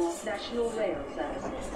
for 0.00 0.12
National 0.24 0.68
Rail 0.78 1.00
Services. 1.14 1.66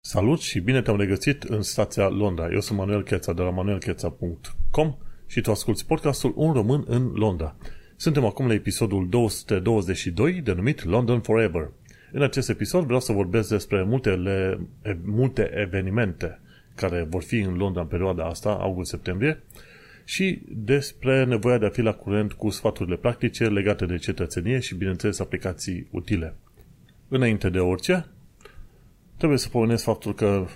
Salut 0.00 0.40
și 0.40 0.60
bine 0.60 0.82
te-am 0.82 0.96
regăsit 0.96 1.42
în 1.42 1.62
stația 1.62 2.08
Londra. 2.08 2.48
Eu 2.52 2.60
sunt 2.60 2.78
Manuel 2.78 3.02
Cheța 3.02 3.32
de 3.32 3.42
la 3.42 3.50
manuelcheța.com 3.50 4.96
și 5.26 5.40
tu 5.40 5.50
asculti 5.50 5.84
podcastul 5.84 6.32
Un 6.36 6.52
Român 6.52 6.84
în 6.86 7.12
Londra. 7.14 7.56
Suntem 7.96 8.24
acum 8.24 8.46
la 8.46 8.54
episodul 8.54 9.08
222 9.08 10.32
denumit 10.32 10.84
London 10.84 11.20
Forever. 11.20 11.70
În 12.12 12.22
acest 12.22 12.48
episod 12.48 12.84
vreau 12.84 13.00
să 13.00 13.12
vorbesc 13.12 13.48
despre 13.48 13.82
multele, 13.82 14.60
multe 15.04 15.50
evenimente 15.54 16.40
care 16.74 17.06
vor 17.10 17.22
fi 17.22 17.38
în 17.38 17.56
Londra 17.56 17.80
în 17.80 17.86
perioada 17.86 18.24
asta, 18.24 18.50
august-septembrie, 18.50 19.42
și 20.10 20.42
despre 20.48 21.24
nevoia 21.24 21.58
de 21.58 21.66
a 21.66 21.70
fi 21.70 21.80
la 21.80 21.92
curent 21.92 22.32
cu 22.32 22.48
sfaturile 22.48 22.96
practice 22.96 23.48
legate 23.48 23.86
de 23.86 23.96
cetățenie 23.96 24.58
și, 24.58 24.74
bineînțeles, 24.74 25.18
aplicații 25.18 25.88
utile. 25.90 26.34
Înainte 27.08 27.50
de 27.50 27.58
orice, 27.58 28.06
trebuie 29.16 29.38
să 29.38 29.48
pomenesc 29.48 29.84
faptul 29.84 30.14
că 30.14 30.46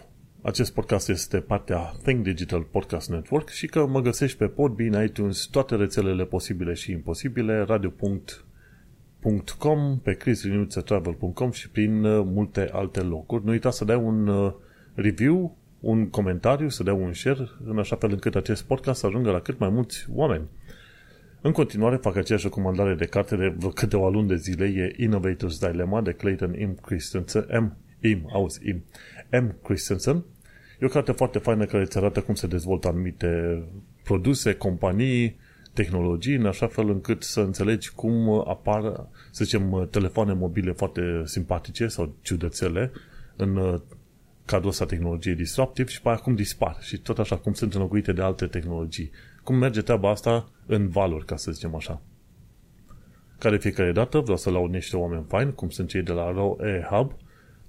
acest 0.42 0.72
podcast 0.72 1.08
este 1.08 1.40
partea 1.40 1.78
Think 2.02 2.22
Digital 2.22 2.62
Podcast 2.62 3.10
Network 3.10 3.48
și 3.48 3.66
că 3.66 3.86
mă 3.86 4.00
găsești 4.00 4.38
pe 4.38 4.46
Podbean, 4.46 5.04
iTunes, 5.04 5.44
toate 5.44 5.76
rețelele 5.76 6.24
posibile 6.24 6.72
și 6.72 6.90
imposibile, 6.92 7.60
radio.com, 7.62 7.98
pe 10.02 10.14
chrisliniuțetravel.com 10.14 11.50
și 11.50 11.70
prin 11.70 12.04
uh, 12.04 12.24
multe 12.26 12.68
alte 12.72 13.00
locuri. 13.00 13.44
Nu 13.44 13.50
uita 13.50 13.70
să 13.70 13.84
dai 13.84 13.96
un 13.96 14.26
uh, 14.26 14.52
review 14.94 15.56
un 15.84 16.10
comentariu, 16.10 16.68
să 16.68 16.82
dea 16.82 16.94
un 16.94 17.12
share, 17.12 17.48
în 17.64 17.78
așa 17.78 17.96
fel 17.96 18.10
încât 18.10 18.34
acest 18.34 18.64
podcast 18.64 19.00
să 19.00 19.06
ajungă 19.06 19.30
la 19.30 19.40
cât 19.40 19.58
mai 19.58 19.68
mulți 19.68 20.06
oameni. 20.10 20.48
În 21.40 21.52
continuare 21.52 21.96
fac 21.96 22.16
aceeași 22.16 22.44
recomandare 22.44 22.94
de 22.94 23.04
carte 23.04 23.36
de 23.36 23.54
vreo 23.56 23.70
câteva 23.70 24.08
luni 24.08 24.28
de 24.28 24.36
zile, 24.36 24.64
e 24.64 25.06
Innovator's 25.06 25.58
Dilemma 25.60 26.00
de 26.00 26.12
Clayton 26.12 26.50
M. 26.50 26.74
Christensen, 26.82 27.46
M. 27.50 27.76
M. 28.08 28.30
Auzi, 28.32 28.60
M. 28.70 28.82
M. 29.42 29.54
Christensen. 29.62 30.24
E 30.80 30.86
o 30.86 30.88
carte 30.88 31.12
foarte 31.12 31.38
faină 31.38 31.64
care 31.64 31.82
îți 31.82 31.96
arată 31.96 32.20
cum 32.20 32.34
se 32.34 32.46
dezvoltă 32.46 32.88
anumite 32.88 33.62
produse, 34.04 34.54
companii, 34.54 35.36
tehnologii, 35.72 36.34
în 36.34 36.46
așa 36.46 36.66
fel 36.66 36.88
încât 36.88 37.22
să 37.22 37.40
înțelegi 37.40 37.92
cum 37.94 38.44
apar, 38.48 38.82
să 39.30 39.44
zicem, 39.44 39.88
telefoane 39.90 40.32
mobile 40.32 40.72
foarte 40.72 41.22
simpatice 41.24 41.86
sau 41.86 42.16
ciudățele 42.22 42.92
în 43.36 43.80
cadrul 44.44 44.70
ăsta 44.70 44.86
tehnologiei 44.86 45.34
disruptive 45.34 45.90
și 45.90 46.02
pe 46.02 46.08
aia 46.08 46.16
cum 46.16 46.34
dispar 46.34 46.76
și 46.80 46.98
tot 46.98 47.18
așa 47.18 47.36
cum 47.36 47.52
sunt 47.52 47.74
înlocuite 47.74 48.12
de 48.12 48.22
alte 48.22 48.46
tehnologii. 48.46 49.10
Cum 49.42 49.56
merge 49.56 49.80
treaba 49.80 50.10
asta 50.10 50.48
în 50.66 50.88
valori, 50.88 51.24
ca 51.24 51.36
să 51.36 51.52
zicem 51.52 51.74
așa. 51.74 52.02
Care 53.38 53.58
fiecare 53.58 53.92
dată 53.92 54.18
vreau 54.18 54.36
să 54.36 54.50
laud 54.50 54.70
niște 54.70 54.96
oameni 54.96 55.24
faini, 55.28 55.54
cum 55.54 55.68
sunt 55.68 55.88
cei 55.88 56.02
de 56.02 56.12
la 56.12 56.30
ROE 56.30 56.86
Hub, 56.90 57.12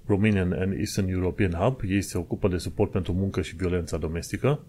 Romanian 0.06 0.52
and 0.52 0.78
Eastern 0.78 1.08
European 1.08 1.52
Hub, 1.52 1.80
ei 1.88 2.02
se 2.02 2.18
ocupă 2.18 2.48
de 2.48 2.56
suport 2.56 2.90
pentru 2.90 3.12
muncă 3.12 3.42
și 3.42 3.56
violența 3.56 3.96
domestică, 3.96 4.60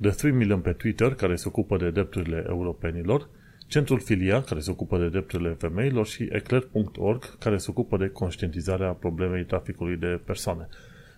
The 0.00 0.10
3 0.10 0.32
Million 0.32 0.60
pe 0.60 0.72
Twitter, 0.72 1.14
care 1.14 1.36
se 1.36 1.48
ocupă 1.48 1.76
de 1.76 1.90
drepturile 1.90 2.44
europenilor, 2.48 3.28
Centrul 3.66 4.00
Filia, 4.00 4.42
care 4.42 4.60
se 4.60 4.70
ocupă 4.70 4.98
de 4.98 5.08
drepturile 5.08 5.56
femeilor 5.58 6.06
și 6.06 6.28
eclair.org, 6.30 7.38
care 7.38 7.56
se 7.56 7.66
ocupă 7.70 7.96
de 7.96 8.08
conștientizarea 8.08 8.92
problemei 8.92 9.44
traficului 9.44 9.96
de 9.96 10.20
persoane. 10.24 10.68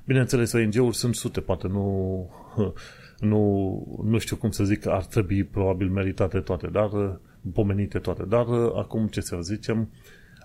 Bineînțeles, 0.07 0.53
ONG-uri 0.53 0.97
sunt 0.97 1.15
sute, 1.15 1.41
poate 1.41 1.69
nu, 1.69 2.31
nu, 3.31 4.03
nu 4.05 4.19
știu 4.19 4.37
cum 4.37 4.51
să 4.51 4.65
zic, 4.65 4.87
ar 4.87 5.05
trebui 5.05 5.45
probabil 5.45 5.91
meritate 5.91 6.41
toate, 6.41 6.67
dar 6.67 7.21
pomenite 7.53 7.99
toate. 7.99 8.23
Dar 8.25 8.47
acum 8.75 9.07
ce 9.07 9.21
să 9.21 9.39
zicem, 9.41 9.91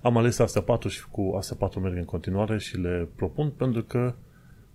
am 0.01 0.17
ales 0.17 0.39
astea 0.39 0.61
patru 0.61 0.89
și 0.89 1.09
cu 1.09 1.33
astea 1.37 1.55
patru 1.59 1.79
merg 1.79 1.95
în 1.95 2.05
continuare 2.05 2.57
și 2.57 2.77
le 2.77 3.07
propun 3.15 3.49
pentru 3.49 3.83
că 3.83 4.15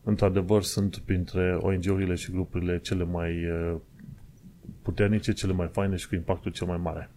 într-adevăr 0.02 0.62
sunt 0.62 0.96
printre 0.96 1.58
ONG-urile 1.60 2.14
și 2.14 2.30
grupurile 2.30 2.78
cele 2.78 3.04
mai 3.04 3.30
eh, 3.30 3.76
puternice, 4.82 5.32
cele 5.32 5.52
mai 5.52 5.68
faine 5.72 5.96
și 5.96 6.08
cu 6.08 6.14
impactul 6.14 6.52
cel 6.52 6.66
mai 6.66 6.76
mare. 6.76 7.10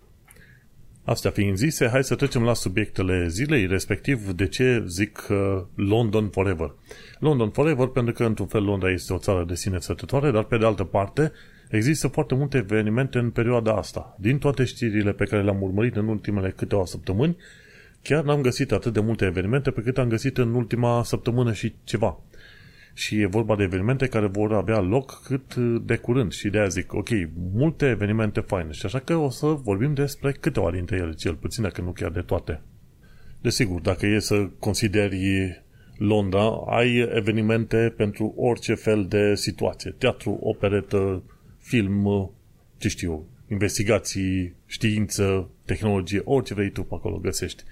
Astea 1.03 1.31
fiind 1.31 1.57
zise, 1.57 1.87
hai 1.87 2.03
să 2.03 2.15
trecem 2.15 2.43
la 2.43 2.53
subiectele 2.53 3.27
zilei, 3.27 3.67
respectiv 3.67 4.31
de 4.31 4.47
ce 4.47 4.83
zic 4.87 5.27
uh, 5.29 5.37
London 5.75 6.27
Forever. 6.27 6.73
London 7.19 7.49
Forever 7.49 7.87
pentru 7.87 8.13
că, 8.13 8.23
într-un 8.23 8.47
fel, 8.47 8.63
Londra 8.63 8.91
este 8.91 9.13
o 9.13 9.17
țară 9.17 9.43
de 9.47 9.55
sine 9.55 9.79
sătătoare, 9.79 10.31
dar, 10.31 10.43
pe 10.43 10.57
de 10.57 10.65
altă 10.65 10.83
parte, 10.83 11.31
există 11.69 12.07
foarte 12.07 12.35
multe 12.35 12.57
evenimente 12.57 13.17
în 13.17 13.29
perioada 13.29 13.75
asta. 13.75 14.15
Din 14.19 14.37
toate 14.37 14.63
știrile 14.63 15.11
pe 15.11 15.25
care 15.25 15.43
le-am 15.43 15.61
urmărit 15.61 15.95
în 15.95 16.07
ultimele 16.07 16.49
câteva 16.49 16.85
săptămâni, 16.85 17.37
chiar 18.01 18.23
n-am 18.23 18.41
găsit 18.41 18.71
atât 18.71 18.93
de 18.93 18.99
multe 18.99 19.25
evenimente 19.25 19.71
pe 19.71 19.81
cât 19.81 19.97
am 19.97 20.07
găsit 20.07 20.37
în 20.37 20.53
ultima 20.53 21.03
săptămână 21.03 21.53
și 21.53 21.73
ceva. 21.83 22.19
Și 22.99 23.19
e 23.21 23.25
vorba 23.25 23.55
de 23.55 23.63
evenimente 23.63 24.07
care 24.07 24.27
vor 24.27 24.53
avea 24.53 24.79
loc 24.79 25.21
cât 25.23 25.55
de 25.85 25.95
curând. 25.95 26.31
Și 26.31 26.49
de 26.49 26.57
aia 26.57 26.67
zic, 26.67 26.93
ok, 26.93 27.09
multe 27.53 27.85
evenimente 27.85 28.39
faine. 28.39 28.71
Și 28.71 28.85
așa 28.85 28.99
că 28.99 29.15
o 29.15 29.29
să 29.29 29.45
vorbim 29.45 29.93
despre 29.93 30.31
câteva 30.31 30.71
dintre 30.71 30.95
ele, 30.95 31.13
cel 31.13 31.35
puțin, 31.35 31.63
dacă 31.63 31.81
nu 31.81 31.91
chiar 31.91 32.11
de 32.11 32.21
toate. 32.21 32.61
Desigur, 33.41 33.81
dacă 33.81 34.05
e 34.05 34.19
să 34.19 34.49
consideri 34.59 35.63
Londra, 35.97 36.63
ai 36.65 37.09
evenimente 37.13 37.93
pentru 37.97 38.33
orice 38.37 38.73
fel 38.73 39.05
de 39.05 39.35
situație. 39.35 39.95
Teatru, 39.97 40.37
operetă, 40.41 41.23
film, 41.57 42.31
ce 42.77 42.87
știu, 42.87 43.27
investigații, 43.47 44.55
știință, 44.65 45.49
tehnologie, 45.65 46.21
orice 46.23 46.53
vrei 46.53 46.71
tu 46.71 46.83
pe 46.83 46.95
acolo 46.95 47.17
găsești. 47.17 47.63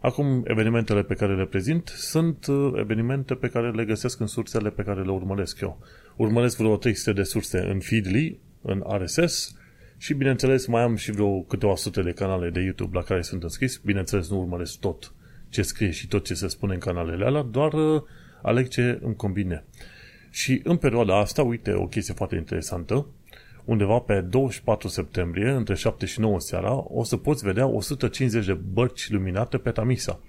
Acum, 0.00 0.42
evenimentele 0.46 1.02
pe 1.02 1.14
care 1.14 1.36
le 1.36 1.44
prezint 1.44 1.88
sunt 1.96 2.46
uh, 2.46 2.72
evenimente 2.76 3.34
pe 3.34 3.48
care 3.48 3.70
le 3.70 3.84
găsesc 3.84 4.20
în 4.20 4.26
sursele 4.26 4.70
pe 4.70 4.82
care 4.82 5.02
le 5.02 5.10
urmăresc 5.10 5.60
eu. 5.60 5.80
Urmăresc 6.16 6.56
vreo 6.56 6.76
300 6.76 7.12
de 7.12 7.22
surse 7.22 7.58
în 7.58 7.80
Feedly, 7.80 8.38
în 8.62 8.84
RSS 9.02 9.56
și, 9.96 10.14
bineînțeles, 10.14 10.66
mai 10.66 10.82
am 10.82 10.96
și 10.96 11.10
vreo 11.10 11.40
câteva 11.40 11.74
sute 11.74 12.02
de 12.02 12.12
canale 12.12 12.50
de 12.50 12.60
YouTube 12.60 12.98
la 12.98 13.04
care 13.04 13.22
sunt 13.22 13.42
înscris. 13.42 13.76
Bineînțeles, 13.76 14.30
nu 14.30 14.38
urmăresc 14.38 14.78
tot 14.78 15.12
ce 15.48 15.62
scrie 15.62 15.90
și 15.90 16.08
tot 16.08 16.24
ce 16.24 16.34
se 16.34 16.48
spune 16.48 16.74
în 16.74 16.80
canalele 16.80 17.24
alea, 17.24 17.42
doar 17.42 17.72
uh, 17.72 18.02
aleg 18.42 18.68
ce 18.68 18.98
îmi 19.02 19.16
combine. 19.16 19.64
Și 20.30 20.60
în 20.64 20.76
perioada 20.76 21.18
asta, 21.18 21.42
uite, 21.42 21.72
o 21.72 21.86
chestie 21.86 22.14
foarte 22.14 22.36
interesantă, 22.36 23.06
undeva 23.68 23.98
pe 23.98 24.20
24 24.20 24.88
septembrie, 24.88 25.50
între 25.50 25.74
7 25.74 26.06
și 26.06 26.20
9 26.20 26.40
seara, 26.40 26.84
o 26.88 27.04
să 27.04 27.16
poți 27.16 27.44
vedea 27.44 27.66
150 27.66 28.46
de 28.46 28.52
bărci 28.52 29.10
luminate 29.10 29.58
pe 29.58 29.70
Tamisa. 29.70 30.20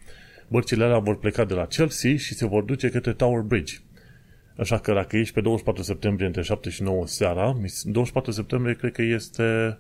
Bărcile 0.48 0.84
alea 0.84 1.00
vor 1.00 1.18
pleca 1.18 1.46
de 1.46 1.54
la 1.54 1.66
Chelsea 1.66 2.16
și 2.16 2.34
se 2.34 2.46
vor 2.46 2.64
duce 2.64 2.90
către 2.90 3.14
Tower 3.14 3.42
Bridge. 3.42 3.78
Așa 4.58 4.80
că 4.80 4.94
dacă 4.94 5.18
ești 5.18 5.34
pe 5.34 5.42
24 5.42 5.84
septembrie 5.84 6.28
între 6.28 6.42
7 6.42 6.70
și 6.70 6.82
9 6.82 7.08
seara, 7.08 7.58
24 7.84 8.32
septembrie 8.32 8.76
cred 8.76 8.92
că 8.92 9.02
este 9.02 9.80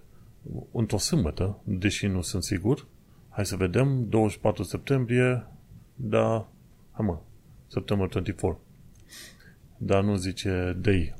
într-o 0.71 0.97
sâmbătă, 0.97 1.61
deși 1.63 2.07
nu 2.07 2.21
sunt 2.21 2.43
sigur. 2.43 2.87
Hai 3.29 3.45
să 3.45 3.55
vedem, 3.55 4.05
24 4.09 4.63
septembrie, 4.63 5.47
da, 5.95 6.49
hai 6.91 7.05
mă, 7.05 7.19
September 7.67 8.07
24. 8.07 8.61
Dar 9.77 10.03
nu 10.03 10.15
zice 10.15 10.77
day 10.81 11.13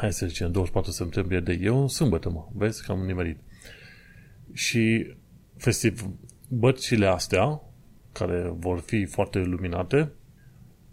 hai 0.00 0.12
să 0.12 0.26
zicem, 0.26 0.52
24 0.52 0.90
septembrie 0.90 1.40
de 1.40 1.58
eu, 1.62 1.88
sâmbătă, 1.88 2.30
mă, 2.30 2.46
vezi 2.52 2.84
că 2.84 2.92
am 2.92 3.04
nimerit. 3.04 3.38
Și 4.52 5.14
festiv, 5.56 6.10
bărcile 6.48 7.06
astea, 7.06 7.62
care 8.12 8.52
vor 8.54 8.78
fi 8.78 9.04
foarte 9.04 9.38
luminate, 9.38 10.12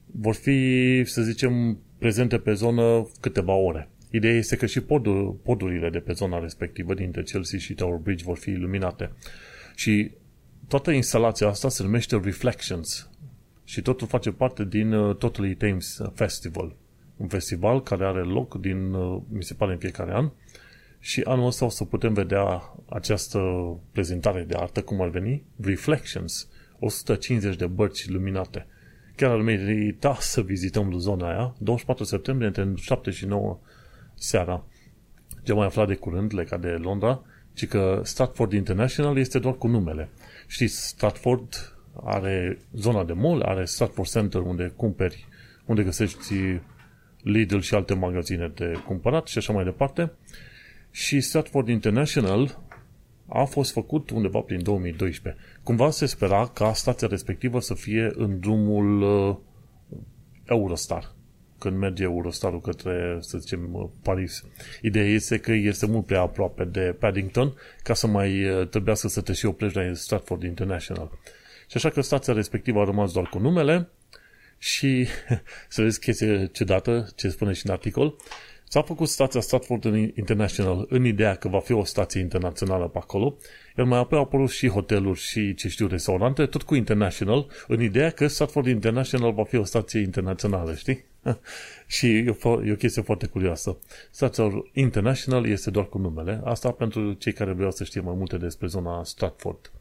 vor 0.05 0.35
fi, 0.35 1.01
să 1.05 1.21
zicem, 1.21 1.79
prezente 1.97 2.37
pe 2.37 2.53
zonă 2.53 3.09
câteva 3.21 3.53
ore. 3.53 3.89
Ideea 4.11 4.33
este 4.33 4.55
că 4.55 4.65
și 4.65 4.81
podul, 4.81 5.39
podurile 5.43 5.89
de 5.89 5.99
pe 5.99 6.13
zona 6.13 6.39
respectivă 6.39 6.93
dintre 6.93 7.23
Chelsea 7.23 7.59
și 7.59 7.73
Tower 7.73 7.99
Bridge 7.99 8.23
vor 8.23 8.37
fi 8.37 8.49
iluminate. 8.49 9.11
Și 9.75 10.11
toată 10.67 10.91
instalația 10.91 11.47
asta 11.47 11.69
se 11.69 11.83
numește 11.83 12.19
Reflections 12.23 13.09
și 13.63 13.81
totul 13.81 14.07
face 14.07 14.31
parte 14.31 14.65
din 14.65 14.93
uh, 14.93 15.15
Totally 15.15 15.55
Thames 15.55 15.97
Festival 16.13 16.75
un 17.17 17.27
festival 17.27 17.81
care 17.81 18.05
are 18.05 18.23
loc 18.23 18.55
din, 18.59 18.93
uh, 18.93 19.21
mi 19.29 19.43
se 19.43 19.53
pare, 19.53 19.71
în 19.71 19.77
fiecare 19.77 20.13
an 20.13 20.31
și 20.99 21.21
anul 21.21 21.45
ăsta 21.45 21.65
o 21.65 21.69
să 21.69 21.83
putem 21.83 22.13
vedea 22.13 22.73
această 22.89 23.39
prezentare 23.91 24.43
de 24.43 24.55
artă, 24.57 24.81
cum 24.81 25.01
ar 25.01 25.09
veni, 25.09 25.43
Reflections, 25.61 26.47
150 26.79 27.55
de 27.55 27.65
bărci 27.65 28.09
luminate. 28.09 28.67
Chiar 29.15 29.31
ar 29.31 29.41
merita 29.41 30.17
să 30.19 30.41
vizităm 30.41 30.99
zona 30.99 31.27
aia, 31.27 31.55
24 31.57 32.03
septembrie, 32.03 32.47
între 32.47 32.73
7 32.75 33.11
și 33.11 33.25
9 33.25 33.59
seara. 34.15 34.63
Ce 35.43 35.53
mai 35.53 35.65
aflat 35.65 35.87
de 35.87 35.95
curând, 35.95 36.33
legat 36.33 36.61
de 36.61 36.67
Londra, 36.67 37.23
ci 37.53 37.67
că 37.67 38.01
Stratford 38.03 38.51
International 38.51 39.17
este 39.17 39.39
doar 39.39 39.57
cu 39.57 39.67
numele. 39.67 40.09
Știți, 40.47 40.87
Stratford 40.87 41.77
are 42.03 42.59
zona 42.73 43.03
de 43.03 43.13
mall, 43.13 43.41
are 43.41 43.65
Stratford 43.65 44.09
Center 44.09 44.41
unde 44.41 44.73
cumperi, 44.75 45.25
unde 45.65 45.83
găsești 45.83 46.59
Lidl 47.27 47.59
și 47.59 47.75
alte 47.75 47.93
magazine 47.93 48.51
de 48.55 48.83
cumpărat 48.85 49.27
și 49.27 49.37
așa 49.37 49.53
mai 49.53 49.63
departe. 49.63 50.11
Și 50.91 51.21
Stratford 51.21 51.67
International 51.67 52.61
a 53.27 53.43
fost 53.43 53.71
făcut 53.71 54.09
undeva 54.09 54.39
prin 54.39 54.63
2012. 54.63 55.41
Cumva 55.63 55.89
se 55.89 56.05
spera 56.05 56.47
ca 56.53 56.73
stația 56.73 57.07
respectivă 57.07 57.59
să 57.59 57.73
fie 57.73 58.11
în 58.15 58.39
drumul 58.39 59.01
uh, 59.01 59.35
Eurostar, 60.45 61.15
când 61.59 61.77
merge 61.77 62.03
Eurostarul 62.03 62.61
către, 62.61 63.17
să 63.19 63.37
zicem, 63.37 63.73
uh, 63.73 63.89
Paris. 64.01 64.43
Ideea 64.81 65.05
este 65.05 65.37
că 65.37 65.51
este 65.51 65.85
mult 65.85 66.05
prea 66.05 66.21
aproape 66.21 66.63
de 66.63 66.95
Paddington 66.99 67.53
ca 67.83 67.93
să 67.93 68.07
mai 68.07 68.49
uh, 68.49 68.67
trebuiască 68.67 69.07
să 69.07 69.21
te 69.21 69.33
și 69.33 69.45
oprești 69.45 69.77
la 69.77 69.93
Stratford 69.93 70.43
International. 70.43 71.11
Și 71.69 71.77
așa 71.77 71.89
că 71.89 72.01
stația 72.01 72.33
respectivă 72.33 72.81
a 72.81 72.85
rămas 72.85 73.13
doar 73.13 73.27
cu 73.29 73.39
numele 73.39 73.89
și 74.57 75.07
să 75.69 75.81
vezi 75.81 75.99
chestie 75.99 76.49
ciudată, 76.53 77.07
ce 77.15 77.29
spune 77.29 77.53
și 77.53 77.65
în 77.65 77.71
articol, 77.71 78.15
S-a 78.69 78.81
făcut 78.81 79.07
stația 79.07 79.41
Stratford 79.41 79.83
International 80.15 80.85
în 80.89 81.05
ideea 81.05 81.35
că 81.35 81.47
va 81.47 81.59
fi 81.59 81.71
o 81.71 81.83
stație 81.83 82.21
internațională 82.21 82.87
pe 82.87 82.97
acolo, 82.97 83.37
iar 83.77 83.87
mai 83.87 83.99
apoi 83.99 84.17
au 84.17 84.23
apărut 84.23 84.49
și 84.49 84.67
hoteluri 84.67 85.19
și, 85.19 85.53
ce 85.53 85.67
știu, 85.67 85.87
restaurante, 85.87 86.45
tot 86.45 86.63
cu 86.63 86.75
International, 86.75 87.47
în 87.67 87.81
ideea 87.81 88.09
că 88.09 88.27
Stratford 88.27 88.67
International 88.67 89.33
va 89.33 89.43
fi 89.43 89.55
o 89.55 89.63
stație 89.63 89.99
internațională, 89.99 90.75
știi? 90.75 91.05
și 91.95 92.07
e 92.17 92.37
o, 92.43 92.65
e 92.65 92.71
o 92.71 92.75
chestie 92.75 93.01
foarte 93.01 93.25
curioasă. 93.25 93.77
Stația 94.11 94.63
International 94.73 95.45
este 95.45 95.71
doar 95.71 95.85
cu 95.85 95.97
numele, 95.97 96.41
asta 96.43 96.71
pentru 96.71 97.13
cei 97.13 97.33
care 97.33 97.51
vreau 97.51 97.71
să 97.71 97.83
știe 97.83 98.01
mai 98.01 98.15
multe 98.17 98.37
despre 98.37 98.67
zona 98.67 99.03
Stratford. 99.03 99.71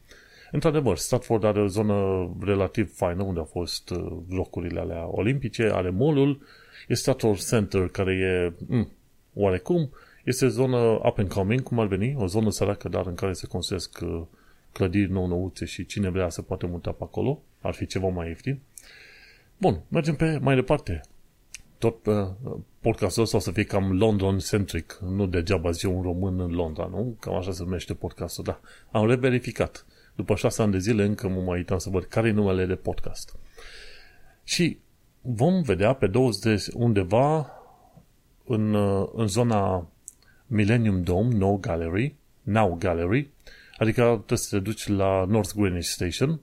Într-adevăr, 0.50 0.96
Stratford 0.96 1.44
are 1.44 1.60
o 1.60 1.66
zonă 1.66 2.28
relativ 2.40 2.94
faină 2.94 3.22
unde 3.22 3.38
au 3.38 3.44
fost 3.44 3.90
uh, 3.90 4.16
locurile 4.28 4.80
alea 4.80 5.06
olimpice, 5.10 5.70
are 5.72 5.90
molul, 5.90 6.40
este 6.80 6.94
Stratford 6.94 7.38
Center, 7.38 7.88
care 7.88 8.12
e 8.14 8.64
mm, 8.66 8.88
oarecum, 9.34 9.90
este 10.24 10.48
zonă 10.48 10.76
up 10.78 11.18
and 11.18 11.28
coming, 11.28 11.62
cum 11.62 11.80
ar 11.80 11.86
veni, 11.86 12.14
o 12.18 12.26
zonă 12.26 12.50
săracă, 12.50 12.88
dar 12.88 13.06
în 13.06 13.14
care 13.14 13.32
se 13.32 13.46
construiesc 13.46 13.98
uh, 14.02 14.22
clădiri 14.72 15.10
nou-nouțe 15.10 15.64
și 15.64 15.86
cine 15.86 16.08
vrea 16.08 16.28
să 16.28 16.42
poate 16.42 16.66
muta 16.66 16.90
pe 16.90 17.02
acolo, 17.02 17.42
ar 17.60 17.74
fi 17.74 17.86
ceva 17.86 18.08
mai 18.08 18.28
ieftin. 18.28 18.60
Bun, 19.58 19.82
mergem 19.88 20.14
pe 20.14 20.38
mai 20.42 20.54
departe. 20.54 21.00
Tot 21.78 22.06
uh, 22.06 22.14
podcastul 22.80 23.22
ăsta 23.22 23.36
o 23.36 23.40
să 23.40 23.50
fie 23.50 23.64
cam 23.64 23.98
London-centric, 23.98 24.98
nu 25.08 25.26
degeaba 25.26 25.70
zi 25.70 25.86
un 25.86 26.02
român 26.02 26.40
în 26.40 26.50
Londra, 26.50 26.86
nu? 26.86 27.16
Cam 27.20 27.34
așa 27.34 27.52
se 27.52 27.62
numește 27.62 27.94
podcastul, 27.94 28.44
da. 28.44 28.60
Am 28.90 29.06
reverificat. 29.06 29.86
După 30.16 30.34
șase 30.34 30.62
ani 30.62 30.72
de 30.72 30.78
zile 30.78 31.04
încă 31.04 31.28
mă 31.28 31.40
mai 31.40 31.56
uitam 31.56 31.78
să 31.78 31.90
văd 31.90 32.04
care 32.04 32.28
e 32.28 32.32
numele 32.32 32.66
de 32.66 32.74
podcast. 32.74 33.36
Și 34.44 34.78
vom 35.20 35.62
vedea 35.62 35.92
pe 35.92 36.06
20 36.06 36.66
undeva 36.74 37.50
în, 38.44 38.74
uh, 38.74 39.08
în 39.14 39.26
zona 39.26 39.88
Millennium 40.46 41.02
Dome, 41.02 41.34
No 41.34 41.56
Gallery, 41.56 42.14
Now 42.42 42.76
Gallery, 42.78 43.30
adică 43.76 44.02
trebuie 44.02 44.38
să 44.38 44.56
te 44.56 44.62
duci 44.62 44.86
la 44.86 45.24
North 45.28 45.52
Greenwich 45.56 45.86
Station, 45.86 46.40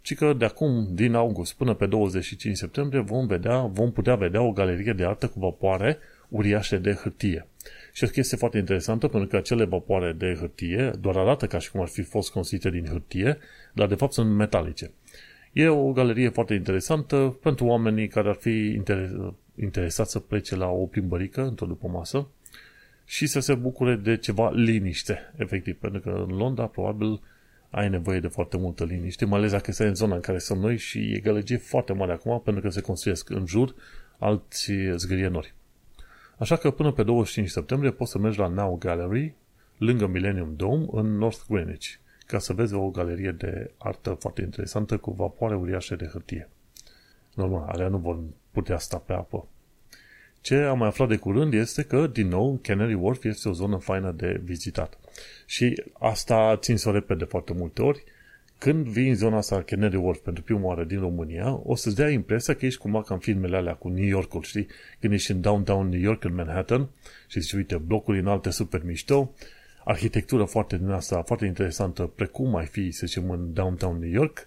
ci 0.00 0.14
că 0.14 0.32
de 0.32 0.44
acum, 0.44 0.88
din 0.90 1.14
august 1.14 1.54
până 1.54 1.74
pe 1.74 1.86
25 1.86 2.56
septembrie, 2.56 3.00
vom, 3.00 3.26
vedea, 3.26 3.58
vom 3.60 3.92
putea 3.92 4.14
vedea 4.14 4.42
o 4.42 4.52
galerie 4.52 4.92
de 4.92 5.04
artă 5.04 5.28
cu 5.28 5.38
vapoare 5.38 5.98
uriașe 6.28 6.78
de 6.78 6.92
hârtie. 6.92 7.46
Și 7.96 8.04
o 8.04 8.06
chestie 8.06 8.36
foarte 8.36 8.58
interesantă, 8.58 9.08
pentru 9.08 9.28
că 9.28 9.36
acele 9.36 9.64
vapoare 9.64 10.12
de 10.12 10.36
hârtie 10.38 10.90
doar 11.00 11.16
arată 11.16 11.46
ca 11.46 11.58
și 11.58 11.70
cum 11.70 11.80
ar 11.80 11.88
fi 11.88 12.02
fost 12.02 12.30
construite 12.30 12.70
din 12.70 12.86
hârtie, 12.86 13.38
dar 13.72 13.88
de 13.88 13.94
fapt 13.94 14.12
sunt 14.12 14.30
metalice. 14.30 14.90
E 15.52 15.68
o 15.68 15.92
galerie 15.92 16.28
foarte 16.28 16.54
interesantă 16.54 17.38
pentru 17.42 17.64
oamenii 17.64 18.08
care 18.08 18.28
ar 18.28 18.34
fi 18.34 18.82
interesați 19.60 20.10
să 20.10 20.18
plece 20.18 20.56
la 20.56 20.68
o 20.68 20.86
plimbărică 20.86 21.46
într-o 21.46 21.66
după 21.66 21.88
masă 21.88 22.28
și 23.04 23.26
să 23.26 23.40
se 23.40 23.54
bucure 23.54 23.94
de 23.96 24.16
ceva 24.16 24.50
liniște, 24.50 25.32
efectiv, 25.36 25.76
pentru 25.76 26.00
că 26.00 26.24
în 26.28 26.36
Londra 26.36 26.66
probabil 26.66 27.20
ai 27.70 27.88
nevoie 27.88 28.20
de 28.20 28.28
foarte 28.28 28.56
multă 28.56 28.84
liniște, 28.84 29.24
mai 29.24 29.38
ales 29.38 29.50
dacă 29.50 29.72
stai 29.72 29.86
în 29.86 29.94
zona 29.94 30.14
în 30.14 30.20
care 30.20 30.38
sunt 30.38 30.60
noi 30.60 30.76
și 30.76 31.12
e 31.12 31.18
gălăgie 31.18 31.56
foarte 31.56 31.92
mare 31.92 32.12
acum 32.12 32.40
pentru 32.44 32.62
că 32.62 32.68
se 32.68 32.80
construiesc 32.80 33.30
în 33.30 33.46
jur 33.46 33.74
alți 34.18 34.72
zgârienori. 34.96 35.54
Așa 36.44 36.56
că 36.56 36.70
până 36.70 36.92
pe 36.92 37.02
25 37.02 37.48
septembrie 37.48 37.90
poți 37.90 38.10
să 38.10 38.18
mergi 38.18 38.38
la 38.38 38.46
Now 38.46 38.76
Gallery, 38.76 39.34
lângă 39.78 40.06
Millennium 40.06 40.54
Dome, 40.56 40.86
în 40.90 41.16
North 41.16 41.40
Greenwich 41.48 41.86
ca 42.26 42.38
să 42.38 42.52
vezi 42.52 42.74
o 42.74 42.90
galerie 42.90 43.30
de 43.30 43.70
artă 43.78 44.16
foarte 44.20 44.42
interesantă 44.42 44.96
cu 44.96 45.10
vapoare 45.10 45.54
uriașe 45.54 45.94
de 45.94 46.06
hârtie. 46.06 46.48
Normal, 47.34 47.68
alea 47.68 47.88
nu 47.88 47.98
vor 47.98 48.18
putea 48.50 48.78
sta 48.78 48.96
pe 48.98 49.12
apă. 49.12 49.48
Ce 50.40 50.56
am 50.56 50.78
mai 50.78 50.88
aflat 50.88 51.08
de 51.08 51.16
curând 51.16 51.54
este 51.54 51.82
că, 51.82 52.06
din 52.06 52.28
nou, 52.28 52.58
Canary 52.62 52.94
Wharf 52.94 53.24
este 53.24 53.48
o 53.48 53.52
zonă 53.52 53.76
faină 53.76 54.12
de 54.12 54.40
vizitat. 54.42 54.98
Și 55.46 55.82
asta 55.92 56.56
țin 56.56 56.76
să 56.76 56.88
o 56.88 56.92
repet 56.92 57.18
de 57.18 57.24
foarte 57.24 57.52
multe 57.52 57.82
ori. 57.82 58.04
Când 58.64 58.86
vii 58.86 59.08
în 59.08 59.14
zona 59.14 59.36
asta 59.36 59.62
Canary 59.62 59.96
Wharf 59.96 60.18
pentru 60.18 60.42
prima 60.42 60.64
oară 60.64 60.84
din 60.84 61.00
România, 61.00 61.60
o 61.62 61.74
să-ți 61.74 61.96
dea 61.96 62.10
impresia 62.10 62.54
că 62.54 62.66
ești 62.66 62.80
cumva 62.80 63.02
ca 63.02 63.14
în 63.14 63.20
filmele 63.20 63.56
alea 63.56 63.74
cu 63.74 63.88
New 63.88 64.04
Yorkul, 64.04 64.42
știi? 64.42 64.66
Când 65.00 65.12
ești 65.12 65.30
în 65.30 65.40
downtown 65.40 65.88
New 65.88 66.00
York, 66.00 66.24
în 66.24 66.34
Manhattan, 66.34 66.88
și 67.26 67.40
zici, 67.40 67.52
uite, 67.52 67.76
blocuri 67.76 68.18
înalte 68.18 68.50
super 68.50 68.84
mișto, 68.84 69.34
arhitectură 69.84 70.44
foarte 70.44 70.76
din 70.78 70.88
asta, 70.88 71.22
foarte 71.22 71.46
interesantă, 71.46 72.02
precum 72.02 72.50
mai 72.50 72.66
fi, 72.66 72.90
să 72.90 73.06
zicem, 73.06 73.30
în 73.30 73.52
downtown 73.52 73.98
New 73.98 74.10
York. 74.10 74.46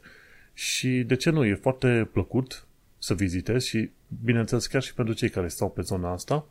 Și 0.53 1.03
de 1.07 1.15
ce 1.15 1.29
nu, 1.29 1.45
e 1.45 1.55
foarte 1.55 2.09
plăcut 2.11 2.65
să 2.97 3.13
vizitezi 3.13 3.67
și, 3.67 3.89
bineînțeles, 4.23 4.67
chiar 4.67 4.81
și 4.81 4.93
pentru 4.93 5.13
cei 5.13 5.29
care 5.29 5.47
stau 5.47 5.69
pe 5.69 5.81
zona 5.81 6.11
asta, 6.11 6.45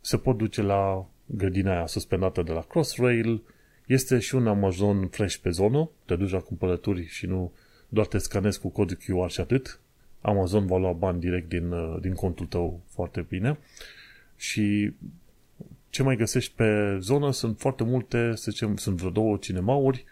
se 0.00 0.16
pot 0.16 0.36
duce 0.36 0.62
la 0.62 1.06
grădina 1.26 1.72
aia 1.72 1.86
suspendată 1.86 2.42
de 2.42 2.52
la 2.52 2.60
Crossrail, 2.60 3.42
este 3.86 4.18
și 4.18 4.34
un 4.34 4.46
Amazon 4.46 5.08
Fresh 5.08 5.36
pe 5.36 5.50
zonă, 5.50 5.90
te 6.04 6.16
duci 6.16 6.30
la 6.30 6.40
cumpărături 6.40 7.06
și 7.06 7.26
nu 7.26 7.52
doar 7.88 8.06
te 8.06 8.18
scanezi 8.18 8.60
cu 8.60 8.68
cod 8.68 8.92
QR 8.92 9.30
și 9.30 9.40
atât. 9.40 9.80
Amazon 10.20 10.66
va 10.66 10.76
lua 10.76 10.92
bani 10.92 11.20
direct 11.20 11.48
din, 11.48 11.72
uh, 11.72 12.00
din 12.00 12.14
contul 12.14 12.46
tău 12.46 12.80
foarte 12.88 13.26
bine 13.28 13.58
și 14.36 14.92
ce 15.90 16.02
mai 16.02 16.16
găsești 16.16 16.54
pe 16.54 16.98
zonă 17.00 17.32
sunt 17.32 17.58
foarte 17.58 17.84
multe, 17.84 18.32
să 18.34 18.50
zicem, 18.50 18.76
sunt 18.76 18.96
vreo 18.96 19.10
două 19.10 19.36
cinemauri, 19.36 20.04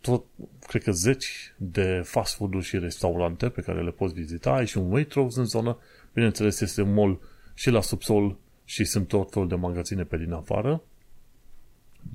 tot, 0.00 0.24
cred 0.66 0.82
că 0.82 0.92
zeci 0.92 1.54
de 1.56 2.00
fast 2.04 2.34
food-uri 2.34 2.64
și 2.64 2.78
restaurante 2.78 3.48
pe 3.48 3.60
care 3.60 3.82
le 3.82 3.90
poți 3.90 4.14
vizita. 4.14 4.52
Ai 4.52 4.66
și 4.66 4.78
un 4.78 4.92
Waitrose 4.92 5.38
în 5.38 5.44
zonă, 5.44 5.78
bineînțeles 6.12 6.60
este 6.60 6.82
un 6.82 6.92
mall 6.94 7.20
și 7.54 7.70
la 7.70 7.80
subsol 7.80 8.36
și 8.64 8.84
sunt 8.84 9.08
tot 9.08 9.32
felul 9.32 9.48
de 9.48 9.54
magazine 9.54 10.04
pe 10.04 10.16
din 10.16 10.32
afară. 10.32 10.82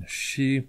Și 0.06 0.66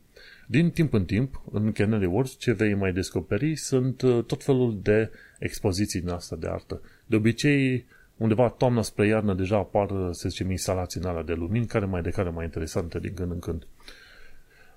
din 0.46 0.70
timp 0.70 0.92
în 0.92 1.04
timp, 1.04 1.42
în 1.52 1.72
Canary 1.72 2.04
Wharf, 2.04 2.36
ce 2.36 2.52
vei 2.52 2.74
mai 2.74 2.92
descoperi 2.92 3.56
sunt 3.56 4.02
uh, 4.02 4.24
tot 4.24 4.44
felul 4.44 4.78
de 4.82 5.10
expoziții 5.38 6.00
din 6.00 6.08
asta 6.08 6.36
de 6.36 6.48
artă. 6.48 6.80
De 7.06 7.16
obicei, 7.16 7.86
undeva 8.16 8.48
toamna 8.48 8.82
spre 8.82 9.06
iarnă 9.06 9.34
deja 9.34 9.56
apar, 9.56 9.88
să 10.10 10.28
zicem, 10.28 10.50
instalații 10.50 11.00
în 11.00 11.06
alea 11.06 11.22
de 11.22 11.32
lumini, 11.32 11.66
care 11.66 11.84
mai 11.84 12.02
de 12.02 12.10
care 12.10 12.30
mai 12.30 12.44
interesante 12.44 12.98
din 12.98 13.14
când 13.14 13.30
în 13.30 13.38
când. 13.38 13.66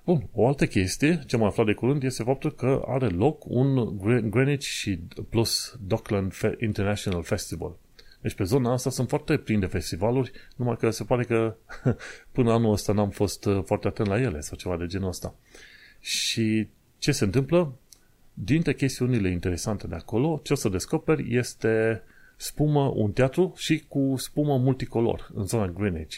Bun, 0.04 0.28
o 0.32 0.46
altă 0.46 0.66
chestie, 0.66 1.20
ce 1.26 1.36
am 1.36 1.42
aflat 1.42 1.66
de 1.66 1.72
curând, 1.72 2.02
este 2.02 2.22
faptul 2.22 2.54
că 2.54 2.82
are 2.86 3.06
loc 3.06 3.44
un 3.44 3.98
Greenwich 4.30 4.64
și 4.64 4.98
plus 5.28 5.76
Dockland 5.86 6.32
International 6.60 7.22
Festival. 7.22 7.76
Deci 8.20 8.34
pe 8.34 8.44
zona 8.44 8.72
asta 8.72 8.90
sunt 8.90 9.08
foarte 9.08 9.36
plini 9.36 9.60
de 9.60 9.66
festivaluri, 9.66 10.30
numai 10.56 10.76
că 10.76 10.90
se 10.90 11.04
pare 11.04 11.24
că 11.24 11.56
până 12.32 12.52
anul 12.52 12.72
ăsta 12.72 12.92
n-am 12.92 13.10
fost 13.10 13.44
uh, 13.44 13.62
foarte 13.64 13.88
atent 13.88 14.08
la 14.08 14.20
ele 14.20 14.40
sau 14.40 14.56
ceva 14.56 14.76
de 14.76 14.86
genul 14.86 15.08
ăsta. 15.08 15.34
Și 16.00 16.68
ce 16.98 17.12
se 17.12 17.24
întâmplă? 17.24 17.78
Dintre 18.34 18.74
chestiunile 18.74 19.30
interesante 19.30 19.86
de 19.86 19.94
acolo, 19.94 20.40
ce 20.42 20.52
o 20.52 20.56
să 20.56 20.68
descoperi 20.68 21.36
este 21.36 22.02
spumă, 22.36 22.92
un 22.94 23.12
teatru 23.12 23.52
și 23.56 23.84
cu 23.88 24.14
spumă 24.16 24.58
multicolor 24.58 25.30
în 25.34 25.46
zona 25.46 25.66
Greenwich. 25.66 26.16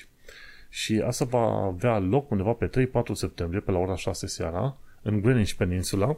Și 0.69 1.03
asta 1.07 1.25
va 1.25 1.65
avea 1.65 1.99
loc 1.99 2.31
undeva 2.31 2.53
pe 2.53 2.89
3-4 2.89 2.91
septembrie, 3.13 3.61
pe 3.61 3.71
la 3.71 3.79
ora 3.79 3.97
6 3.97 4.27
seara, 4.27 4.77
în 5.03 5.21
Greenwich 5.21 5.53
Peninsula. 5.53 6.17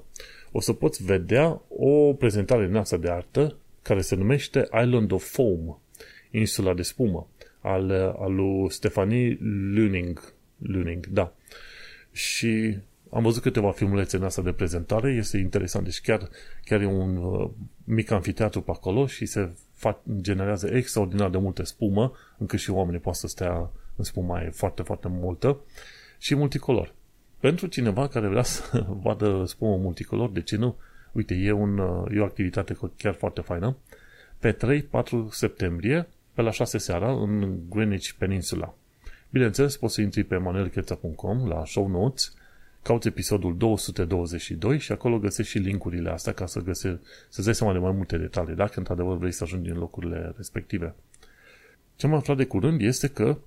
O 0.53 0.61
să 0.61 0.73
poți 0.73 1.05
vedea 1.05 1.61
o 1.69 2.13
prezentare 2.13 2.67
din 2.67 2.77
asta 2.77 2.97
de 2.97 3.11
artă 3.11 3.57
care 3.83 4.01
se 4.01 4.15
numește 4.15 4.69
Island 4.85 5.13
of 5.13 5.31
Foam, 5.31 5.81
insula 6.31 6.75
de 6.75 6.83
spumă, 6.83 7.29
al, 7.61 7.91
al 8.19 8.35
lui 8.35 8.71
Stephanie 8.71 9.39
Luning. 9.75 10.35
Luning, 10.59 11.07
da. 11.07 11.33
Și 12.13 12.79
am 13.11 13.23
văzut 13.23 13.43
câteva 13.43 13.71
filmulețe 13.71 14.17
în 14.17 14.23
asta 14.23 14.43
de 14.43 14.53
prezentare, 14.53 15.13
este 15.13 15.39
interesant, 15.39 15.85
deci 15.85 16.01
chiar, 16.01 16.29
chiar 16.65 16.81
e 16.81 16.87
un 16.87 17.17
uh, 17.17 17.51
mic 17.85 18.11
anfiteatru 18.11 18.61
pe 18.61 18.71
acolo 18.71 19.07
și 19.07 19.27
se 19.27 19.51
fa- 19.79 20.21
generează 20.21 20.67
extraordinar 20.67 21.31
de 21.31 21.39
multă 21.39 21.65
spumă, 21.65 22.13
încât 22.39 22.59
și 22.59 22.71
oamenii 22.71 23.01
pot 23.01 23.15
să 23.15 23.27
stea 23.27 23.71
în 23.97 24.05
spuma 24.05 24.43
e 24.43 24.51
foarte, 24.51 24.83
foarte 24.83 25.09
multă 25.09 25.61
și 26.19 26.35
multicolor. 26.35 26.95
Pentru 27.39 27.67
cineva 27.67 28.09
care 28.09 28.29
vrea 28.29 28.43
să 28.43 28.87
vadă 29.03 29.45
spumă 29.47 29.77
multicolor, 29.77 30.31
de 30.31 30.43
ce 30.43 30.57
nu? 30.57 30.77
Uite, 31.13 31.35
e, 31.35 31.53
un, 31.53 31.79
uh, 31.79 32.17
e 32.17 32.21
o 32.21 32.25
activitate 32.25 32.79
chiar 32.97 33.15
foarte 33.15 33.41
faină. 33.41 33.77
Pe 34.39 34.53
3-4 34.53 35.29
septembrie, 35.31 36.09
pe 36.35 36.43
la 36.43 36.51
6 36.51 36.79
seara, 36.79 37.13
în 37.13 37.59
Greenwich 37.69 38.11
Peninsula. 38.19 38.75
Bineînțeles, 39.31 39.77
poți 39.77 39.95
să 39.95 40.01
intri 40.01 40.25
pe 40.25 40.37
manuelcheța.com 40.37 41.49
la 41.49 41.65
show 41.65 41.89
notes, 41.89 42.35
cauți 42.83 43.09
episodul 43.09 43.57
222 43.57 44.79
și 44.79 44.93
acolo 44.93 45.19
găsești 45.19 45.51
și 45.51 45.59
linkurile 45.59 46.11
astea 46.11 46.33
ca 46.33 46.47
să 46.47 46.61
găsești, 46.61 46.99
să-ți 47.29 47.45
dai 47.45 47.55
seama 47.55 47.73
de 47.73 47.79
mai 47.79 47.93
multe 47.93 48.17
detalii, 48.17 48.55
dacă 48.55 48.73
într-adevăr 48.77 49.17
vrei 49.17 49.33
să 49.33 49.45
ajungi 49.45 49.71
în 49.71 49.79
locurile 49.79 50.33
respective. 50.37 50.95
Ce 51.97 52.07
am 52.07 52.15
aflat 52.15 52.37
de 52.37 52.45
curând 52.45 52.81
este 52.81 53.09
că 53.09 53.39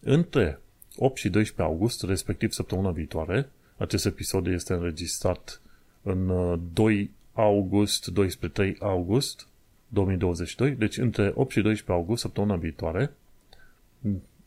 între 0.00 0.60
8 0.96 1.16
și 1.16 1.28
12 1.28 1.74
august, 1.74 2.02
respectiv 2.02 2.50
săptămâna 2.50 2.90
viitoare, 2.90 3.48
acest 3.76 4.06
episod 4.06 4.46
este 4.46 4.72
înregistrat 4.72 5.60
în 6.08 6.58
2 6.72 7.00
uh, 7.00 7.08
august, 7.32 8.06
12 8.06 8.60
3 8.60 8.76
august 8.80 9.48
2022, 9.88 10.70
deci 10.70 10.96
între 10.96 11.32
8 11.34 11.50
și 11.50 11.60
12 11.60 11.92
august, 11.92 12.22
săptămâna 12.22 12.56
viitoare, 12.56 13.12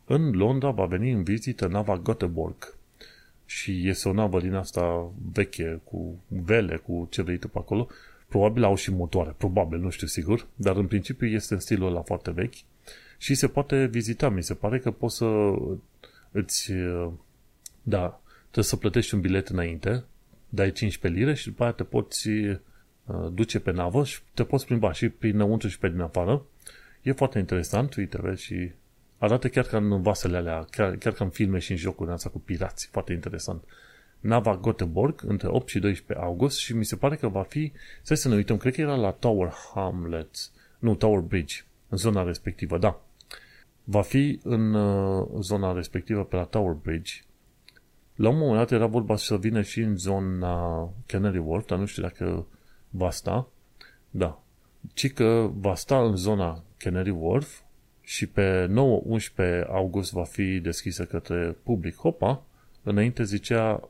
în 0.06 0.32
Londra 0.32 0.72
va 0.72 0.86
veni 0.86 1.12
în 1.12 1.24
vizită 1.24 1.68
nava 1.68 2.02
Göteborg. 2.02 2.76
Și 3.46 3.88
este 3.88 4.10
o 4.10 4.14
navă 4.14 4.40
din 4.40 4.54
asta 4.54 5.12
veche, 5.32 5.82
cu 5.84 6.20
vele, 6.28 6.78
cu 6.78 7.08
ce 7.10 7.22
vrei 7.22 7.38
tu 7.38 7.48
pe 7.48 7.58
acolo. 7.58 7.88
Probabil 8.28 8.64
au 8.64 8.76
și 8.76 8.92
motoare, 8.92 9.36
probabil, 9.38 9.80
nu 9.80 9.90
știu 9.90 10.08
sigur, 10.08 10.48
dar 10.56 10.76
în 10.76 10.88
principiu 10.88 11.28
este 11.28 11.54
în 11.54 11.60
stilul 11.60 11.88
ăla 11.88 12.02
foarte 12.02 12.32
vechi 12.32 12.56
și 13.18 13.36
se 13.36 13.48
poate 13.48 13.86
vizita. 13.86 14.30
Mi 14.30 14.44
se 14.44 14.54
pare 14.54 14.80
că 14.80 14.92
poți 14.92 15.16
să 15.16 15.54
îți, 16.32 16.72
da, 17.82 18.22
trebuie 18.42 18.64
să 18.66 18.76
plătești 18.76 19.14
un 19.14 19.22
bilet 19.22 19.48
înainte, 19.48 20.04
dai 20.54 20.72
15 20.72 21.22
lire 21.22 21.36
și 21.36 21.48
după 21.48 21.64
aia 21.64 21.72
te 21.72 21.84
poți 21.84 22.28
uh, 22.28 22.58
duce 23.34 23.60
pe 23.60 23.72
navă 23.72 24.04
și 24.06 24.20
te 24.34 24.44
poți 24.44 24.66
plimba 24.66 24.92
și 24.92 25.10
prin 25.10 25.36
înăuntru 25.36 25.68
și 25.68 25.80
pe 25.80 25.90
din 25.90 26.00
afară. 26.00 26.46
E 27.02 27.12
foarte 27.12 27.40
interesant, 27.40 27.96
uite, 27.96 28.18
vezi, 28.22 28.44
și 28.44 28.72
arată 29.18 29.48
chiar 29.48 29.66
ca 29.66 29.78
în 29.78 30.02
vasele 30.02 30.38
alea, 30.38 30.68
chiar, 30.70 30.96
chiar 30.96 31.14
ca 31.14 31.24
în 31.24 31.30
filme 31.30 31.60
și 31.60 31.72
în 31.72 31.78
jocuri 31.78 32.12
asta 32.12 32.30
cu 32.30 32.40
pirați. 32.40 32.88
Foarte 32.92 33.14
interesant. 33.14 33.64
Nava 34.20 34.60
Göteborg 34.60 35.16
între 35.22 35.48
8 35.48 35.68
și 35.68 35.80
12 35.80 36.26
august 36.26 36.58
și 36.58 36.76
mi 36.76 36.86
se 36.86 36.96
pare 36.96 37.16
că 37.16 37.28
va 37.28 37.44
fi, 37.44 37.72
să 38.02 38.14
să 38.14 38.28
ne 38.28 38.36
uităm, 38.36 38.58
cred 38.58 38.74
că 38.74 38.82
era 38.82 38.96
la 38.96 39.12
Tower 39.12 39.54
Hamlets, 39.74 40.52
nu, 40.80 40.96
Tower 40.96 41.20
Bridge, 41.20 41.56
în 41.90 41.98
zona 41.98 42.24
respectivă, 42.24 42.78
da. 42.78 43.02
Va 43.84 44.02
fi 44.02 44.40
în 44.44 44.74
uh, 44.74 45.28
zona 45.40 45.74
respectivă 45.74 46.26
pe 46.26 46.36
la 46.36 46.44
Tower 46.44 46.74
Bridge. 46.74 47.14
La 48.22 48.30
un 48.30 48.38
moment 48.38 48.58
dat 48.58 48.72
era 48.72 48.86
vorba 48.86 49.16
să 49.16 49.38
vină 49.38 49.62
și 49.62 49.80
în 49.80 49.98
zona 49.98 50.90
Canary 51.06 51.38
Wharf, 51.38 51.66
dar 51.66 51.78
nu 51.78 51.86
știu 51.86 52.02
dacă 52.02 52.46
va 52.90 53.12
sta. 53.12 53.48
Da. 54.10 54.44
Ci 54.94 55.14
că 55.14 55.50
va 55.54 55.76
sta 55.76 56.04
în 56.04 56.16
zona 56.16 56.64
Canary 56.78 57.10
Wharf 57.10 57.60
și 58.02 58.28
pe 58.28 58.68
9-11 59.64 59.68
august 59.68 60.12
va 60.12 60.24
fi 60.24 60.60
deschisă 60.60 61.06
către 61.06 61.58
public 61.64 61.96
Hopa, 61.96 62.44
înainte 62.84 63.24
zicea 63.24 63.90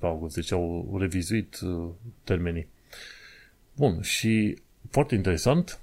august, 0.00 0.34
deci 0.34 0.52
au 0.52 0.96
revizuit 0.98 1.60
uh, 1.60 1.88
termenii. 2.24 2.68
Bun, 3.76 4.00
și 4.00 4.58
foarte 4.90 5.14
interesant, 5.14 5.80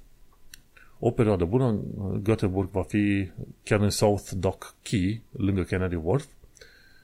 o 0.99 1.11
perioadă 1.11 1.45
bună, 1.45 1.79
Göteborg 2.21 2.69
va 2.71 2.83
fi 2.83 3.31
chiar 3.63 3.81
în 3.81 3.89
South 3.89 4.29
Dock 4.31 4.75
Key, 4.81 5.21
lângă 5.31 5.63
Canary 5.63 5.95
Wharf, 6.03 6.25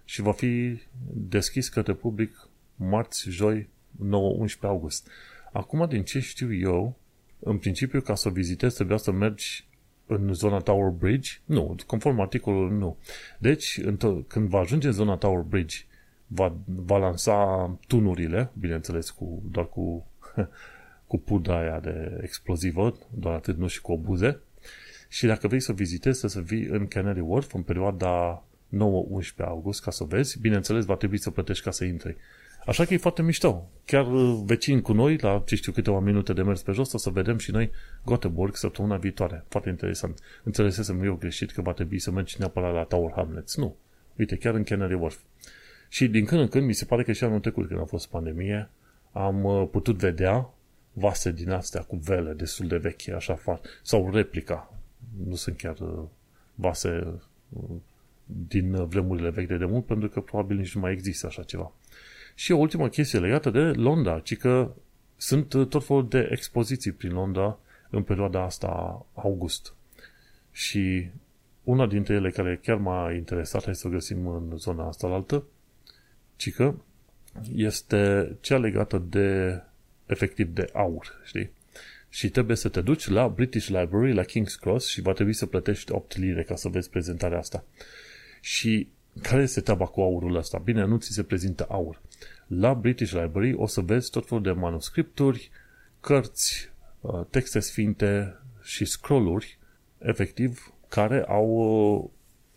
și 0.09 0.21
va 0.21 0.31
fi 0.31 0.81
deschis 1.13 1.69
către 1.69 1.93
public 1.93 2.49
marți, 2.75 3.29
joi, 3.29 3.69
9-11 4.05 4.59
august. 4.61 5.07
Acum, 5.51 5.87
din 5.87 6.03
ce 6.03 6.19
știu 6.19 6.53
eu, 6.53 6.97
în 7.39 7.57
principiu, 7.57 8.01
ca 8.01 8.15
să 8.15 8.29
vizitezi, 8.29 8.75
trebuia 8.75 8.97
să 8.97 9.11
mergi 9.11 9.67
în 10.05 10.33
zona 10.33 10.57
Tower 10.57 10.89
Bridge? 10.89 11.31
Nu, 11.45 11.75
conform 11.85 12.19
articolului 12.19 12.77
nu. 12.77 12.97
Deci, 13.39 13.81
când 14.27 14.49
va 14.49 14.59
ajunge 14.59 14.87
în 14.87 14.93
zona 14.93 15.15
Tower 15.15 15.41
Bridge, 15.41 15.77
va, 16.27 16.55
va 16.65 16.97
lansa 16.97 17.77
tunurile, 17.87 18.51
bineînțeles, 18.59 19.09
cu, 19.09 19.43
doar 19.51 19.69
cu, 19.69 20.05
cu 21.07 21.17
pudra 21.17 21.59
aia 21.59 21.79
de 21.79 22.19
explozivă, 22.23 22.97
doar 23.09 23.35
atât, 23.35 23.57
nu 23.57 23.67
și 23.67 23.81
cu 23.81 23.91
obuze. 23.91 24.39
Și 25.07 25.25
dacă 25.25 25.47
vrei 25.47 25.59
să 25.59 25.73
vizitezi, 25.73 26.19
să 26.27 26.41
vii 26.41 26.65
în 26.65 26.87
Canary 26.87 27.19
Wharf 27.19 27.53
în 27.53 27.61
perioada 27.61 28.43
9-11 28.75 28.77
august 29.37 29.81
ca 29.81 29.91
să 29.91 30.03
vezi. 30.03 30.39
Bineînțeles, 30.39 30.85
va 30.85 30.95
trebui 30.95 31.17
să 31.17 31.29
plătești 31.29 31.63
ca 31.63 31.71
să 31.71 31.85
intri. 31.85 32.17
Așa 32.65 32.85
că 32.85 32.93
e 32.93 32.97
foarte 32.97 33.21
mișto. 33.21 33.69
Chiar 33.85 34.11
uh, 34.11 34.41
vecin 34.45 34.81
cu 34.81 34.93
noi, 34.93 35.17
la 35.17 35.43
ce 35.45 35.55
știu 35.55 35.71
câteva 35.71 35.99
minute 35.99 36.33
de 36.33 36.41
mers 36.41 36.61
pe 36.61 36.71
jos, 36.71 36.93
o 36.93 36.97
să 36.97 37.09
vedem 37.09 37.37
și 37.37 37.51
noi 37.51 37.71
Göteborg 38.03 38.53
săptămâna 38.53 38.97
viitoare. 38.97 39.45
Foarte 39.47 39.69
interesant. 39.69 40.19
Înțelesesem 40.43 41.03
eu 41.03 41.15
greșit 41.15 41.51
că 41.51 41.61
va 41.61 41.73
trebui 41.73 41.99
să 41.99 42.11
mergi 42.11 42.35
neapărat 42.39 42.73
la 42.73 42.83
Tower 42.83 43.11
Hamlets. 43.15 43.55
Nu. 43.55 43.75
Uite, 44.17 44.35
chiar 44.37 44.53
în 44.53 44.63
Canary 44.63 44.93
Wharf. 44.93 45.17
Și 45.89 46.07
din 46.07 46.25
când 46.25 46.41
în 46.41 46.47
când, 46.47 46.65
mi 46.65 46.73
se 46.73 46.85
pare 46.85 47.03
că 47.03 47.11
și 47.11 47.23
anul 47.23 47.39
trecut, 47.39 47.67
când 47.67 47.79
a 47.79 47.85
fost 47.85 48.07
pandemie, 48.09 48.69
am 49.11 49.43
uh, 49.43 49.67
putut 49.71 49.95
vedea 49.95 50.49
vase 50.93 51.31
din 51.31 51.49
astea 51.51 51.81
cu 51.81 51.95
vele 51.95 52.33
destul 52.33 52.67
de 52.67 52.77
vechi, 52.77 53.07
așa, 53.07 53.39
sau 53.83 54.09
replica. 54.13 54.73
Nu 55.27 55.35
sunt 55.35 55.57
chiar 55.57 55.79
uh, 55.79 56.03
vase 56.55 57.19
din 58.47 58.85
vremurile 58.85 59.29
vechi 59.29 59.47
de 59.47 59.57
demult, 59.57 59.85
pentru 59.85 60.09
că 60.09 60.21
probabil 60.21 60.57
nici 60.57 60.75
nu 60.75 60.81
mai 60.81 60.91
există 60.91 61.27
așa 61.27 61.43
ceva. 61.43 61.71
Și 62.35 62.51
o 62.51 62.57
ultimă 62.57 62.89
chestie 62.89 63.19
legată 63.19 63.49
de 63.49 63.59
Londra, 63.59 64.19
ci 64.19 64.37
că 64.37 64.71
sunt 65.17 65.53
uh, 65.53 65.67
tot 65.67 65.85
felul 65.85 66.07
de 66.07 66.27
expoziții 66.31 66.91
prin 66.91 67.11
Londra 67.11 67.59
în 67.89 68.03
perioada 68.03 68.43
asta 68.43 69.05
august. 69.13 69.73
Și 70.51 71.09
una 71.63 71.87
dintre 71.87 72.13
ele 72.13 72.29
care 72.29 72.59
chiar 72.63 72.77
m-a 72.77 73.11
interesat, 73.11 73.63
hai 73.63 73.75
să 73.75 73.87
o 73.87 73.91
găsim 73.91 74.27
în 74.27 74.57
zona 74.57 74.87
asta 74.87 75.07
altă, 75.07 75.43
ci 76.35 76.53
că 76.53 76.73
este 77.55 78.35
cea 78.41 78.57
legată 78.57 79.03
de 79.09 79.61
efectiv 80.05 80.47
de 80.47 80.69
aur, 80.73 81.21
știi? 81.23 81.51
Și 82.09 82.29
trebuie 82.29 82.55
să 82.55 82.69
te 82.69 82.81
duci 82.81 83.07
la 83.07 83.27
British 83.27 83.67
Library, 83.67 84.13
la 84.13 84.23
King's 84.23 84.59
Cross 84.59 84.87
și 84.87 85.01
va 85.01 85.13
trebui 85.13 85.33
să 85.33 85.45
plătești 85.45 85.91
8 85.91 86.17
lire 86.17 86.43
ca 86.43 86.55
să 86.55 86.69
vezi 86.69 86.89
prezentarea 86.89 87.37
asta. 87.37 87.63
Și 88.41 88.87
care 89.21 89.41
este 89.41 89.61
treaba 89.61 89.85
cu 89.85 90.01
aurul 90.01 90.35
ăsta? 90.35 90.57
Bine, 90.57 90.85
nu 90.85 90.97
ți 90.97 91.11
se 91.11 91.23
prezintă 91.23 91.65
aur. 91.69 92.01
La 92.47 92.73
British 92.73 93.11
Library 93.11 93.53
o 93.53 93.65
să 93.65 93.81
vezi 93.81 94.09
tot 94.09 94.27
felul 94.27 94.43
de 94.43 94.51
manuscripturi, 94.51 95.51
cărți, 95.99 96.71
uh, 97.01 97.25
texte 97.29 97.59
sfinte 97.59 98.35
și 98.63 98.85
scrolluri, 98.85 99.57
efectiv, 99.97 100.73
care 100.87 101.23
au, 101.27 101.47
uh, 101.47 102.09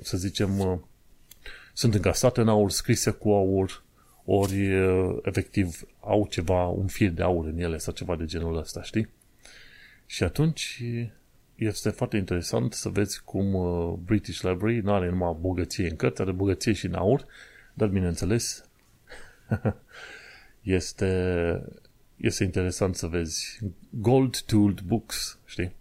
să 0.05 0.17
zicem, 0.17 0.59
uh, 0.59 0.79
sunt 1.73 1.95
încasate 1.95 2.41
în 2.41 2.49
aur, 2.49 2.71
scrise 2.71 3.11
cu 3.11 3.31
aur, 3.31 3.85
ori 4.25 4.71
efectiv 5.23 5.81
au 6.01 6.27
ceva, 6.31 6.67
un 6.67 6.87
fir 6.87 7.11
de 7.11 7.23
aur 7.23 7.47
în 7.47 7.59
ele 7.59 7.79
sau 7.79 7.93
ceva 7.93 8.17
de 8.17 8.25
genul 8.25 8.57
ăsta, 8.57 8.83
știi? 8.83 9.09
Și 10.07 10.23
atunci 10.23 10.83
este 11.67 11.91
foarte 11.91 12.17
interesant 12.17 12.73
să 12.73 12.89
vezi 12.89 13.23
cum 13.25 13.55
uh, 13.55 13.95
British 14.05 14.41
Library 14.41 14.81
nu 14.81 14.93
are 14.93 15.09
numai 15.09 15.37
bogăție 15.41 15.89
în 15.89 15.97
cărți, 15.97 16.21
are 16.21 16.33
bogăție 16.33 16.73
și 16.73 16.87
în 16.87 16.95
aur, 16.95 17.27
dar 17.75 17.89
bineînțeles 17.89 18.65
este, 20.63 21.63
este 22.17 22.45
interesant 22.45 22.97
să 22.97 23.07
vezi 23.07 23.61
gold-tooled 23.91 24.81
books, 24.81 25.39
știi? 25.45 25.75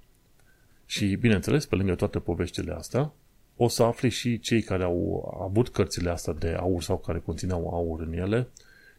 Și 0.85 1.15
bineînțeles, 1.15 1.65
pe 1.65 1.75
lângă 1.75 1.95
toate 1.95 2.19
poveștile 2.19 2.73
astea, 2.73 3.13
o 3.55 3.67
să 3.67 3.83
afli 3.83 4.09
și 4.09 4.39
cei 4.39 4.61
care 4.61 4.83
au 4.83 5.31
avut 5.43 5.69
cărțile 5.69 6.09
astea 6.09 6.33
de 6.33 6.49
aur 6.49 6.81
sau 6.81 6.97
care 6.97 7.19
conțineau 7.19 7.69
aur 7.73 8.01
în 8.01 8.13
ele, 8.13 8.47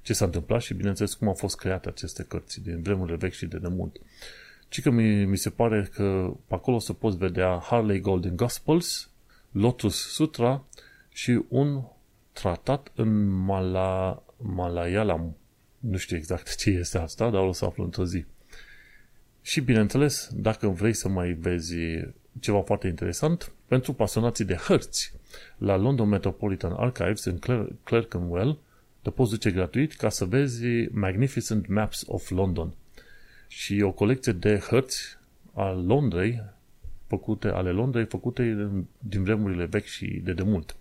ce 0.02 0.12
s-a 0.12 0.24
întâmplat 0.24 0.60
și, 0.60 0.74
bineînțeles, 0.74 1.14
cum 1.14 1.28
au 1.28 1.34
fost 1.34 1.56
create 1.56 1.88
aceste 1.88 2.22
cărți 2.22 2.60
din 2.60 2.82
vremurile 2.82 3.16
vechi 3.16 3.32
și 3.32 3.46
de 3.46 3.58
demult. 3.58 3.96
Și 4.72 4.80
că 4.80 4.90
mi, 4.90 5.24
mi 5.24 5.36
se 5.36 5.50
pare 5.50 5.88
că 5.94 6.34
pe 6.46 6.54
acolo 6.54 6.78
să 6.78 6.92
poți 6.92 7.16
vedea 7.16 7.62
Harley 7.62 8.00
Golden 8.00 8.36
Gospels, 8.36 9.10
Lotus 9.50 10.12
Sutra 10.12 10.64
și 11.08 11.40
un 11.48 11.82
tratat 12.32 12.92
în 12.94 13.26
Mala, 13.28 14.22
Malayalam. 14.36 15.36
Nu 15.78 15.96
știu 15.96 16.16
exact 16.16 16.56
ce 16.56 16.70
este 16.70 16.98
asta, 16.98 17.30
dar 17.30 17.42
o 17.42 17.52
să 17.52 17.64
aflu 17.64 17.84
într-o 17.84 18.04
zi. 18.04 18.24
Și 19.42 19.60
bineînțeles, 19.60 20.30
dacă 20.34 20.68
vrei 20.68 20.94
să 20.94 21.08
mai 21.08 21.32
vezi 21.32 21.74
ceva 22.40 22.62
foarte 22.62 22.86
interesant, 22.86 23.52
pentru 23.66 23.92
pasionații 23.92 24.44
de 24.44 24.54
hărți, 24.54 25.12
la 25.58 25.76
London 25.76 26.08
Metropolitan 26.08 26.72
Archives 26.72 27.24
în 27.24 27.38
Clerkenwell, 27.82 28.58
te 29.02 29.10
poți 29.10 29.30
duce 29.30 29.50
gratuit 29.50 29.94
ca 29.94 30.08
să 30.08 30.24
vezi 30.24 30.64
Magnificent 30.90 31.66
Maps 31.66 32.04
of 32.06 32.30
London– 32.30 32.74
și 33.54 33.80
o 33.80 33.92
colecție 33.92 34.32
de 34.32 34.58
hărți 34.58 35.18
al 35.54 35.86
Londrei, 35.86 36.42
făcute, 37.06 37.48
ale 37.48 37.70
Londrei, 37.70 38.04
făcute 38.04 38.70
din 38.98 39.22
vremurile 39.22 39.64
vechi 39.64 39.84
și 39.84 40.06
de 40.06 40.32
demult. 40.32 40.76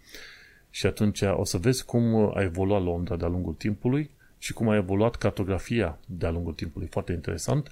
Și 0.70 0.86
atunci 0.86 1.22
o 1.22 1.44
să 1.44 1.58
vezi 1.58 1.86
cum 1.86 2.32
a 2.36 2.42
evoluat 2.42 2.84
Londra 2.84 3.16
de-a 3.16 3.28
lungul 3.28 3.54
timpului 3.54 4.10
și 4.38 4.54
cum 4.54 4.70
a 4.70 4.76
evoluat 4.76 5.16
cartografia 5.16 6.00
de-a 6.06 6.30
lungul 6.30 6.54
timpului. 6.54 6.88
Foarte 6.88 7.12
interesant. 7.12 7.72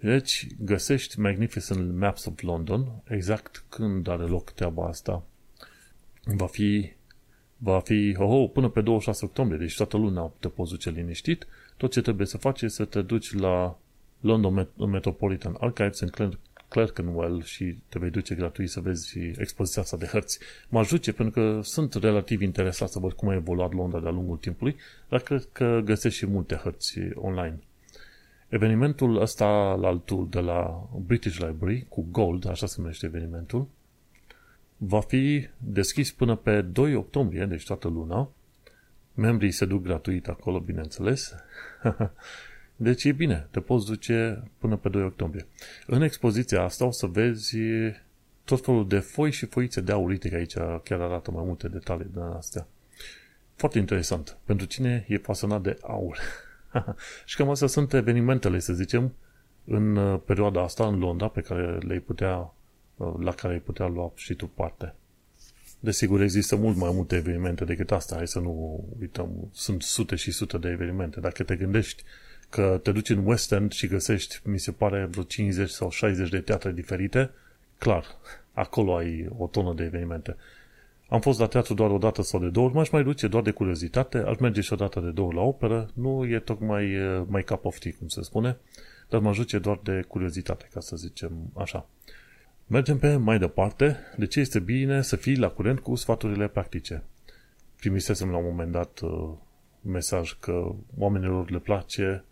Deci 0.00 0.46
găsești 0.58 1.20
Magnificent 1.20 1.98
Maps 1.98 2.24
of 2.24 2.40
London, 2.40 3.02
exact 3.08 3.64
când 3.68 4.08
are 4.08 4.24
loc 4.24 4.50
treaba 4.50 4.86
asta. 4.86 5.24
va 6.24 6.46
fi, 6.46 6.92
va 7.56 7.80
fi 7.80 8.16
oh, 8.18 8.28
oh, 8.28 8.50
până 8.52 8.68
pe 8.68 8.80
26 8.80 9.24
octombrie, 9.24 9.58
deci 9.58 9.76
toată 9.76 9.96
luna 9.96 10.32
te 10.40 10.48
poți 10.48 10.70
duce 10.70 10.90
liniștit. 10.90 11.46
Tot 11.76 11.92
ce 11.92 12.00
trebuie 12.00 12.26
să 12.26 12.38
faci 12.38 12.62
este 12.62 12.76
să 12.76 12.84
te 12.84 13.02
duci 13.02 13.32
la 13.32 13.78
London 14.20 14.68
Metropolitan 14.76 15.56
Archives 15.60 16.00
în 16.00 16.10
Clerkenwell 16.68 17.42
și 17.42 17.78
te 17.88 17.98
vei 17.98 18.10
duce 18.10 18.34
gratuit 18.34 18.70
să 18.70 18.80
vezi 18.80 19.18
expoziția 19.18 19.82
asta 19.82 19.96
de 19.96 20.06
hărți. 20.06 20.38
Mă 20.68 20.78
ajuce 20.78 21.12
pentru 21.12 21.40
că 21.40 21.60
sunt 21.62 21.94
relativ 21.94 22.40
interesat 22.40 22.88
să 22.88 22.98
văd 22.98 23.12
cum 23.12 23.28
a 23.28 23.34
evoluat 23.34 23.72
Londra 23.72 24.00
de-a 24.00 24.10
lungul 24.10 24.36
timpului, 24.36 24.76
dar 25.08 25.20
cred 25.20 25.48
că 25.52 25.80
găsesc 25.84 26.14
și 26.14 26.26
multe 26.26 26.54
hărți 26.54 26.98
online. 27.14 27.58
Evenimentul 28.48 29.20
ăsta 29.20 29.74
la 29.80 29.86
altul 29.86 30.28
de 30.30 30.40
la 30.40 30.88
British 31.06 31.36
Library, 31.36 31.86
cu 31.88 32.06
Gold, 32.10 32.48
așa 32.48 32.66
se 32.66 32.74
numește 32.78 33.06
evenimentul, 33.06 33.68
va 34.76 35.00
fi 35.00 35.48
deschis 35.58 36.12
până 36.12 36.36
pe 36.36 36.60
2 36.60 36.94
octombrie, 36.94 37.44
deci 37.44 37.64
toată 37.64 37.88
luna. 37.88 38.30
Membrii 39.14 39.50
se 39.50 39.64
duc 39.64 39.82
gratuit 39.82 40.28
acolo, 40.28 40.60
bineînțeles. 40.60 41.34
deci 42.80 43.04
e 43.04 43.12
bine, 43.12 43.46
te 43.50 43.60
poți 43.60 43.86
duce 43.86 44.42
până 44.58 44.76
pe 44.76 44.88
2 44.88 45.02
octombrie. 45.02 45.46
În 45.86 46.02
expoziția 46.02 46.62
asta 46.62 46.84
o 46.84 46.90
să 46.90 47.06
vezi 47.06 47.56
tot 48.44 48.64
felul 48.64 48.88
de 48.88 48.98
foi 48.98 49.30
și 49.30 49.46
foițe 49.46 49.80
de 49.80 49.92
aur. 49.92 50.08
Uite 50.08 50.28
că 50.28 50.34
aici 50.34 50.54
chiar 50.82 51.00
arată 51.00 51.30
mai 51.30 51.44
multe 51.46 51.68
detalii 51.68 52.08
din 52.12 52.20
astea. 52.20 52.66
Foarte 53.54 53.78
interesant. 53.78 54.36
Pentru 54.44 54.66
cine 54.66 55.04
e 55.08 55.18
pasionat 55.18 55.62
de 55.62 55.78
aur. 55.82 56.18
și 57.26 57.36
cam 57.36 57.50
astea 57.50 57.66
sunt 57.66 57.92
evenimentele, 57.92 58.58
să 58.58 58.72
zicem, 58.72 59.12
în 59.64 59.96
uh, 59.96 60.20
perioada 60.24 60.62
asta 60.62 60.86
în 60.86 60.98
Londra 60.98 61.28
pe 61.28 61.40
care 61.40 61.78
le 61.78 61.98
putea, 61.98 62.54
uh, 62.96 63.14
la 63.18 63.32
care 63.32 63.52
ai 63.52 63.60
putea 63.60 63.86
lua 63.86 64.12
și 64.14 64.34
tu 64.34 64.46
parte. 64.46 64.94
Desigur, 65.80 66.20
există 66.20 66.56
mult 66.56 66.76
mai 66.76 66.90
multe 66.92 67.16
evenimente 67.16 67.64
decât 67.64 67.90
asta, 67.92 68.16
hai 68.16 68.28
să 68.28 68.40
nu 68.40 68.84
uităm, 69.00 69.48
sunt 69.52 69.82
sute 69.82 70.16
și 70.16 70.30
sute 70.30 70.58
de 70.58 70.68
evenimente. 70.68 71.20
Dacă 71.20 71.42
te 71.42 71.56
gândești 71.56 72.02
că 72.50 72.80
te 72.82 72.92
duci 72.92 73.10
în 73.10 73.26
West 73.26 73.52
End 73.52 73.72
și 73.72 73.86
găsești, 73.86 74.40
mi 74.44 74.58
se 74.58 74.72
pare, 74.72 75.04
vreo 75.10 75.22
50 75.22 75.68
sau 75.68 75.90
60 75.90 76.28
de 76.28 76.40
teatre 76.40 76.72
diferite, 76.72 77.30
clar, 77.78 78.04
acolo 78.52 78.96
ai 78.96 79.28
o 79.38 79.46
tonă 79.46 79.74
de 79.74 79.84
evenimente. 79.84 80.36
Am 81.08 81.20
fost 81.20 81.38
la 81.38 81.46
teatru 81.46 81.74
doar 81.74 81.90
o 81.90 81.98
dată 81.98 82.22
sau 82.22 82.40
de 82.40 82.48
două 82.48 82.66
ori, 82.66 82.74
m-aș 82.74 82.90
mai 82.90 83.02
duce 83.02 83.28
doar 83.28 83.42
de 83.42 83.50
curiozitate, 83.50 84.18
aș 84.18 84.36
merge 84.38 84.60
și 84.60 84.72
o 84.72 84.76
dată 84.76 85.00
de 85.00 85.10
două 85.10 85.26
ori 85.26 85.36
la 85.36 85.42
operă, 85.42 85.90
nu 85.94 86.26
e 86.26 86.38
tocmai 86.38 86.96
mai 87.26 87.42
cup 87.42 87.64
of 87.64 87.78
tea, 87.78 87.92
cum 87.98 88.08
se 88.08 88.22
spune, 88.22 88.56
dar 89.08 89.20
mă 89.20 89.32
duce 89.32 89.58
doar 89.58 89.80
de 89.82 90.04
curiozitate, 90.08 90.68
ca 90.72 90.80
să 90.80 90.96
zicem 90.96 91.32
așa. 91.54 91.86
Mergem 92.66 92.98
pe 92.98 93.16
mai 93.16 93.38
departe, 93.38 93.96
de 94.16 94.26
ce 94.26 94.40
este 94.40 94.58
bine 94.58 95.02
să 95.02 95.16
fii 95.16 95.36
la 95.36 95.48
curent 95.48 95.80
cu 95.80 95.94
sfaturile 95.94 96.48
practice. 96.48 97.02
Primisesem 97.76 98.30
la 98.30 98.36
un 98.36 98.44
moment 98.44 98.72
dat 98.72 99.00
uh, 99.00 99.30
mesaj 99.80 100.36
că 100.40 100.74
oamenilor 100.98 101.50
le 101.50 101.58
place, 101.58 102.24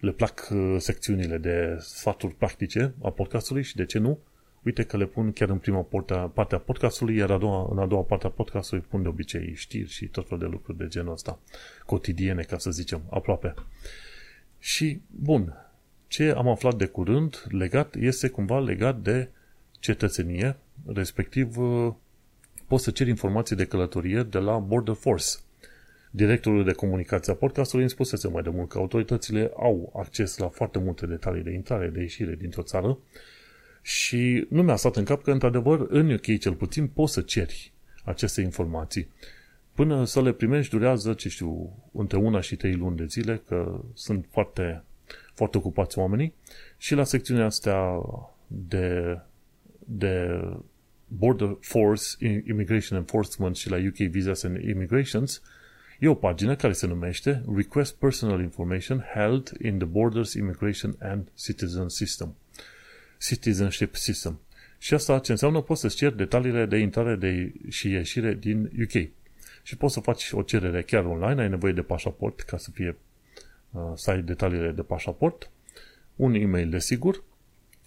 le 0.00 0.12
plac 0.12 0.48
uh, 0.50 0.76
secțiunile 0.78 1.38
de 1.38 1.76
sfaturi 1.80 2.34
practice 2.34 2.94
a 3.02 3.10
podcastului 3.10 3.62
și 3.62 3.76
de 3.76 3.84
ce 3.84 3.98
nu, 3.98 4.18
uite 4.62 4.82
că 4.82 4.96
le 4.96 5.06
pun 5.06 5.32
chiar 5.32 5.48
în 5.48 5.58
prima 5.58 5.86
parte 6.34 6.54
a 6.54 6.58
podcastului, 6.58 7.16
iar 7.16 7.30
a 7.30 7.38
doua, 7.38 7.68
în 7.70 7.78
a 7.78 7.86
doua 7.86 8.02
parte 8.02 8.26
a 8.26 8.30
podcastului 8.30 8.84
pun 8.88 9.02
de 9.02 9.08
obicei 9.08 9.54
știri 9.54 9.88
și 9.88 10.06
tot 10.06 10.28
felul 10.28 10.38
de 10.38 10.50
lucruri 10.50 10.78
de 10.78 10.86
genul 10.86 11.12
ăsta, 11.12 11.38
cotidiene, 11.86 12.42
ca 12.42 12.58
să 12.58 12.70
zicem, 12.70 13.02
aproape. 13.10 13.54
Și, 14.58 15.00
bun, 15.06 15.54
ce 16.06 16.30
am 16.30 16.48
aflat 16.48 16.74
de 16.74 16.86
curând 16.86 17.46
legat 17.48 17.94
este 17.94 18.28
cumva 18.28 18.60
legat 18.60 19.00
de 19.00 19.28
cetățenie, 19.78 20.56
respectiv 20.86 21.58
uh, 21.58 21.94
poți 22.66 22.84
să 22.84 22.90
ceri 22.90 23.08
informații 23.08 23.56
de 23.56 23.64
călătorie 23.64 24.22
de 24.22 24.38
la 24.38 24.58
Border 24.58 24.94
Force. 24.94 25.36
Directorul 26.10 26.64
de 26.64 26.72
comunicație 26.72 27.32
a 27.32 27.36
podcastului 27.36 27.82
îmi 27.82 27.90
spusese 27.90 28.28
mai 28.28 28.42
de 28.42 28.50
mult 28.50 28.68
că 28.68 28.78
autoritățile 28.78 29.50
au 29.56 29.92
acces 29.96 30.36
la 30.36 30.48
foarte 30.48 30.78
multe 30.78 31.06
detalii 31.06 31.42
de 31.42 31.50
intrare, 31.50 31.88
de 31.88 32.00
ieșire 32.00 32.34
dintr-o 32.34 32.62
țară 32.62 32.98
și 33.82 34.46
nu 34.48 34.62
mi-a 34.62 34.76
stat 34.76 34.96
în 34.96 35.04
cap 35.04 35.22
că, 35.22 35.30
într-adevăr, 35.30 35.86
în 35.88 36.10
UK 36.10 36.38
cel 36.38 36.54
puțin 36.54 36.86
poți 36.86 37.12
să 37.12 37.20
ceri 37.20 37.72
aceste 38.04 38.40
informații. 38.40 39.08
Până 39.72 40.04
să 40.04 40.22
le 40.22 40.32
primești 40.32 40.72
durează, 40.72 41.12
ce 41.12 41.28
știu, 41.28 41.82
între 41.92 42.18
una 42.18 42.40
și 42.40 42.56
trei 42.56 42.74
luni 42.74 42.96
de 42.96 43.04
zile, 43.04 43.42
că 43.46 43.80
sunt 43.94 44.26
foarte, 44.30 44.82
foarte 45.34 45.56
ocupați 45.56 45.98
oamenii. 45.98 46.34
Și 46.76 46.94
la 46.94 47.04
secțiunea 47.04 47.44
asta 47.44 48.00
de, 48.46 49.18
de 49.78 50.40
Border 51.06 51.56
Force, 51.60 52.04
Immigration 52.46 52.98
Enforcement 52.98 53.56
și 53.56 53.70
la 53.70 53.76
UK 53.76 53.96
Visas 53.96 54.42
and 54.42 54.62
Immigrations, 54.62 55.42
e 55.98 56.08
o 56.08 56.14
pagină 56.14 56.56
care 56.56 56.72
se 56.72 56.86
numește 56.86 57.44
Request 57.54 57.96
Personal 57.96 58.40
Information 58.40 59.04
Held 59.14 59.52
in 59.62 59.78
the 59.78 59.86
Borders 59.86 60.32
Immigration 60.32 60.96
and 61.00 61.28
Citizen 61.34 61.88
System. 61.88 62.34
Citizenship 63.20 63.94
System. 63.94 64.40
Și 64.78 64.94
asta 64.94 65.18
ce 65.18 65.30
înseamnă 65.30 65.60
poți 65.60 65.80
să-ți 65.80 65.96
ceri 65.96 66.16
detaliile 66.16 66.66
de 66.66 66.76
intrare 66.76 67.16
de, 67.16 67.52
și 67.68 67.90
ieșire 67.90 68.34
din 68.34 68.70
UK. 68.82 69.08
Și 69.62 69.76
poți 69.76 69.94
să 69.94 70.00
faci 70.00 70.30
o 70.32 70.42
cerere 70.42 70.82
chiar 70.82 71.04
online, 71.04 71.40
ai 71.40 71.48
nevoie 71.48 71.72
de 71.72 71.82
pașaport 71.82 72.40
ca 72.40 72.56
să 72.56 72.70
fie 72.70 72.96
uh, 73.70 73.92
să 73.94 74.10
ai 74.10 74.22
detaliile 74.22 74.70
de 74.70 74.82
pașaport, 74.82 75.50
un 76.16 76.34
e-mail 76.34 76.70
de 76.70 76.78
sigur 76.78 77.22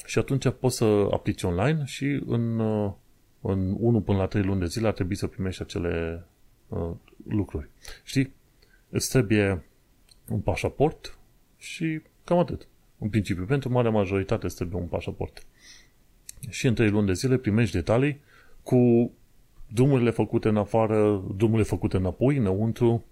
și 0.06 0.19
atunci 0.19 0.50
poți 0.50 0.76
să 0.76 1.08
aplici 1.12 1.43
online 1.43 1.84
și 1.86 2.21
în, 2.26 2.60
uh, 2.60 2.91
în 3.41 3.76
1 3.80 4.02
până 4.02 4.17
la 4.17 4.26
3 4.26 4.43
luni 4.43 4.60
de 4.60 4.65
zile 4.65 4.88
ar 4.88 4.93
trebui 4.93 5.15
să 5.15 5.28
primești 5.28 5.62
acele 5.62 6.26
uh, 6.67 6.91
lucruri. 7.28 7.70
Știi? 8.04 8.34
Îți 8.90 9.10
trebuie 9.10 9.66
un 10.30 10.40
pașaport 10.40 11.18
și 11.58 12.02
cam 12.24 12.38
atât. 12.38 12.68
În 13.00 13.10
principiu, 13.10 13.46
pentru 13.46 13.70
marea 13.70 13.92
majoritate 13.92 14.46
îți 14.46 14.56
trebuie 14.56 14.82
un 14.82 14.88
pașaport. 14.88 15.46
Și 16.50 16.68
în 16.68 16.74
trei 16.74 16.90
luni 16.90 17.08
de 17.08 17.14
zile 17.14 17.38
primești 17.38 17.76
detalii 17.76 18.22
cu 18.64 19.12
drumurile 19.68 20.10
făcute 20.10 20.48
în 20.48 20.58
afară, 20.58 21.24
drumurile 21.36 21.68
făcute 21.68 21.98
înapoi, 21.98 22.38
înăuntru 22.38 23.06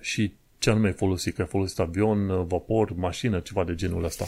și 0.00 0.34
ce 0.58 0.70
anume 0.70 0.86
ai 0.86 0.92
folosit, 0.92 1.34
că 1.34 1.40
ai 1.42 1.48
folosit 1.48 1.78
avion, 1.78 2.46
vapor, 2.46 2.92
mașină, 2.92 3.40
ceva 3.40 3.64
de 3.64 3.74
genul 3.74 4.04
ăsta. 4.04 4.26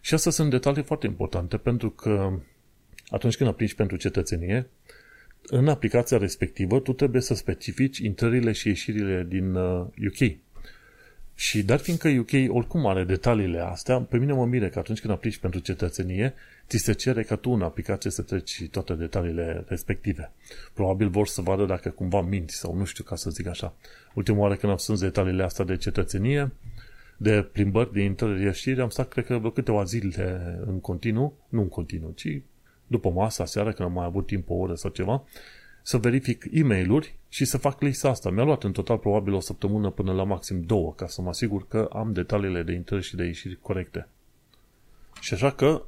Și 0.00 0.14
astea 0.14 0.30
sunt 0.30 0.50
detalii 0.50 0.82
foarte 0.82 1.06
importante 1.06 1.56
pentru 1.56 1.90
că 1.90 2.38
atunci 3.08 3.36
când 3.36 3.50
aplici 3.50 3.74
pentru 3.74 3.96
cetățenie, 3.96 4.70
în 5.46 5.68
aplicația 5.68 6.18
respectivă 6.18 6.80
tu 6.80 6.92
trebuie 6.92 7.22
să 7.22 7.34
specifici 7.34 7.98
intrările 7.98 8.52
și 8.52 8.68
ieșirile 8.68 9.26
din 9.28 9.54
UK. 9.54 10.20
Uh, 10.20 10.34
și 11.36 11.62
dar 11.62 11.78
fiindcă 11.78 12.08
UK 12.08 12.30
oricum 12.48 12.86
are 12.86 13.04
detaliile 13.04 13.58
astea, 13.58 14.00
pe 14.00 14.18
mine 14.18 14.32
mă 14.32 14.46
mire 14.46 14.68
că 14.68 14.78
atunci 14.78 15.00
când 15.00 15.12
aplici 15.12 15.38
pentru 15.38 15.60
cetățenie, 15.60 16.34
ți 16.68 16.76
se 16.76 16.92
cere 16.92 17.22
ca 17.22 17.36
tu 17.36 17.50
în 17.50 17.62
aplicație 17.62 18.10
să 18.10 18.22
treci 18.22 18.68
toate 18.70 18.94
detaliile 18.94 19.64
respective. 19.66 20.32
Probabil 20.74 21.08
vor 21.08 21.26
să 21.26 21.40
vadă 21.40 21.64
dacă 21.64 21.88
cumva 21.88 22.20
minți 22.20 22.56
sau 22.56 22.76
nu 22.76 22.84
știu 22.84 23.04
ca 23.04 23.16
să 23.16 23.30
zic 23.30 23.46
așa. 23.46 23.74
Ultima 24.14 24.38
oară 24.38 24.56
când 24.56 24.72
am 24.72 24.78
strâns 24.78 25.00
detaliile 25.00 25.42
astea 25.42 25.64
de 25.64 25.76
cetățenie, 25.76 26.52
de 27.16 27.48
plimbări, 27.52 27.92
de 27.92 28.02
intrări, 28.02 28.42
ieșiri, 28.42 28.80
am 28.80 28.88
stat, 28.88 29.08
cred 29.08 29.24
că, 29.24 29.38
vreo 29.38 29.50
câteva 29.50 29.84
zile 29.84 30.58
în 30.66 30.80
continuu, 30.80 31.36
nu 31.48 31.60
în 31.60 31.68
continuu, 31.68 32.10
ci 32.10 32.40
după 32.94 33.10
masa, 33.10 33.44
seara, 33.44 33.72
când 33.72 33.88
am 33.88 33.94
mai 33.94 34.04
avut 34.04 34.26
timp 34.26 34.50
o 34.50 34.54
oră 34.54 34.74
sau 34.74 34.90
ceva, 34.90 35.24
să 35.82 35.98
verific 35.98 36.44
e 36.50 36.62
mail 36.62 37.14
și 37.28 37.44
să 37.44 37.58
fac 37.58 37.80
lista 37.80 38.08
asta. 38.08 38.30
Mi-a 38.30 38.44
luat 38.44 38.64
în 38.64 38.72
total 38.72 38.98
probabil 38.98 39.32
o 39.32 39.40
săptămână 39.40 39.90
până 39.90 40.12
la 40.12 40.24
maxim 40.24 40.62
două 40.62 40.94
ca 40.94 41.06
să 41.06 41.22
mă 41.22 41.28
asigur 41.28 41.68
că 41.68 41.88
am 41.92 42.12
detaliile 42.12 42.62
de 42.62 42.72
intrări 42.72 43.02
și 43.02 43.16
de 43.16 43.24
ieșiri 43.24 43.58
corecte. 43.60 44.08
Și 45.20 45.34
așa 45.34 45.50
că 45.50 45.82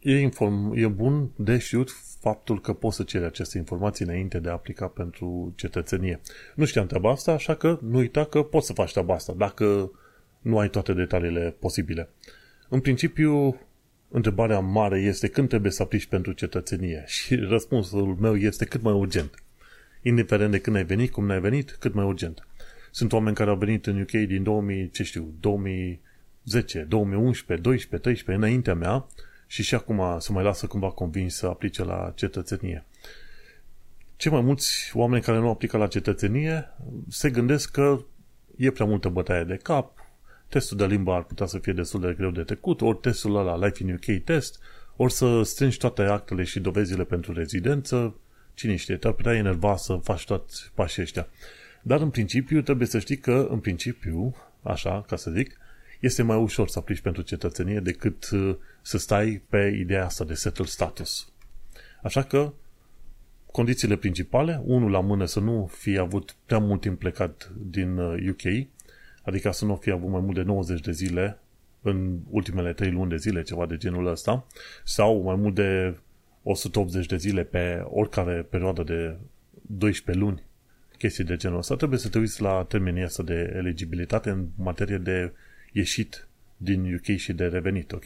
e, 0.00 0.18
inform, 0.18 0.72
e 0.74 0.86
bun 0.86 1.30
de 1.36 1.58
știut 1.58 1.90
faptul 2.20 2.60
că 2.60 2.72
poți 2.72 2.96
să 2.96 3.02
ceri 3.02 3.24
aceste 3.24 3.58
informații 3.58 4.04
înainte 4.04 4.38
de 4.38 4.48
a 4.48 4.52
aplica 4.52 4.86
pentru 4.86 5.52
cetățenie. 5.56 6.20
Nu 6.54 6.64
știam 6.64 6.86
treaba 6.86 7.10
asta, 7.10 7.32
așa 7.32 7.54
că 7.54 7.78
nu 7.82 7.98
uita 7.98 8.24
că 8.24 8.42
poți 8.42 8.66
să 8.66 8.72
faci 8.72 8.92
treaba 8.92 9.14
asta 9.14 9.32
dacă 9.32 9.90
nu 10.40 10.58
ai 10.58 10.68
toate 10.68 10.92
detaliile 10.92 11.56
posibile. 11.58 12.08
În 12.68 12.80
principiu, 12.80 13.60
întrebarea 14.08 14.58
mare 14.58 15.00
este 15.00 15.28
când 15.28 15.48
trebuie 15.48 15.72
să 15.72 15.82
aplici 15.82 16.06
pentru 16.06 16.32
cetățenie 16.32 17.04
și 17.06 17.34
răspunsul 17.34 18.16
meu 18.20 18.36
este 18.36 18.64
cât 18.64 18.82
mai 18.82 18.92
urgent. 18.92 19.34
Indiferent 20.02 20.50
de 20.50 20.60
când 20.60 20.76
ai 20.76 20.84
venit, 20.84 21.10
cum 21.10 21.26
n-ai 21.26 21.40
venit, 21.40 21.76
cât 21.78 21.94
mai 21.94 22.04
urgent. 22.04 22.46
Sunt 22.90 23.12
oameni 23.12 23.36
care 23.36 23.50
au 23.50 23.56
venit 23.56 23.86
în 23.86 24.00
UK 24.00 24.10
din 24.10 24.42
2000, 24.42 24.90
ce 24.90 25.02
știu, 25.02 25.34
2010, 25.40 26.80
2011, 26.88 27.68
12, 27.68 28.08
13, 28.08 28.44
înaintea 28.44 28.74
mea 28.74 29.06
și 29.46 29.62
și 29.62 29.74
acum 29.74 30.16
să 30.18 30.32
mai 30.32 30.44
lasă 30.44 30.66
cumva 30.66 30.90
convins 30.90 31.34
să 31.34 31.46
aplice 31.46 31.84
la 31.84 32.12
cetățenie. 32.14 32.84
Ce 34.16 34.30
mai 34.30 34.40
mulți 34.40 34.90
oameni 34.94 35.22
care 35.22 35.38
nu 35.38 35.48
aplică 35.48 35.76
la 35.76 35.86
cetățenie 35.86 36.74
se 37.08 37.30
gândesc 37.30 37.70
că 37.70 38.04
e 38.56 38.70
prea 38.70 38.86
multă 38.86 39.08
bătaie 39.08 39.44
de 39.44 39.56
cap, 39.56 40.05
testul 40.48 40.76
de 40.76 40.86
limbă 40.86 41.12
ar 41.12 41.22
putea 41.22 41.46
să 41.46 41.58
fie 41.58 41.72
destul 41.72 42.00
de 42.00 42.14
greu 42.16 42.30
de 42.30 42.42
trecut, 42.42 42.80
ori 42.80 42.98
testul 42.98 43.36
ăla 43.36 43.66
Life 43.66 43.82
in 43.82 43.92
UK 43.92 44.24
test, 44.24 44.58
ori 44.96 45.12
să 45.12 45.42
strângi 45.42 45.78
toate 45.78 46.02
actele 46.02 46.42
și 46.42 46.60
dovezile 46.60 47.04
pentru 47.04 47.32
rezidență, 47.32 48.14
Cine 48.56 48.76
știe, 48.76 48.96
te-ar 48.96 49.12
putea 49.12 49.34
enerva 49.34 49.76
să 49.76 49.94
faci 50.02 50.24
toți 50.24 50.70
pașii 50.74 51.02
ăștia. 51.02 51.28
Dar 51.82 52.00
în 52.00 52.10
principiu 52.10 52.62
trebuie 52.62 52.86
să 52.86 52.98
știi 52.98 53.18
că 53.18 53.46
în 53.50 53.58
principiu, 53.58 54.36
așa, 54.62 55.04
ca 55.08 55.16
să 55.16 55.30
zic, 55.30 55.58
este 56.00 56.22
mai 56.22 56.36
ușor 56.36 56.68
să 56.68 56.78
aplici 56.78 57.00
pentru 57.00 57.22
cetățenie 57.22 57.80
decât 57.80 58.30
uh, 58.30 58.56
să 58.82 58.98
stai 58.98 59.42
pe 59.48 59.76
ideea 59.78 60.04
asta 60.04 60.24
de 60.24 60.34
settled 60.34 60.68
status. 60.68 61.32
Așa 62.02 62.22
că 62.22 62.52
condițiile 63.52 63.96
principale, 63.96 64.60
unul 64.64 64.90
la 64.90 65.00
mână 65.00 65.24
să 65.24 65.40
nu 65.40 65.70
fie 65.72 65.98
avut 65.98 66.36
prea 66.46 66.58
mult 66.58 66.80
timp 66.80 66.98
plecat 66.98 67.52
din 67.56 67.98
UK, 67.98 68.44
uh, 68.44 68.66
adică 69.26 69.50
să 69.50 69.64
nu 69.64 69.76
fie 69.76 69.92
avut 69.92 70.10
mai 70.10 70.20
mult 70.20 70.34
de 70.34 70.42
90 70.42 70.80
de 70.80 70.92
zile 70.92 71.38
în 71.82 72.18
ultimele 72.30 72.72
3 72.72 72.90
luni 72.90 73.10
de 73.10 73.16
zile, 73.16 73.42
ceva 73.42 73.66
de 73.66 73.76
genul 73.76 74.06
ăsta, 74.06 74.46
sau 74.84 75.22
mai 75.22 75.34
mult 75.34 75.54
de 75.54 75.96
180 76.42 77.06
de 77.06 77.16
zile 77.16 77.42
pe 77.42 77.82
oricare 77.84 78.46
perioadă 78.50 78.82
de 78.82 79.16
12 79.66 80.24
luni, 80.24 80.42
chestii 80.98 81.24
de 81.24 81.36
genul 81.36 81.58
ăsta, 81.58 81.76
trebuie 81.76 81.98
să 81.98 82.08
te 82.08 82.18
uiți 82.18 82.42
la 82.42 82.64
termenii 82.68 83.02
asta 83.02 83.22
de 83.22 83.52
eligibilitate 83.56 84.30
în 84.30 84.46
materie 84.56 84.98
de 84.98 85.32
ieșit 85.72 86.28
din 86.56 86.94
UK 86.94 87.16
și 87.16 87.32
de 87.32 87.46
revenit, 87.46 87.92
ok? 87.92 88.04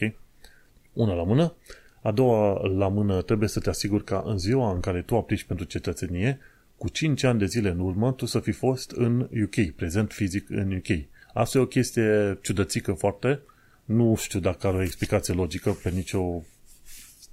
Una 0.93 1.13
la 1.13 1.23
mână. 1.23 1.53
A 2.01 2.11
doua 2.11 2.67
la 2.67 2.87
mână 2.87 3.21
trebuie 3.21 3.49
să 3.49 3.59
te 3.59 3.69
asiguri 3.69 4.03
că 4.03 4.21
în 4.25 4.37
ziua 4.37 4.73
în 4.73 4.79
care 4.79 5.01
tu 5.01 5.15
aplici 5.15 5.43
pentru 5.43 5.65
cetățenie, 5.65 6.39
cu 6.81 6.89
5 6.89 7.23
ani 7.23 7.39
de 7.39 7.45
zile 7.45 7.69
în 7.69 7.79
urmă, 7.79 8.11
tu 8.11 8.25
să 8.25 8.39
fi 8.39 8.51
fost 8.51 8.91
în 8.91 9.19
UK, 9.19 9.75
prezent 9.75 10.11
fizic 10.11 10.49
în 10.49 10.75
UK. 10.75 11.05
Asta 11.33 11.57
e 11.57 11.61
o 11.61 11.65
chestie 11.65 12.39
ciudățică 12.41 12.93
foarte, 12.93 13.39
nu 13.85 14.15
știu 14.15 14.39
dacă 14.39 14.67
are 14.67 14.77
o 14.77 14.81
explicație 14.81 15.33
logică 15.33 15.71
pe 15.83 15.89
nicio 15.89 16.43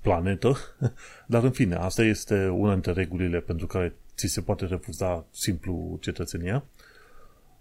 planetă, 0.03 0.57
dar 1.27 1.45
în 1.45 1.51
fine, 1.51 1.75
asta 1.75 2.03
este 2.03 2.49
una 2.49 2.73
dintre 2.73 2.93
regulile 2.93 3.41
pentru 3.41 3.67
care 3.67 3.95
ți 4.17 4.27
se 4.27 4.41
poate 4.41 4.67
refuza 4.67 5.27
simplu 5.31 5.99
cetățenia. 6.01 6.65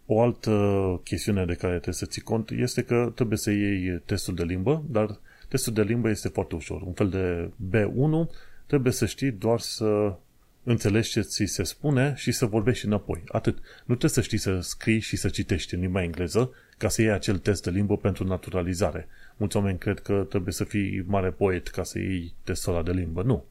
O 0.05 0.21
altă 0.21 0.51
chestiune 1.03 1.45
de 1.45 1.53
care 1.53 1.73
trebuie 1.73 1.93
să 1.93 2.05
ții 2.05 2.21
cont 2.21 2.49
este 2.49 2.81
că 2.81 3.11
trebuie 3.15 3.37
să 3.37 3.51
iei 3.51 4.01
testul 4.05 4.35
de 4.35 4.43
limbă, 4.43 4.83
dar 4.89 5.19
testul 5.49 5.73
de 5.73 5.81
limbă 5.81 6.09
este 6.09 6.27
foarte 6.27 6.55
ușor. 6.55 6.81
Un 6.81 6.93
fel 6.93 7.09
de 7.09 7.51
B1 7.69 8.35
trebuie 8.65 8.93
să 8.93 9.05
știi 9.05 9.31
doar 9.31 9.59
să 9.59 10.15
înțelegi 10.69 11.09
ce 11.09 11.21
ți 11.21 11.45
se 11.45 11.63
spune 11.63 12.13
și 12.15 12.31
să 12.31 12.45
vorbești 12.45 12.85
înapoi. 12.85 13.23
Atât. 13.27 13.57
Nu 13.57 13.95
trebuie 13.95 14.09
să 14.09 14.21
știi 14.21 14.37
să 14.37 14.59
scrii 14.59 14.99
și 14.99 15.15
să 15.15 15.29
citești 15.29 15.73
în 15.73 15.79
limba 15.79 16.03
engleză 16.03 16.51
ca 16.77 16.87
să 16.87 17.01
iei 17.01 17.11
acel 17.11 17.37
test 17.37 17.63
de 17.63 17.69
limbă 17.69 17.97
pentru 17.97 18.23
naturalizare. 18.23 19.07
Mulți 19.37 19.57
oameni 19.57 19.77
cred 19.77 19.99
că 19.99 20.25
trebuie 20.29 20.53
să 20.53 20.63
fii 20.63 21.03
mare 21.05 21.29
poet 21.29 21.67
ca 21.67 21.83
să 21.83 21.99
iei 21.99 22.33
testul 22.43 22.73
ăla 22.73 22.83
de 22.83 22.91
limbă. 22.91 23.21
Nu. 23.21 23.45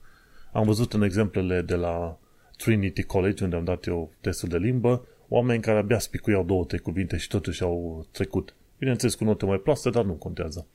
Am 0.52 0.66
văzut 0.66 0.92
în 0.92 1.02
exemplele 1.02 1.60
de 1.62 1.74
la 1.74 2.18
Trinity 2.56 3.02
College, 3.02 3.44
unde 3.44 3.56
am 3.56 3.64
dat 3.64 3.86
eu 3.86 4.12
testul 4.20 4.48
de 4.48 4.58
limbă, 4.58 5.06
oameni 5.28 5.62
care 5.62 5.78
abia 5.78 5.98
spicuiau 5.98 6.44
două, 6.44 6.64
trei 6.64 6.80
cuvinte 6.80 7.16
și 7.16 7.28
totuși 7.28 7.62
au 7.62 8.06
trecut. 8.10 8.54
Bineînțeles 8.78 9.14
cu 9.14 9.24
note 9.24 9.44
mai 9.44 9.58
proaste, 9.58 9.90
dar 9.90 10.04
nu 10.04 10.12
contează. 10.12 10.66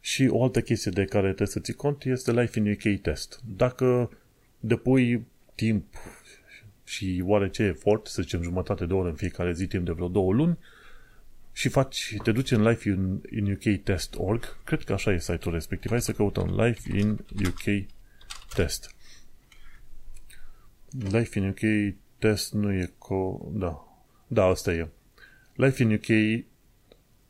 Și 0.00 0.28
o 0.30 0.42
altă 0.42 0.60
chestie 0.60 0.90
de 0.90 1.04
care 1.04 1.26
trebuie 1.26 1.46
să 1.48 1.60
ții 1.60 1.74
cont 1.74 2.04
este 2.04 2.32
Life 2.32 2.58
in 2.58 2.70
UK 2.70 3.00
test. 3.00 3.40
Dacă 3.56 4.10
depui 4.60 5.26
timp 5.58 5.84
și 6.84 7.22
oarece 7.26 7.62
efort, 7.62 8.06
să 8.06 8.22
zicem 8.22 8.42
jumătate 8.42 8.86
de 8.86 8.92
oră 8.92 9.08
în 9.08 9.14
fiecare 9.14 9.52
zi, 9.52 9.66
timp 9.66 9.84
de 9.84 9.92
vreo 9.92 10.08
două 10.08 10.32
luni, 10.32 10.58
și 11.52 11.68
faci, 11.68 12.16
te 12.22 12.32
duci 12.32 12.50
în 12.50 12.62
Life 12.62 12.88
in, 12.88 13.22
in 13.30 13.52
UK 13.52 13.82
Test.org, 13.82 14.62
cred 14.64 14.82
că 14.82 14.92
așa 14.92 15.12
e 15.12 15.18
site-ul 15.18 15.54
respectiv. 15.54 15.90
Hai 15.90 16.00
să 16.00 16.12
căutăm 16.12 16.60
Life 16.60 16.98
in 16.98 17.10
UK 17.46 17.86
Test. 18.54 18.94
Life 21.10 21.38
in 21.38 21.48
UK 21.48 21.94
Test 22.18 22.52
nu 22.52 22.72
e 22.72 22.92
co... 22.98 23.48
Da. 23.52 24.02
Da, 24.26 24.44
asta 24.44 24.72
e. 24.72 24.88
Life 25.54 25.82
in 25.82 25.92
UK 25.92 26.08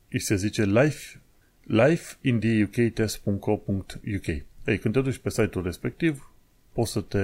îi 0.09 0.21
se 0.21 0.37
zice 0.37 0.65
Life, 0.65 1.21
life 1.61 2.17
in 2.21 2.41
the 2.41 2.63
UK 2.63 2.93
test.co.uk. 2.93 4.27
Ei, 4.67 4.79
când 4.79 4.95
te 4.95 5.01
duci 5.01 5.19
pe 5.19 5.31
site-ul 5.31 5.65
respectiv, 5.65 6.33
poți 6.73 6.93
să 6.93 7.01
te 7.01 7.19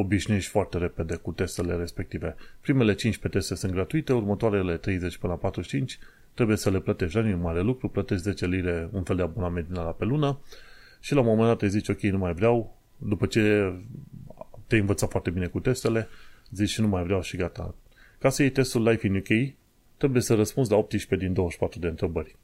obișnuiești 0.00 0.50
foarte 0.50 0.78
repede 0.78 1.14
cu 1.14 1.32
testele 1.32 1.76
respective. 1.76 2.34
Primele 2.60 2.94
15 2.94 3.38
teste 3.38 3.54
sunt 3.54 3.72
gratuite, 3.72 4.12
următoarele 4.12 4.76
30 4.76 5.16
până 5.16 5.32
la 5.32 5.38
45 5.38 5.98
trebuie 6.34 6.56
să 6.56 6.70
le 6.70 6.80
plătești. 6.80 7.18
Nu 7.18 7.28
e 7.28 7.34
mare 7.34 7.60
lucru, 7.60 7.88
plătești 7.88 8.22
10 8.22 8.46
lire, 8.46 8.88
un 8.92 9.02
fel 9.02 9.16
de 9.16 9.22
abonament 9.22 9.66
din 9.66 9.74
la 9.74 9.82
pe 9.82 10.04
lună 10.04 10.40
și 11.00 11.14
la 11.14 11.20
un 11.20 11.26
moment 11.26 11.46
dat 11.48 11.62
îi 11.62 11.68
zici, 11.68 11.88
ok, 11.88 12.00
nu 12.00 12.18
mai 12.18 12.32
vreau, 12.32 12.78
după 12.96 13.26
ce 13.26 13.72
te-ai 14.66 14.80
învățat 14.80 15.10
foarte 15.10 15.30
bine 15.30 15.46
cu 15.46 15.60
testele, 15.60 16.08
zici 16.50 16.78
nu 16.78 16.88
mai 16.88 17.02
vreau 17.02 17.22
și 17.22 17.36
gata. 17.36 17.74
Ca 18.18 18.28
să 18.28 18.42
iei 18.42 18.50
testul 18.50 18.88
Life 18.88 19.06
in 19.06 19.16
UK, 19.16 19.54
trebuie 19.96 20.22
să 20.22 20.34
răspunzi 20.34 20.70
la 20.70 20.76
18 20.76 21.26
din 21.26 21.34
24 21.34 21.78
de 21.78 21.86
întrebări. 21.86 22.36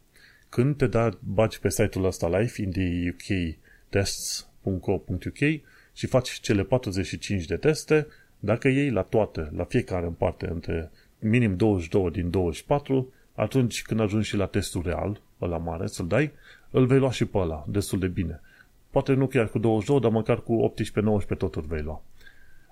Când 0.48 0.76
te 0.76 0.86
da, 0.86 1.18
bagi 1.20 1.60
pe 1.60 1.70
site-ul 1.70 2.04
ăsta 2.04 2.38
Life 2.38 2.62
in 2.62 2.70
the 2.70 3.08
UK 3.10 3.56
tests.co.uk 3.88 5.62
și 5.96 6.06
faci 6.06 6.30
cele 6.30 6.62
45 6.62 7.44
de 7.44 7.56
teste, 7.56 8.06
dacă 8.38 8.68
iei 8.68 8.90
la 8.90 9.02
toate, 9.02 9.50
la 9.56 9.64
fiecare 9.64 10.06
în 10.06 10.12
parte, 10.12 10.48
între 10.48 10.90
minim 11.18 11.56
22 11.56 12.10
din 12.10 12.30
24, 12.30 13.12
atunci 13.34 13.82
când 13.82 14.00
ajungi 14.00 14.28
și 14.28 14.36
la 14.36 14.46
testul 14.46 14.82
real, 14.84 15.20
ăla 15.40 15.56
mare, 15.56 15.86
să-l 15.86 16.06
dai, 16.06 16.32
îl 16.70 16.86
vei 16.86 16.98
lua 16.98 17.10
și 17.10 17.24
pe 17.24 17.38
ăla, 17.38 17.64
destul 17.68 17.98
de 17.98 18.06
bine. 18.06 18.40
Poate 18.90 19.12
nu 19.12 19.26
chiar 19.26 19.48
cu 19.48 19.58
22, 19.58 20.00
dar 20.00 20.10
măcar 20.10 20.42
cu 20.42 20.74
18-19 21.34 21.38
totul 21.38 21.64
vei 21.68 21.82
lua. 21.82 22.02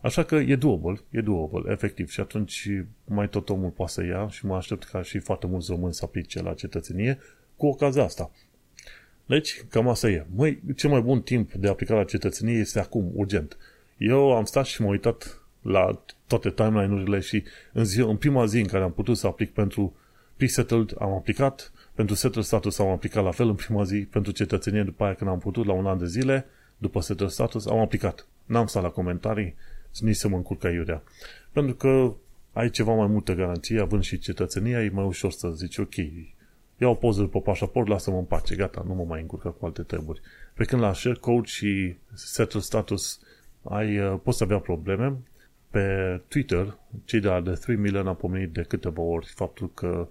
Așa 0.03 0.23
că 0.23 0.35
e 0.35 0.57
doable, 0.57 1.01
e 1.11 1.21
doable, 1.21 1.73
efectiv. 1.73 2.09
Și 2.09 2.21
atunci 2.21 2.69
mai 3.05 3.29
tot 3.29 3.49
omul 3.49 3.71
poate 3.71 3.93
să 3.93 4.05
ia 4.05 4.29
și 4.29 4.47
mă 4.47 4.57
aștept 4.57 4.85
ca 4.85 5.03
și 5.03 5.19
foarte 5.19 5.47
mulți 5.47 5.71
români 5.71 5.95
să 5.95 6.05
aplice 6.05 6.43
la 6.43 6.55
cetățenie 6.55 7.19
cu 7.57 7.67
ocazia 7.67 8.03
asta. 8.03 8.31
Deci, 9.27 9.65
cam 9.69 9.89
asta 9.89 10.09
e. 10.09 10.27
Măi, 10.35 10.63
cel 10.77 10.91
mai 10.91 11.01
bun 11.01 11.21
timp 11.21 11.53
de 11.53 11.69
aplicare 11.69 11.99
la 11.99 12.05
cetățenie 12.05 12.59
este 12.59 12.79
acum, 12.79 13.11
urgent. 13.15 13.57
Eu 13.97 14.37
am 14.37 14.45
stat 14.45 14.65
și 14.65 14.81
m-am 14.81 14.91
uitat 14.91 15.41
la 15.63 16.03
toate 16.27 16.51
timeline-urile 16.51 17.21
și 17.21 17.45
în, 17.73 17.85
zi, 17.85 18.01
în 18.01 18.17
prima 18.17 18.47
zi 18.47 18.59
în 18.59 18.67
care 18.67 18.85
am 18.85 18.93
putut 18.93 19.17
să 19.17 19.27
aplic 19.27 19.53
pentru 19.53 19.97
pre-settled, 20.37 20.95
am 20.99 21.13
aplicat, 21.13 21.73
pentru 21.95 22.15
settled 22.15 22.45
status 22.45 22.79
am 22.79 22.89
aplicat 22.89 23.25
la 23.25 23.31
fel 23.31 23.49
în 23.49 23.55
prima 23.55 23.85
zi, 23.85 23.99
pentru 24.11 24.33
cetățenie 24.33 24.83
după 24.83 25.05
aia 25.05 25.15
când 25.15 25.31
am 25.31 25.39
putut, 25.39 25.67
la 25.67 25.73
un 25.73 25.87
an 25.87 25.99
de 25.99 26.07
zile, 26.07 26.47
după 26.79 27.01
settled 27.01 27.31
status, 27.31 27.67
am 27.67 27.79
aplicat. 27.79 28.27
N-am 28.45 28.67
stat 28.67 28.83
la 28.83 28.89
comentarii, 28.89 29.55
nici 30.01 30.17
să 30.17 30.29
mă 30.29 30.37
încurc 30.37 30.65
aiurea. 30.65 31.03
Pentru 31.53 31.75
că 31.75 32.15
ai 32.53 32.71
ceva 32.71 32.95
mai 32.95 33.07
multă 33.07 33.33
garanție, 33.33 33.81
având 33.81 34.03
și 34.03 34.19
cetățenia, 34.19 34.83
e 34.83 34.91
mai 34.93 35.05
ușor 35.05 35.33
să 35.33 35.49
zici, 35.49 35.79
ok, 35.79 35.95
iau 36.79 36.91
o 36.91 36.95
poză 36.95 37.23
pe 37.23 37.39
pașaport, 37.39 37.89
lasă-mă 37.89 38.17
în 38.17 38.25
pace, 38.25 38.55
gata, 38.55 38.85
nu 38.87 38.95
mă 38.95 39.05
mai 39.05 39.21
încurcă 39.21 39.49
cu 39.49 39.65
alte 39.65 39.83
treburi. 39.83 40.21
Pe 40.55 40.65
când 40.65 40.83
la 40.83 40.93
share 40.93 41.17
code 41.21 41.47
și 41.47 41.97
settle 42.13 42.61
status 42.61 43.21
ai, 43.63 43.99
uh, 43.99 44.19
poți 44.23 44.43
avea 44.43 44.59
probleme. 44.59 45.17
Pe 45.71 46.21
Twitter, 46.29 46.79
cei 47.05 47.21
de 47.21 47.29
la 47.29 47.43
The 47.43 47.53
3 47.53 47.77
Million 47.77 48.07
au 48.07 48.15
pomenit 48.15 48.53
de 48.53 48.63
câteva 48.63 49.03
ori 49.03 49.27
faptul 49.27 49.71
că 49.75 50.09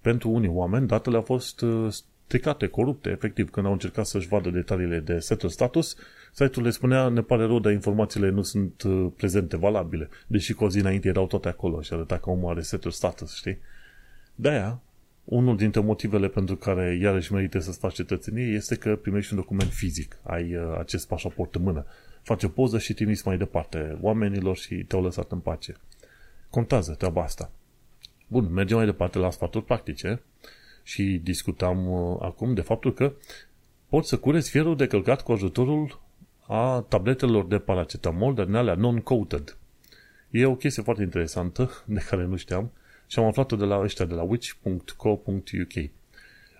pentru 0.00 0.30
unii 0.30 0.48
oameni 0.48 0.86
datele 0.86 1.16
au 1.16 1.22
fost 1.22 1.60
uh, 1.60 1.92
stricate, 2.26 2.66
corupte, 2.66 3.10
efectiv, 3.10 3.50
când 3.50 3.66
au 3.66 3.72
încercat 3.72 4.06
să-și 4.06 4.28
vadă 4.28 4.50
detaliile 4.50 4.98
de 4.98 5.18
settle 5.18 5.48
status, 5.48 5.96
site-ul 6.32 6.64
le 6.64 6.70
spunea, 6.70 7.08
ne 7.08 7.20
pare 7.20 7.44
rău, 7.44 7.58
dar 7.58 7.72
informațiile 7.72 8.30
nu 8.30 8.42
sunt 8.42 8.82
uh, 8.82 9.06
prezente, 9.16 9.56
valabile, 9.56 10.08
deși 10.26 10.52
cu 10.52 10.64
o 10.64 10.68
zi 10.68 10.78
înainte 10.78 11.08
erau 11.08 11.26
toate 11.26 11.48
acolo 11.48 11.80
și 11.80 11.92
arăta 11.92 12.18
că 12.18 12.30
omul 12.30 12.50
are 12.50 12.60
settle 12.60 12.90
status, 12.90 13.34
știi? 13.34 13.58
De-aia, 14.34 14.80
unul 15.26 15.56
dintre 15.56 15.80
motivele 15.80 16.28
pentru 16.28 16.56
care 16.56 16.98
iarăși 17.00 17.32
merită 17.32 17.58
să-ți 17.58 17.78
faci 17.78 17.94
cetățenie 17.94 18.44
este 18.44 18.74
că 18.74 18.96
primești 18.96 19.32
un 19.32 19.38
document 19.38 19.70
fizic, 19.70 20.18
ai 20.22 20.56
uh, 20.56 20.76
acest 20.78 21.08
pașaport 21.08 21.54
în 21.54 21.62
mână. 21.62 21.86
Faci 22.22 22.42
o 22.42 22.48
poză 22.48 22.78
și 22.78 22.94
trimiți 22.94 23.26
mai 23.26 23.38
departe 23.38 23.98
oamenilor 24.00 24.56
și 24.56 24.74
te-au 24.74 25.02
lăsat 25.02 25.32
în 25.32 25.38
pace. 25.38 25.76
Contează 26.50 26.94
treaba 26.94 27.22
asta. 27.22 27.50
Bun, 28.28 28.52
mergem 28.52 28.76
mai 28.76 28.86
departe 28.86 29.18
la 29.18 29.30
sfaturi 29.30 29.64
practice 29.64 30.22
și 30.82 31.20
discutam 31.22 31.86
uh, 31.90 32.18
acum 32.20 32.54
de 32.54 32.60
faptul 32.60 32.92
că 32.92 33.12
poți 33.88 34.08
să 34.08 34.16
cureți 34.16 34.50
fierul 34.50 34.76
de 34.76 34.86
călcat 34.86 35.22
cu 35.22 35.32
ajutorul 35.32 36.00
a 36.46 36.84
tabletelor 36.88 37.46
de 37.46 37.58
paracetamol, 37.58 38.34
dar 38.34 38.44
din 38.44 38.54
alea 38.54 38.74
non-coated. 38.74 39.56
E 40.30 40.46
o 40.46 40.56
chestie 40.56 40.82
foarte 40.82 41.02
interesantă, 41.02 41.70
de 41.86 42.04
care 42.08 42.24
nu 42.24 42.36
știam, 42.36 42.72
și 43.06 43.18
am 43.18 43.24
aflat-o 43.24 43.56
de 43.56 43.64
la 43.64 43.80
ăștia 43.80 44.04
de 44.04 44.14
la 44.14 44.22
witch.co.uk. 44.22 45.90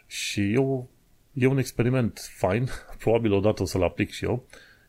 Și 0.06 0.52
eu, 0.52 0.88
e 1.32 1.46
un 1.46 1.58
experiment 1.58 2.18
fain, 2.36 2.68
probabil 3.02 3.32
odată 3.32 3.62
o 3.62 3.64
să-l 3.64 3.82
aplic 3.82 4.10
și 4.10 4.24
eu. 4.24 4.46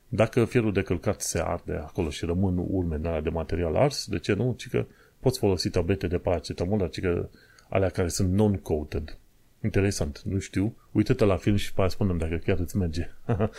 Dacă 0.07 0.45
fierul 0.45 0.73
de 0.73 0.81
călcat 0.81 1.21
se 1.21 1.39
arde 1.39 1.73
acolo 1.73 2.09
și 2.09 2.25
rămân 2.25 2.65
urme 2.69 3.21
de 3.21 3.29
material 3.29 3.75
ars, 3.75 4.07
de 4.07 4.19
ce 4.19 4.33
nu? 4.33 4.53
Ci 4.57 4.69
că 4.69 4.85
poți 5.19 5.39
folosi 5.39 5.69
tablete 5.69 6.07
de 6.07 6.17
paracetamol, 6.17 6.77
dar 6.77 6.89
ci 6.89 6.99
că 6.99 7.29
alea 7.69 7.89
care 7.89 8.07
sunt 8.07 8.33
non-coated. 8.33 9.17
Interesant, 9.63 10.21
nu 10.21 10.39
știu. 10.39 10.75
Uită-te 10.91 11.25
la 11.25 11.37
film 11.37 11.55
și 11.55 11.73
pe 11.73 11.79
aia 11.79 11.89
spunem 11.89 12.17
dacă 12.17 12.35
chiar 12.35 12.59
îți 12.59 12.77
merge. 12.77 13.09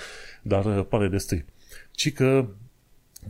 dar 0.42 0.64
uh, 0.64 0.86
pare 0.88 1.08
destui. 1.08 1.44
Ci 1.90 2.12
că 2.12 2.48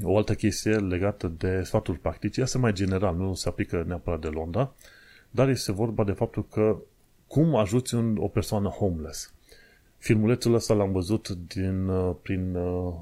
O 0.02 0.16
altă 0.16 0.34
chestie 0.34 0.76
legată 0.76 1.32
de 1.38 1.62
sfaturi 1.62 1.98
practice, 1.98 2.40
este 2.40 2.58
mai 2.58 2.72
general, 2.72 3.16
nu 3.16 3.34
se 3.34 3.48
aplică 3.48 3.84
neapărat 3.86 4.20
de 4.20 4.28
Londra, 4.28 4.74
dar 5.30 5.48
este 5.48 5.72
vorba 5.72 6.04
de 6.04 6.12
faptul 6.12 6.46
că 6.48 6.76
cum 7.26 7.54
ajuți 7.54 7.94
un, 7.94 8.16
o 8.16 8.28
persoană 8.28 8.68
homeless. 8.68 9.32
Filmulețul 9.98 10.54
ăsta 10.54 10.74
l-am 10.74 10.92
văzut 10.92 11.28
din, 11.28 11.88
uh, 11.88 12.14
prin 12.22 12.54
uh, 12.54 12.94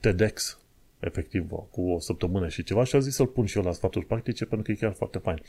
TEDx, 0.00 0.58
efectiv, 1.00 1.48
cu 1.70 1.90
o 1.90 1.98
săptămână 1.98 2.48
și 2.48 2.62
ceva 2.62 2.84
și 2.84 2.96
a 2.96 2.98
zis 2.98 3.14
să-l 3.14 3.26
pun 3.26 3.44
și 3.44 3.56
eu 3.56 3.64
la 3.64 3.72
sfaturi 3.72 4.06
practice 4.06 4.44
pentru 4.44 4.66
că 4.66 4.72
e 4.72 4.86
chiar 4.86 4.92
foarte 4.96 5.18
fain. 5.18 5.42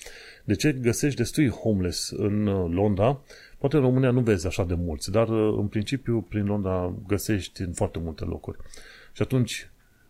De 0.43 0.55
ce 0.55 0.71
găsești 0.71 1.17
destui 1.17 1.49
homeless 1.49 2.09
în 2.09 2.47
uh, 2.47 2.71
Londra? 2.73 3.21
Poate 3.57 3.75
în 3.75 3.81
România 3.81 4.11
nu 4.11 4.21
vezi 4.21 4.47
așa 4.47 4.63
de 4.63 4.73
mulți, 4.73 5.11
dar 5.11 5.29
uh, 5.29 5.57
în 5.59 5.67
principiu 5.67 6.21
prin 6.21 6.45
Londra 6.45 6.93
găsești 7.07 7.61
în 7.61 7.73
foarte 7.73 7.99
multe 7.99 8.23
locuri. 8.23 8.57
Și 9.13 9.21
atunci, 9.21 9.69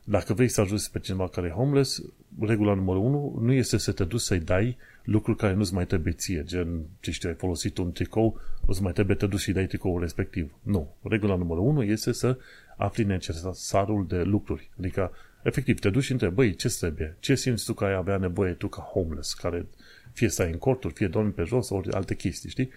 dacă 0.10 0.34
vrei 0.34 0.48
să 0.48 0.62
ajuți 0.62 0.92
pe 0.92 1.00
cineva 1.00 1.28
care 1.28 1.48
e 1.48 1.52
homeless, 1.52 2.02
regula 2.40 2.74
numărul 2.74 3.02
1 3.02 3.38
nu 3.42 3.54
este 3.54 3.78
să 3.78 3.92
te 3.92 4.04
duci 4.04 4.20
să-i 4.20 4.40
dai 4.40 4.78
lucruri 5.04 5.38
care 5.38 5.54
nu-ți 5.54 5.74
mai 5.74 5.86
trebuie 5.86 6.14
ție, 6.14 6.44
gen, 6.46 6.86
ce 7.00 7.12
știu, 7.12 7.30
ai 7.30 7.36
folosit 7.36 7.78
un 7.78 7.92
tricou, 7.92 8.40
nu-ți 8.66 8.82
mai 8.82 8.94
trebuie, 8.94 9.16
te 9.16 9.28
duci 9.28 9.40
și 9.40 9.52
dai 9.52 9.66
tricoul 9.66 10.00
respectiv. 10.00 10.52
Nu. 10.62 10.96
Regula 11.02 11.36
numărul 11.36 11.64
1 11.64 11.84
este 11.84 12.12
să 12.12 12.38
afli 12.78 13.04
necesarul 13.04 14.08
de 14.08 14.22
lucruri. 14.22 14.70
Adică, 14.80 15.12
efectiv, 15.44 15.80
te 15.80 15.90
duci 15.90 16.04
și 16.04 16.12
întrebi, 16.12 16.34
băi, 16.34 16.56
ce 16.56 16.76
trebuie? 16.80 17.16
Ce 17.20 17.36
simți 17.36 17.66
tu 17.66 17.74
că 17.74 17.86
ai 17.86 17.94
avea 17.94 18.18
nevoie 18.18 18.54
tu 18.54 18.68
ca 18.68 18.82
homeless, 18.82 19.34
care 19.34 19.66
fie 20.14 20.28
stai 20.28 20.52
în 20.52 20.58
corturi, 20.58 20.94
fie 20.94 21.08
dormi 21.08 21.32
pe 21.32 21.44
jos, 21.44 21.70
ori 21.70 21.92
alte 21.92 22.16
chestii, 22.16 22.50
știi? 22.50 22.70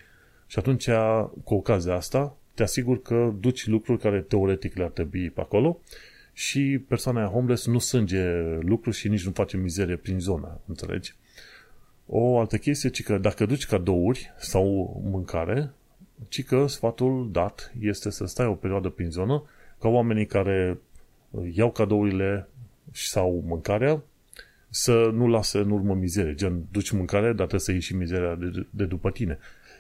Și 0.47 0.59
atunci, 0.59 0.89
cu 1.45 1.55
ocazia 1.55 1.95
asta, 1.95 2.37
te 2.55 2.63
asigur 2.63 3.03
că 3.03 3.35
duci 3.41 3.67
lucruri 3.67 4.01
care 4.01 4.21
teoretic 4.21 4.77
le-ar 4.77 4.91
trebui 4.91 5.31
pe 5.31 5.41
acolo 5.41 5.81
și 6.41 6.85
persoana 6.89 7.27
homeless 7.27 7.67
nu 7.67 7.79
sânge 7.79 8.23
lucruri 8.61 8.97
și 8.97 9.09
nici 9.09 9.25
nu 9.25 9.31
face 9.31 9.57
mizerie 9.57 9.97
prin 9.97 10.21
zona, 10.21 10.61
înțelegi? 10.67 11.15
O 12.07 12.39
altă 12.39 12.57
chestie, 12.57 12.89
ci 12.89 13.03
că 13.03 13.19
dacă 13.19 13.47
duci 13.47 13.67
cadouri 13.67 14.35
sau 14.39 14.97
mâncare, 15.11 15.71
ci 16.29 16.45
că 16.45 16.67
sfatul 16.67 17.29
dat 17.33 17.73
este 17.81 18.11
să 18.11 18.25
stai 18.25 18.47
o 18.47 18.55
perioadă 18.55 18.89
prin 18.89 19.11
zonă 19.11 19.43
ca 19.79 19.89
oamenii 19.89 20.27
care 20.27 20.79
iau 21.53 21.71
cadourile 21.71 22.49
sau 22.93 23.45
mâncarea 23.47 24.03
să 24.69 25.11
nu 25.13 25.29
lase 25.29 25.59
în 25.59 25.71
urmă 25.71 25.95
mizerie. 25.95 26.35
Gen, 26.35 26.65
duci 26.71 26.91
mâncare, 26.91 27.27
dar 27.27 27.35
trebuie 27.35 27.61
să 27.61 27.71
iei 27.71 27.81
și 27.81 27.97
mizeria 27.97 28.35
de, 28.35 28.67
de 28.71 28.85
după 28.85 29.11
tine. 29.11 29.39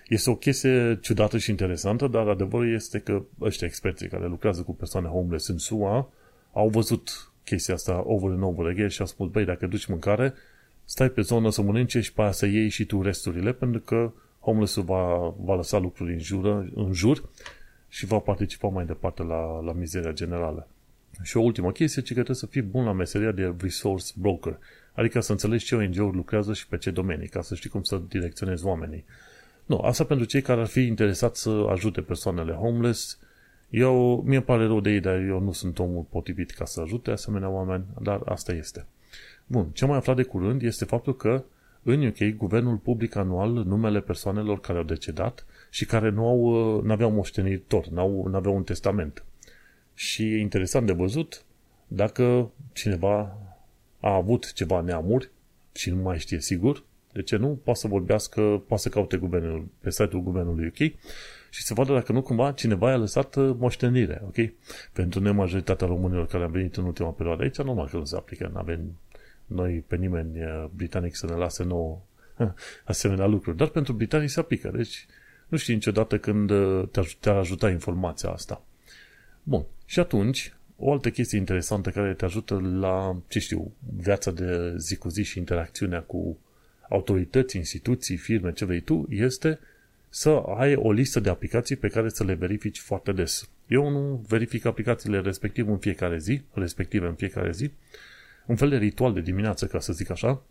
Este 0.08 0.30
o 0.30 0.36
chestie 0.36 0.98
ciudată 1.02 1.38
și 1.38 1.50
interesantă, 1.50 2.06
dar 2.06 2.28
adevărul 2.28 2.74
este 2.74 2.98
că 2.98 3.22
ăștia 3.40 3.66
experții 3.66 4.08
care 4.08 4.26
lucrează 4.26 4.62
cu 4.62 4.74
persoane 4.74 5.08
homeless 5.08 5.48
în 5.48 5.58
SUA 5.58 6.10
au 6.52 6.68
văzut 6.68 7.32
chestia 7.44 7.74
asta 7.74 8.02
over 8.06 8.30
and 8.30 8.42
over 8.42 8.66
again 8.70 8.88
și 8.88 9.00
au 9.00 9.06
spus, 9.06 9.28
băi, 9.28 9.44
dacă 9.44 9.66
duci 9.66 9.86
mâncare, 9.86 10.34
stai 10.84 11.08
pe 11.08 11.20
zonă 11.20 11.50
să 11.50 11.62
mănânce 11.62 12.00
și 12.00 12.12
pe 12.12 12.22
aia 12.22 12.32
să 12.32 12.46
iei 12.46 12.68
și 12.68 12.84
tu 12.84 13.02
resturile, 13.02 13.52
pentru 13.52 13.80
că 13.80 14.12
homeless-ul 14.40 14.82
va, 14.82 15.34
va 15.40 15.54
lăsa 15.54 15.78
lucruri 15.78 16.12
în 16.12 16.18
jur, 16.18 16.70
în 16.74 16.92
jur 16.92 17.28
și 17.88 18.06
va 18.06 18.18
participa 18.18 18.68
mai 18.68 18.84
departe 18.84 19.22
la, 19.22 19.60
la 19.60 19.72
mizeria 19.72 20.12
generală. 20.12 20.68
Și 21.22 21.36
o 21.36 21.40
ultimă 21.40 21.72
chestie, 21.72 22.02
ci 22.02 22.06
că 22.06 22.12
trebuie 22.12 22.36
să 22.36 22.46
fii 22.46 22.62
bun 22.62 22.84
la 22.84 22.92
meseria 22.92 23.32
de 23.32 23.54
resource 23.60 24.12
broker, 24.16 24.58
adică 24.92 25.20
să 25.20 25.32
înțelegi 25.32 25.64
ce 25.64 25.74
ONG-uri 25.74 26.16
lucrează 26.16 26.52
și 26.52 26.66
pe 26.66 26.76
ce 26.76 26.90
domenii, 26.90 27.28
ca 27.28 27.42
să 27.42 27.54
știi 27.54 27.70
cum 27.70 27.82
să 27.82 28.00
direcționezi 28.08 28.64
oamenii. 28.64 29.04
Nu, 29.66 29.78
asta 29.78 30.04
pentru 30.04 30.26
cei 30.26 30.42
care 30.42 30.60
ar 30.60 30.66
fi 30.66 30.80
interesați 30.80 31.40
să 31.40 31.66
ajute 31.70 32.00
persoanele 32.00 32.52
homeless. 32.52 33.18
Eu, 33.70 34.22
mie 34.26 34.40
pare 34.40 34.66
rău 34.66 34.80
de 34.80 34.90
ei, 34.90 35.00
dar 35.00 35.18
eu 35.18 35.40
nu 35.40 35.52
sunt 35.52 35.78
omul 35.78 36.06
potrivit 36.10 36.50
ca 36.50 36.64
să 36.64 36.80
ajute 36.80 37.10
asemenea 37.10 37.48
oameni, 37.48 37.84
dar 38.02 38.20
asta 38.24 38.52
este. 38.52 38.86
Bun, 39.46 39.68
ce 39.72 39.86
mai 39.86 39.96
aflat 39.96 40.16
de 40.16 40.22
curând 40.22 40.62
este 40.62 40.84
faptul 40.84 41.16
că 41.16 41.44
în 41.82 42.06
UK, 42.06 42.36
guvernul 42.36 42.76
public 42.76 43.16
anual 43.16 43.50
numele 43.50 44.00
persoanelor 44.00 44.60
care 44.60 44.78
au 44.78 44.84
decedat 44.84 45.46
și 45.70 45.86
care 45.86 46.10
nu 46.10 46.26
au, 46.26 46.80
n-aveau 46.80 47.10
moștenitor, 47.10 47.86
n-au, 47.86 48.26
n-aveau 48.26 48.56
un 48.56 48.62
testament. 48.62 49.24
Și 49.94 50.22
e 50.22 50.38
interesant 50.38 50.86
de 50.86 50.92
văzut 50.92 51.44
dacă 51.86 52.50
cineva 52.72 53.38
a 54.00 54.14
avut 54.14 54.52
ceva 54.52 54.80
neamuri 54.80 55.30
și 55.72 55.90
nu 55.90 56.02
mai 56.02 56.18
știe 56.18 56.40
sigur, 56.40 56.84
de 57.12 57.22
ce 57.22 57.36
nu, 57.36 57.60
poate 57.64 57.78
să 57.78 57.88
vorbească, 57.88 58.62
poate 58.66 58.82
să 58.82 58.88
caute 58.88 59.16
guvernul, 59.16 59.66
pe 59.80 59.90
site-ul 59.90 60.22
guvernului 60.22 60.66
UK 60.66 60.92
și 61.50 61.62
să 61.62 61.74
vadă 61.74 61.92
dacă 61.92 62.12
nu 62.12 62.22
cumva 62.22 62.52
cineva 62.52 62.92
a 62.92 62.96
lăsat 62.96 63.34
uh, 63.34 63.54
moștenire, 63.58 64.22
ok? 64.24 64.36
Pentru 64.92 65.20
nemajoritatea 65.20 65.86
românilor 65.86 66.26
care 66.26 66.44
au 66.44 66.50
venit 66.50 66.76
în 66.76 66.84
ultima 66.84 67.10
perioadă 67.10 67.42
aici, 67.42 67.56
normal 67.56 67.88
că 67.88 67.96
nu 67.96 68.04
se 68.04 68.16
aplică, 68.16 68.50
nu 68.52 68.58
avem 68.58 68.98
noi 69.46 69.84
pe 69.86 69.96
nimeni 69.96 70.44
uh, 70.44 70.64
britanic 70.74 71.14
să 71.14 71.26
ne 71.26 71.32
lase 71.32 71.64
nouă 71.64 71.98
asemenea 72.84 73.26
lucruri, 73.26 73.56
dar 73.56 73.68
pentru 73.68 73.92
britanici 73.92 74.30
se 74.30 74.40
aplică, 74.40 74.70
deci 74.74 75.06
nu 75.48 75.56
știi 75.56 75.74
niciodată 75.74 76.18
când 76.18 76.50
uh, 76.50 76.88
te-ar 77.20 77.36
ajuta 77.36 77.70
informația 77.70 78.30
asta. 78.30 78.64
Bun, 79.42 79.64
și 79.84 80.00
atunci, 80.00 80.54
o 80.76 80.92
altă 80.92 81.10
chestie 81.10 81.38
interesantă 81.38 81.90
care 81.90 82.14
te 82.14 82.24
ajută 82.24 82.60
la, 82.60 83.16
ce 83.28 83.38
știu, 83.38 83.72
viața 83.96 84.30
de 84.30 84.74
zi 84.76 84.96
cu 84.96 85.08
zi 85.08 85.22
și 85.22 85.38
interacțiunea 85.38 86.00
cu 86.00 86.38
autorități, 86.88 87.56
instituții, 87.56 88.16
firme, 88.16 88.52
ce 88.52 88.64
vrei 88.64 88.80
tu, 88.80 89.06
este 89.08 89.58
să 90.10 90.42
ai 90.56 90.74
o 90.74 90.92
listă 90.92 91.20
de 91.20 91.30
aplicații 91.30 91.76
pe 91.76 91.88
care 91.88 92.08
să 92.08 92.24
le 92.24 92.34
verifici 92.34 92.78
foarte 92.78 93.12
des. 93.12 93.48
Eu 93.66 93.90
nu 93.90 94.24
verific 94.28 94.64
aplicațiile 94.64 95.20
respectiv 95.20 95.68
în 95.68 95.78
fiecare 95.78 96.18
zi, 96.18 96.42
respective 96.52 97.06
în 97.06 97.14
fiecare 97.14 97.52
zi, 97.52 97.70
un 98.46 98.56
fel 98.56 98.68
de 98.68 98.76
ritual 98.76 99.12
de 99.12 99.20
dimineață, 99.20 99.66
ca 99.66 99.80
să 99.80 99.92
zic 99.92 100.10
așa, 100.10 100.42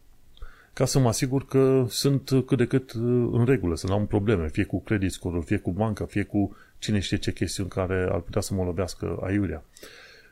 ca 0.73 0.85
să 0.85 0.99
mă 0.99 1.07
asigur 1.07 1.45
că 1.45 1.85
sunt 1.89 2.29
cât 2.45 2.57
de 2.57 2.65
cât 2.65 2.91
uh, 2.91 3.29
în 3.31 3.45
regulă, 3.45 3.75
să 3.75 3.87
nu 3.87 3.93
am 3.93 4.07
probleme, 4.07 4.47
fie 4.47 4.63
cu 4.63 4.81
credit 4.81 5.11
score 5.11 5.39
fie 5.39 5.57
cu 5.57 5.71
banca, 5.71 6.05
fie 6.05 6.23
cu 6.23 6.55
cine 6.77 6.99
știe 6.99 7.17
ce 7.17 7.31
chestiuni 7.31 7.69
care 7.69 8.07
ar 8.11 8.19
putea 8.19 8.41
să 8.41 8.53
mă 8.53 8.63
lovească 8.63 9.19
aiurea. 9.23 9.63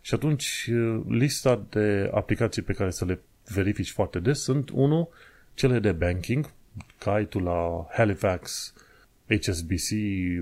Și 0.02 0.14
atunci, 0.14 0.70
uh, 0.72 1.02
lista 1.08 1.66
de 1.70 2.10
aplicații 2.14 2.62
pe 2.62 2.74
care 2.74 2.90
să 2.90 3.06
le 3.06 3.20
verifici 3.48 3.92
foarte 3.92 4.20
des 4.20 4.40
sunt, 4.40 4.70
unul, 4.70 5.08
cele 5.54 5.80
de 5.80 5.92
banking, 5.92 6.52
ca 6.98 7.14
ai 7.14 7.26
tu 7.26 7.40
la 7.40 7.88
Halifax, 7.92 8.74
HSBC, 9.28 9.90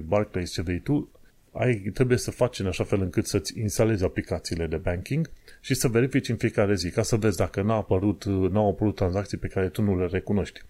Barclays, 0.05 0.51
ce 0.51 0.61
vrei 0.61 0.79
tu, 0.79 1.09
ai, 1.51 1.75
trebuie 1.75 2.17
să 2.17 2.31
faci 2.31 2.59
în 2.59 2.67
așa 2.67 2.83
fel 2.83 3.01
încât 3.01 3.25
să-ți 3.25 3.59
instalezi 3.59 4.03
aplicațiile 4.03 4.67
de 4.67 4.77
banking 4.77 5.29
și 5.61 5.73
să 5.73 5.87
verifici 5.87 6.29
în 6.29 6.35
fiecare 6.35 6.75
zi, 6.75 6.89
ca 6.89 7.01
să 7.01 7.15
vezi 7.15 7.37
dacă 7.37 7.61
n-a 7.61 7.75
apărut, 7.75 8.25
n-au 8.25 8.69
apărut 8.69 8.95
tranzacții 8.95 9.37
pe 9.37 9.47
care 9.47 9.69
tu 9.69 9.81
nu 9.81 9.97
le 9.97 10.05
recunoști. 10.05 10.61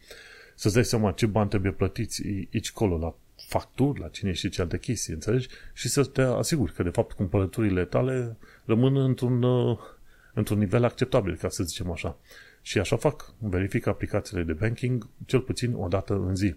Să-ți 0.55 0.73
dai 0.73 0.85
seama 0.85 1.11
ce 1.11 1.25
bani 1.25 1.49
trebuie 1.49 1.71
plătiți 1.71 2.21
aici 2.53 2.71
colo, 2.71 2.97
la 2.97 3.15
facturi, 3.47 3.99
la 3.99 4.07
cine 4.07 4.31
și 4.31 4.49
ce 4.49 4.61
alte 4.61 4.79
chestii, 4.79 5.13
înțelegi? 5.13 5.47
Și 5.73 5.89
să 5.89 6.03
te 6.03 6.21
asiguri 6.21 6.73
că, 6.73 6.83
de 6.83 6.89
fapt, 6.89 7.11
cumpărăturile 7.11 7.85
tale 7.85 8.37
rămân 8.65 8.95
într-un, 8.95 9.43
uh, 9.43 9.77
într-un 10.33 10.57
nivel 10.57 10.83
acceptabil, 10.83 11.35
ca 11.35 11.49
să 11.49 11.63
zicem 11.63 11.91
așa. 11.91 12.17
Și 12.61 12.79
așa 12.79 12.97
fac. 12.97 13.33
Verific 13.37 13.87
aplicațiile 13.87 14.43
de 14.43 14.53
banking 14.53 15.09
cel 15.25 15.39
puțin 15.39 15.73
o 15.73 15.87
dată 15.87 16.13
în 16.13 16.35
zi. 16.35 16.55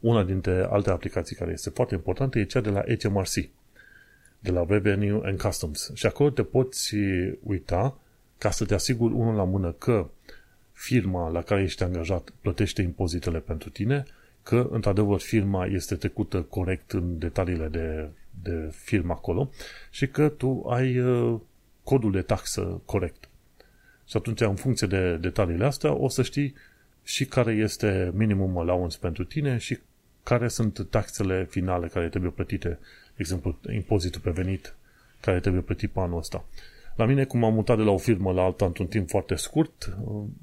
Una 0.00 0.24
dintre 0.24 0.66
alte 0.70 0.90
aplicații 0.90 1.36
care 1.36 1.52
este 1.52 1.70
foarte 1.70 1.94
importantă 1.94 2.38
e 2.38 2.44
cea 2.44 2.60
de 2.60 2.70
la 2.70 2.82
HMRC, 3.00 3.34
de 4.38 4.50
la 4.50 4.64
Revenue 4.68 5.20
and 5.24 5.40
Customs. 5.40 5.90
Și 5.94 6.06
acolo 6.06 6.30
te 6.30 6.42
poți 6.42 6.94
uita 7.42 7.98
ca 8.38 8.50
să 8.50 8.64
te 8.64 8.74
asiguri 8.74 9.14
unul 9.14 9.34
la 9.34 9.44
mână 9.44 9.72
că 9.72 10.08
firma 10.72 11.28
la 11.28 11.42
care 11.42 11.62
ești 11.62 11.82
angajat 11.82 12.30
plătește 12.40 12.82
impozitele 12.82 13.38
pentru 13.38 13.70
tine, 13.70 14.04
că 14.42 14.68
într-adevăr 14.70 15.20
firma 15.20 15.66
este 15.66 15.94
trecută 15.94 16.42
corect 16.42 16.92
în 16.92 17.18
detaliile 17.18 17.68
de, 17.68 18.08
de 18.42 18.72
firma 18.72 19.14
acolo 19.14 19.50
și 19.90 20.08
că 20.08 20.28
tu 20.28 20.64
ai 20.68 20.98
uh, 20.98 21.40
codul 21.82 22.12
de 22.12 22.22
taxă 22.22 22.80
corect. 22.84 23.28
Și 24.04 24.16
atunci, 24.16 24.40
în 24.40 24.54
funcție 24.54 24.86
de 24.86 25.16
detaliile 25.16 25.64
astea, 25.64 25.94
o 25.94 26.08
să 26.08 26.22
știi 26.22 26.54
și 27.06 27.24
care 27.24 27.52
este 27.52 28.10
minimum 28.14 28.58
allowance 28.58 28.98
pentru 29.00 29.24
tine 29.24 29.56
și 29.56 29.78
care 30.22 30.48
sunt 30.48 30.86
taxele 30.90 31.46
finale 31.50 31.86
care 31.86 32.08
trebuie 32.08 32.30
plătite, 32.30 32.68
de 32.68 33.16
exemplu, 33.16 33.58
impozitul 33.72 34.20
pe 34.20 34.30
venit 34.30 34.74
care 35.20 35.40
trebuie 35.40 35.62
plătit 35.62 35.90
pe 35.90 36.00
anul 36.00 36.18
ăsta. 36.18 36.44
La 36.96 37.04
mine, 37.04 37.24
cum 37.24 37.44
am 37.44 37.54
mutat 37.54 37.76
de 37.76 37.82
la 37.82 37.90
o 37.90 37.98
firmă 37.98 38.32
la 38.32 38.42
alta 38.42 38.64
într-un 38.64 38.86
timp 38.86 39.08
foarte 39.08 39.34
scurt, 39.34 39.96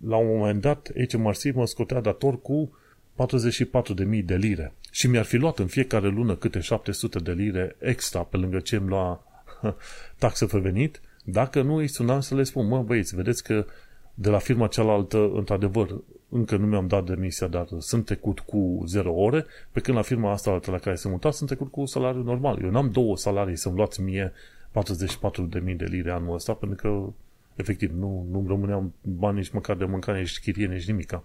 la 0.08 0.18
un 0.18 0.28
moment 0.28 0.62
dat, 0.62 0.92
HMRC 1.12 1.54
mă 1.54 1.66
scotea 1.66 2.02
dator 2.02 2.42
cu 2.42 2.78
44.000 3.14 4.24
de 4.24 4.36
lire. 4.36 4.74
Și 4.92 5.08
mi-ar 5.08 5.26
fi 5.26 5.36
luat 5.36 5.60
în 5.60 5.68
fiecare 5.68 6.08
lună 6.08 6.36
câte 6.36 6.60
700 6.60 7.20
de 7.20 7.32
lire 7.32 7.76
extra 7.80 8.24
pe 8.24 8.38
lângă 8.38 8.60
ce 8.60 8.76
îmi 8.76 8.88
lua 8.88 9.24
taxă 10.18 10.46
pe 10.46 10.60
venit, 10.60 11.02
dacă 11.24 11.62
nu 11.62 11.76
îi 11.76 11.88
sunam 11.88 12.20
să 12.20 12.36
le 12.36 12.44
spun, 12.44 12.68
mă 12.68 12.82
băieți, 12.82 13.16
vedeți 13.16 13.44
că 13.44 13.66
de 14.14 14.30
la 14.30 14.38
firma 14.38 14.68
cealaltă, 14.68 15.32
într-adevăr, 15.34 16.02
încă 16.34 16.58
nu 16.58 16.66
mi-am 16.66 16.88
dat 16.88 17.06
demisia, 17.06 17.48
dar 17.48 17.68
sunt 17.80 18.06
trecut 18.06 18.40
cu 18.40 18.84
0 18.86 19.14
ore, 19.14 19.46
pe 19.72 19.80
când 19.80 19.98
la 19.98 20.04
firma 20.04 20.32
asta 20.32 20.52
altă 20.52 20.72
la 20.72 20.78
care 20.78 20.96
sunt 20.96 21.14
mutat, 21.14 21.34
sunt 21.34 21.50
trecut 21.50 21.72
cu 21.72 21.86
salariu 21.86 22.22
normal. 22.22 22.64
Eu 22.64 22.70
n-am 22.70 22.90
două 22.90 23.18
salarii 23.18 23.56
să-mi 23.56 23.76
luați 23.76 24.02
mie 24.02 24.34
44.000 24.72 25.76
de 25.76 25.86
lire 25.86 26.12
anul 26.12 26.34
ăsta, 26.34 26.54
pentru 26.54 26.76
că 26.76 27.14
Efectiv, 27.56 27.92
nu, 27.92 28.28
nu 28.32 28.46
rămâneau 28.48 28.92
bani 29.02 29.38
nici 29.38 29.50
măcar 29.50 29.76
de 29.76 29.86
mâncare, 29.86 30.20
nici 30.20 30.40
chirie, 30.40 30.68
nici 30.68 30.88
nimica. 30.88 31.24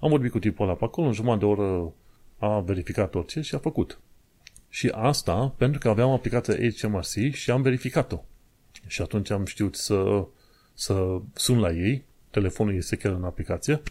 Am 0.00 0.10
vorbit 0.10 0.30
cu 0.30 0.38
tipul 0.38 0.64
ăla 0.64 0.74
pe 0.74 0.84
acolo, 0.84 1.06
în 1.06 1.12
jumătate 1.12 1.38
de 1.38 1.44
oră 1.44 1.92
a 2.38 2.60
verificat 2.60 3.14
orice 3.14 3.40
și 3.40 3.54
a 3.54 3.58
făcut. 3.58 4.00
Și 4.68 4.88
asta 4.88 5.54
pentru 5.56 5.78
că 5.78 5.88
aveam 5.88 6.10
aplicația 6.10 6.54
HMRC 6.54 7.32
și 7.32 7.50
am 7.50 7.62
verificat-o. 7.62 8.24
Și 8.86 9.02
atunci 9.02 9.30
am 9.30 9.44
știut 9.44 9.74
să, 9.74 10.26
să 10.74 11.20
sun 11.34 11.58
la 11.58 11.70
ei, 11.70 12.04
telefonul 12.36 12.74
este 12.74 12.96
chiar 12.96 13.12
în 13.12 13.24
aplicație, 13.24 13.82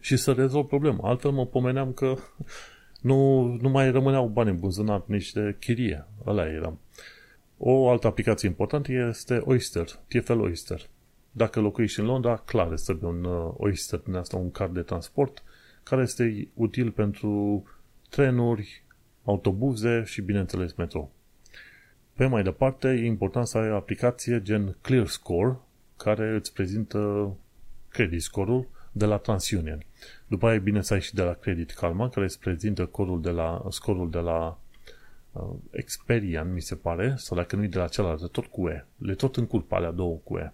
și 0.00 0.16
să 0.16 0.32
rezolv 0.32 0.66
problema. 0.66 1.08
Altfel 1.08 1.30
mă 1.30 1.46
pomeneam 1.46 1.92
că 1.92 2.14
nu, 3.00 3.42
nu 3.60 3.68
mai 3.68 3.90
rămâneau 3.90 4.28
bani 4.28 4.50
în 4.50 4.58
buzunar, 4.58 5.02
nici 5.06 5.32
de 5.32 5.56
chirie. 5.60 6.06
Ăla 6.26 6.46
eram. 6.46 6.80
O 7.56 7.88
altă 7.88 8.06
aplicație 8.06 8.48
importantă 8.48 8.92
este 8.92 9.42
Oyster, 9.44 9.86
TFL 10.08 10.40
Oyster. 10.40 10.80
Dacă 11.30 11.60
locuiești 11.60 12.00
în 12.00 12.06
Londra, 12.06 12.36
clar 12.36 12.72
este 12.72 12.98
un 13.00 13.24
uh, 13.24 13.54
Oyster 13.56 13.98
din 13.98 14.14
asta, 14.14 14.36
un 14.36 14.50
card 14.50 14.74
de 14.74 14.82
transport, 14.82 15.42
care 15.82 16.02
este 16.02 16.48
util 16.54 16.90
pentru 16.90 17.62
trenuri, 18.08 18.84
autobuze 19.24 20.02
și, 20.04 20.22
bineînțeles, 20.22 20.74
metro. 20.74 21.10
Pe 22.14 22.26
mai 22.26 22.42
departe, 22.42 22.88
e 22.88 23.06
important 23.06 23.46
să 23.46 23.58
ai 23.58 23.70
o 23.70 23.76
aplicație 23.76 24.42
gen 24.42 24.76
ClearScore, 24.80 25.58
care 25.96 26.34
îți 26.34 26.52
prezintă 26.52 27.32
credit 27.88 28.22
score-ul 28.22 28.68
de 28.92 29.04
la 29.04 29.16
TransUnion. 29.16 29.84
După 30.26 30.46
aia 30.46 30.54
e 30.54 30.58
bine 30.58 30.82
să 30.82 30.94
ai 30.94 31.00
și 31.00 31.14
de 31.14 31.22
la 31.22 31.32
Credit 31.32 31.70
Karma, 31.70 32.08
care 32.08 32.26
îți 32.26 32.38
prezintă 32.38 32.84
scorul 32.84 33.20
de 33.20 33.30
la, 33.30 33.66
scorul 33.70 34.10
de 34.10 34.18
la 34.18 34.60
uh, 35.32 35.54
Experian, 35.70 36.52
mi 36.52 36.60
se 36.60 36.74
pare, 36.74 37.14
sau 37.16 37.36
dacă 37.36 37.56
nu 37.56 37.62
e 37.62 37.66
de 37.66 37.78
la 37.78 37.88
celălalt, 37.88 38.30
tot 38.30 38.46
cu 38.46 38.68
E. 38.68 38.86
Le 38.96 39.14
tot 39.14 39.36
în 39.36 39.46
pe 39.46 39.74
alea 39.74 39.90
două 39.90 40.16
cu 40.24 40.36
E. 40.36 40.52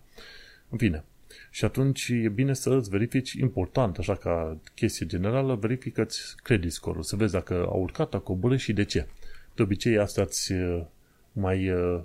În 0.69 0.79
fine. 0.79 1.05
Și 1.51 1.65
atunci 1.65 2.09
e 2.09 2.29
bine 2.29 2.55
să 2.55 2.71
îți 2.71 2.91
verifici, 2.91 3.33
important, 3.33 3.99
așa 3.99 4.15
ca 4.15 4.59
chestie 4.75 5.07
generală, 5.07 5.55
verifică-ți 5.55 6.37
credit 6.43 6.73
score 6.73 7.03
să 7.03 7.17
vezi 7.17 7.33
dacă 7.33 7.55
a 7.55 7.75
urcat, 7.75 8.15
a 8.15 8.19
coborât 8.19 8.59
și 8.59 8.73
de 8.73 8.85
ce. 8.85 9.07
De 9.55 9.63
obicei, 9.63 9.99
asta 9.99 10.23
îți 10.23 10.53
uh, 10.53 10.85
mai 11.33 11.71
uh, 11.71 12.01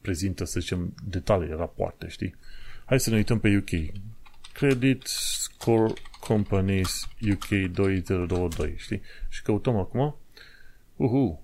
prezintă, 0.00 0.44
să 0.44 0.60
zicem, 0.60 0.94
detalii, 1.08 1.54
rapoarte, 1.56 2.08
știi? 2.08 2.34
Hai 2.84 3.00
să 3.00 3.10
ne 3.10 3.16
uităm 3.16 3.38
pe 3.38 3.56
UK. 3.56 3.92
Credit 4.54 5.02
Score 5.06 5.92
Companies 6.20 7.08
UK 7.32 7.48
2022, 7.72 8.74
știi? 8.76 9.00
Și 9.28 9.42
căutăm 9.42 9.76
acum. 9.76 10.16
Uhu, 10.96 11.42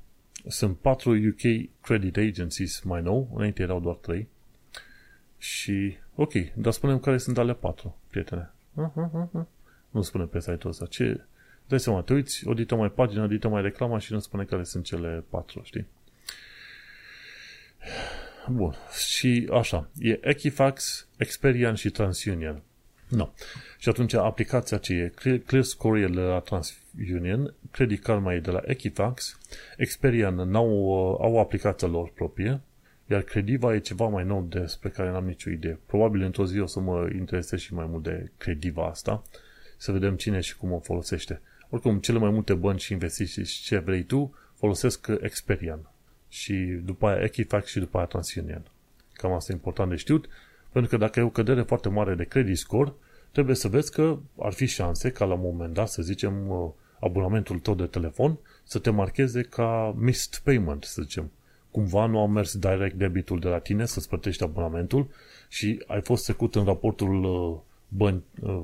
sunt 0.49 0.79
patru 0.79 1.11
UK 1.11 1.71
Credit 1.81 2.17
Agencies 2.17 2.81
mai 2.81 3.03
nou, 3.03 3.31
înainte 3.35 3.63
erau 3.63 3.81
doar 3.81 3.95
trei. 3.95 4.29
Și, 5.39 5.97
ok, 6.15 6.33
dar 6.55 6.73
spunem 6.73 6.99
care 6.99 7.19
sunt 7.19 7.39
ale 7.39 7.55
patru, 7.55 7.99
prietene. 8.11 8.51
Uh-huh, 8.77 9.47
Nu 9.91 10.03
spune 10.03 10.25
pe 10.25 10.41
site-ul 10.41 10.69
ăsta. 10.73 10.87
Ce, 10.87 11.25
dai 11.67 11.81
seama, 11.81 12.03
te 12.03 12.13
uiți, 12.13 12.49
odităm 12.49 12.79
mai 12.79 12.91
pagina, 12.91 13.23
odităm 13.23 13.51
mai 13.51 13.63
reclama 13.63 13.99
și 13.99 14.13
nu 14.13 14.19
spune 14.19 14.45
care 14.45 14.65
sunt 14.65 14.85
cele 14.85 15.25
patru, 15.29 15.63
știi? 15.65 15.87
Bun. 18.49 18.75
Și 19.11 19.49
așa, 19.53 19.89
e 19.99 20.19
Equifax, 20.23 21.09
Experian 21.17 21.75
și 21.75 21.91
TransUnion. 21.91 22.63
No. 23.11 23.29
Și 23.79 23.89
atunci 23.89 24.13
aplicația 24.13 24.79
ce 24.79 24.95
e 24.95 25.39
Clear 25.39 25.65
Score 25.65 26.01
e 26.01 26.07
de 26.07 26.21
la 26.21 26.39
TransUnion, 26.39 27.55
Credit 27.71 28.03
Karma 28.03 28.35
e 28.35 28.41
de 28.41 28.51
la 28.51 28.61
Equifax, 28.65 29.39
Experian 29.77 30.35
n-au, 30.35 30.93
au 31.21 31.39
aplicația 31.39 31.89
lor 31.89 32.11
proprie, 32.15 32.61
iar 33.07 33.23
Crediva 33.23 33.75
e 33.75 33.79
ceva 33.79 34.07
mai 34.07 34.25
nou 34.25 34.43
despre 34.43 34.89
care 34.89 35.11
n-am 35.11 35.27
nicio 35.27 35.51
idee. 35.51 35.79
Probabil 35.87 36.23
într-o 36.23 36.47
zi 36.47 36.59
o 36.59 36.67
să 36.67 36.81
mă 36.81 37.09
interesez 37.15 37.61
și 37.61 37.75
mai 37.75 37.87
mult 37.87 38.03
de 38.03 38.31
Crediva 38.37 38.87
asta, 38.87 39.23
să 39.77 39.93
vedem 39.93 40.17
cine 40.17 40.41
și 40.41 40.57
cum 40.57 40.73
o 40.73 40.79
folosește. 40.79 41.41
Oricum, 41.69 41.99
cele 41.99 42.19
mai 42.19 42.31
multe 42.31 42.55
bănci 42.55 42.81
și 42.81 42.93
investiții 42.93 43.45
și 43.45 43.63
ce 43.63 43.79
vrei 43.79 44.03
tu, 44.03 44.35
folosesc 44.55 45.07
Experian. 45.21 45.91
Și 46.29 46.55
după 46.85 47.07
aia 47.07 47.23
Equifax 47.23 47.69
și 47.69 47.79
după 47.79 47.97
aia 47.97 48.07
TransUnion. 48.07 48.63
Cam 49.13 49.33
asta 49.33 49.53
e 49.53 49.55
important 49.55 49.91
de 49.91 49.97
știut. 49.97 50.29
Pentru 50.73 50.91
că 50.91 50.97
dacă 50.97 51.21
e 51.21 51.23
o 51.23 51.29
cădere 51.29 51.63
foarte 51.63 51.89
mare 51.89 52.15
de 52.15 52.25
credit 52.25 52.59
score, 52.59 52.93
trebuie 53.33 53.57
să 53.57 53.69
vezi 53.69 53.93
că 53.93 54.19
ar 54.39 54.53
fi 54.53 54.67
șanse 54.67 55.11
ca 55.11 55.25
la 55.25 55.35
un 55.35 55.41
moment 55.43 55.75
dat, 55.75 55.89
să 55.89 56.03
zicem, 56.03 56.49
uh, 56.49 56.71
abonamentul 57.01 57.59
tău 57.59 57.75
de 57.75 57.87
telefon 57.87 58.39
să 58.65 58.79
te 58.79 58.91
marcheze 58.91 59.43
ca 59.43 59.95
missed 59.99 60.41
payment, 60.45 60.85
să 60.85 61.03
zicem. 61.03 61.31
Cumva 61.71 62.07
nu 62.07 62.21
a 62.21 62.27
mers 62.27 62.57
direct 62.57 62.95
debitul 62.95 63.41
de 63.41 63.49
la 63.49 63.59
tine 63.59 63.87
să-ți 63.87 64.09
plătești 64.09 64.43
abonamentul 64.43 65.09
și 65.49 65.83
ai 65.87 66.01
fost 66.01 66.25
secut 66.25 66.55
în 66.55 66.65
raportul 66.65 67.25
uh, 67.25 67.59
bani, 67.89 68.23
uh, 68.41 68.63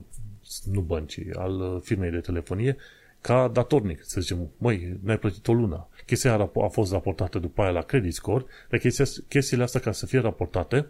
nu 0.65 0.81
băncii, 0.81 1.33
al 1.33 1.81
firmei 1.85 2.11
de 2.11 2.21
telefonie 2.21 2.77
ca 3.27 3.49
datornic, 3.49 4.05
să 4.05 4.21
zicem, 4.21 4.51
măi, 4.59 4.99
n-ai 5.03 5.19
plătit 5.19 5.49
o 5.49 5.53
lună. 5.53 5.89
Chestia 6.07 6.51
a 6.55 6.69
fost 6.69 6.93
raportată 6.93 7.39
după 7.39 7.63
aia 7.63 7.71
la 7.71 7.83
credit 7.83 8.15
score, 8.15 8.45
dar 8.69 8.81
chestiile 9.29 9.63
astea 9.63 9.81
ca 9.81 9.93
să 9.93 10.07
fie 10.07 10.19
raportate, 10.19 10.87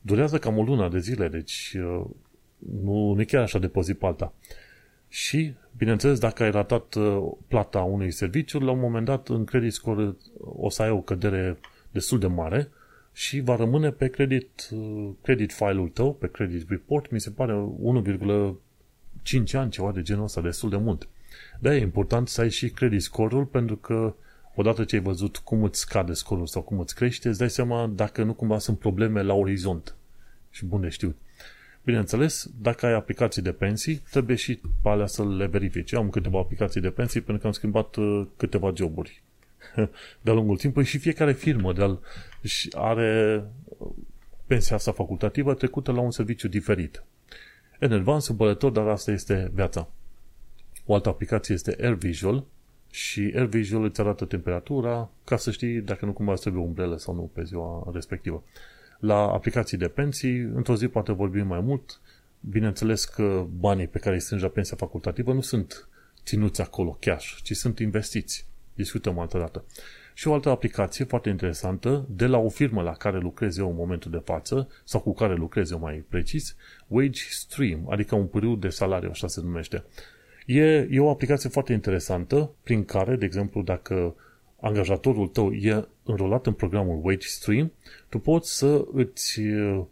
durează 0.00 0.38
cam 0.38 0.58
o 0.58 0.62
lună 0.62 0.88
de 0.88 0.98
zile, 0.98 1.28
deci 1.28 1.76
uh, 1.78 2.04
nu, 2.58 3.12
nu 3.12 3.20
e 3.20 3.24
chiar 3.24 3.42
așa 3.42 3.58
de 3.58 3.68
pe 3.68 3.80
zi 3.80 3.94
pe 3.94 4.06
alta. 4.06 4.32
Și, 5.08 5.54
bineînțeles, 5.76 6.18
dacă 6.18 6.42
ai 6.42 6.50
ratat 6.50 6.94
uh, 6.94 7.32
plata 7.48 7.80
unui 7.80 8.10
serviciu, 8.10 8.58
la 8.58 8.70
un 8.70 8.80
moment 8.80 9.04
dat 9.04 9.28
în 9.28 9.44
credit 9.44 9.72
score 9.72 10.02
uh, 10.02 10.14
o 10.38 10.70
să 10.70 10.82
ai 10.82 10.90
o 10.90 11.00
cădere 11.00 11.58
destul 11.90 12.18
de 12.18 12.26
mare 12.26 12.70
și 13.12 13.40
va 13.40 13.56
rămâne 13.56 13.90
pe 13.90 14.08
credit, 14.08 14.68
credit 15.22 15.52
file-ul 15.52 15.88
tău, 15.88 16.14
pe 16.14 16.28
credit 16.28 16.68
report, 16.68 17.10
mi 17.10 17.20
se 17.20 17.30
pare 17.30 17.68
1,5 19.32 19.52
ani, 19.52 19.70
ceva 19.70 19.92
de 19.92 20.02
genul 20.02 20.24
ăsta, 20.24 20.40
destul 20.40 20.70
de 20.70 20.76
mult. 20.76 21.08
De 21.60 21.70
e 21.70 21.80
important 21.80 22.28
să 22.28 22.40
ai 22.40 22.50
și 22.50 22.68
credit 22.68 23.02
score-ul 23.02 23.44
pentru 23.44 23.76
că 23.76 24.14
odată 24.60 24.84
ce 24.84 24.96
ai 24.96 25.02
văzut 25.02 25.36
cum 25.36 25.62
îți 25.62 25.80
scade 25.80 26.12
scorul 26.12 26.46
sau 26.46 26.62
cum 26.62 26.78
îți 26.78 26.94
crește, 26.94 27.28
îți 27.28 27.38
dai 27.38 27.50
seama 27.50 27.86
dacă 27.86 28.22
nu 28.22 28.34
cumva 28.34 28.58
sunt 28.58 28.78
probleme 28.78 29.22
la 29.22 29.34
orizont. 29.34 29.94
Și 30.50 30.64
bun 30.64 30.80
de 30.80 30.88
știut. 30.88 31.16
Bineînțeles, 31.84 32.50
dacă 32.60 32.86
ai 32.86 32.92
aplicații 32.92 33.42
de 33.42 33.52
pensii, 33.52 33.96
trebuie 34.10 34.36
și 34.36 34.60
pe 34.82 34.88
alea 34.88 35.06
să 35.06 35.28
le 35.28 35.46
verifici. 35.46 35.92
Eu 35.92 36.00
am 36.00 36.10
câteva 36.10 36.38
aplicații 36.38 36.80
de 36.80 36.90
pensii 36.90 37.20
pentru 37.20 37.40
că 37.40 37.46
am 37.46 37.52
schimbat 37.52 37.96
uh, 37.96 38.26
câteva 38.36 38.72
joburi 38.74 39.22
de-a 40.22 40.32
lungul 40.32 40.56
timpului 40.56 40.86
și 40.86 40.98
fiecare 40.98 41.32
firmă 41.32 41.72
de 41.72 41.98
are 42.72 43.44
uh, 43.78 43.88
pensia 44.46 44.76
asta 44.76 44.92
facultativă 44.92 45.54
trecută 45.54 45.92
la 45.92 46.00
un 46.00 46.10
serviciu 46.10 46.48
diferit. 46.48 47.04
Enervant, 47.78 48.22
supărător, 48.22 48.70
dar 48.70 48.86
asta 48.86 49.10
este 49.10 49.50
viața. 49.54 49.90
O 50.86 50.94
altă 50.94 51.08
aplicație 51.08 51.54
este 51.54 51.76
AirVisual, 51.80 52.44
și 52.90 53.32
AirVisual 53.34 53.84
îți 53.84 54.00
arată 54.00 54.24
temperatura 54.24 55.10
ca 55.24 55.36
să 55.36 55.50
știi 55.50 55.80
dacă 55.80 56.04
nu 56.04 56.12
cumva 56.12 56.34
trebuie 56.34 56.62
umbrelă 56.62 56.96
sau 56.96 57.14
nu 57.14 57.30
pe 57.32 57.42
ziua 57.42 57.90
respectivă. 57.92 58.42
La 58.98 59.16
aplicații 59.16 59.76
de 59.76 59.88
pensii, 59.88 60.38
într-o 60.38 60.76
zi 60.76 60.88
poate 60.88 61.12
vorbim 61.12 61.46
mai 61.46 61.60
mult. 61.60 62.00
Bineînțeles 62.40 63.04
că 63.04 63.46
banii 63.58 63.86
pe 63.86 63.98
care 63.98 64.14
îi 64.14 64.20
strângi 64.20 64.44
la 64.44 64.50
pensia 64.50 64.76
facultativă 64.76 65.32
nu 65.32 65.40
sunt 65.40 65.88
ținuți 66.24 66.60
acolo 66.60 66.96
cash, 67.00 67.36
ci 67.42 67.52
sunt 67.52 67.78
investiți. 67.78 68.46
Discutăm 68.74 69.18
altă 69.18 69.38
dată. 69.38 69.64
Și 70.14 70.28
o 70.28 70.32
altă 70.32 70.48
aplicație 70.48 71.04
foarte 71.04 71.28
interesantă, 71.28 72.06
de 72.10 72.26
la 72.26 72.38
o 72.38 72.48
firmă 72.48 72.82
la 72.82 72.92
care 72.92 73.18
lucrez 73.18 73.58
eu 73.58 73.68
în 73.68 73.76
momentul 73.76 74.10
de 74.10 74.22
față, 74.24 74.68
sau 74.84 75.00
cu 75.00 75.14
care 75.14 75.34
lucrez 75.34 75.70
eu 75.70 75.78
mai 75.78 76.04
precis, 76.08 76.56
Wage 76.86 77.20
Stream, 77.30 77.90
adică 77.90 78.14
un 78.14 78.26
pârâu 78.26 78.56
de 78.56 78.68
salariu, 78.68 79.08
așa 79.10 79.26
se 79.26 79.40
numește. 79.40 79.84
E, 80.50 80.88
e 80.90 81.00
o 81.00 81.10
aplicație 81.10 81.48
foarte 81.48 81.72
interesantă 81.72 82.50
prin 82.62 82.84
care, 82.84 83.16
de 83.16 83.24
exemplu, 83.24 83.62
dacă 83.62 84.14
angajatorul 84.60 85.26
tău 85.26 85.52
e 85.52 85.88
înrolat 86.04 86.46
în 86.46 86.52
programul 86.52 87.00
WageStream, 87.02 87.72
tu 88.08 88.18
poți 88.18 88.56
să 88.56 88.84
îți 88.92 89.40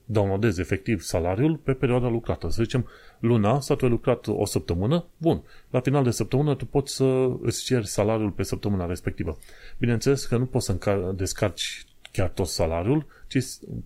downloadezi 0.04 0.60
efectiv 0.60 1.00
salariul 1.00 1.56
pe 1.56 1.72
perioada 1.72 2.08
lucrată. 2.08 2.48
Să 2.48 2.62
zicem, 2.62 2.88
luna 3.18 3.60
sau 3.60 3.76
tu 3.76 3.84
ai 3.84 3.90
lucrat 3.90 4.26
o 4.26 4.44
săptămână, 4.44 5.04
bun, 5.16 5.42
la 5.70 5.80
final 5.80 6.04
de 6.04 6.10
săptămână 6.10 6.54
tu 6.54 6.66
poți 6.66 6.94
să 6.94 7.30
îți 7.40 7.64
ceri 7.64 7.86
salariul 7.86 8.30
pe 8.30 8.42
săptămâna 8.42 8.86
respectivă. 8.86 9.38
Bineînțeles 9.78 10.24
că 10.24 10.36
nu 10.36 10.46
poți 10.46 10.66
să 10.66 11.12
descarci 11.16 11.84
chiar 12.12 12.28
tot 12.28 12.46
salariul, 12.46 13.06
ci 13.28 13.38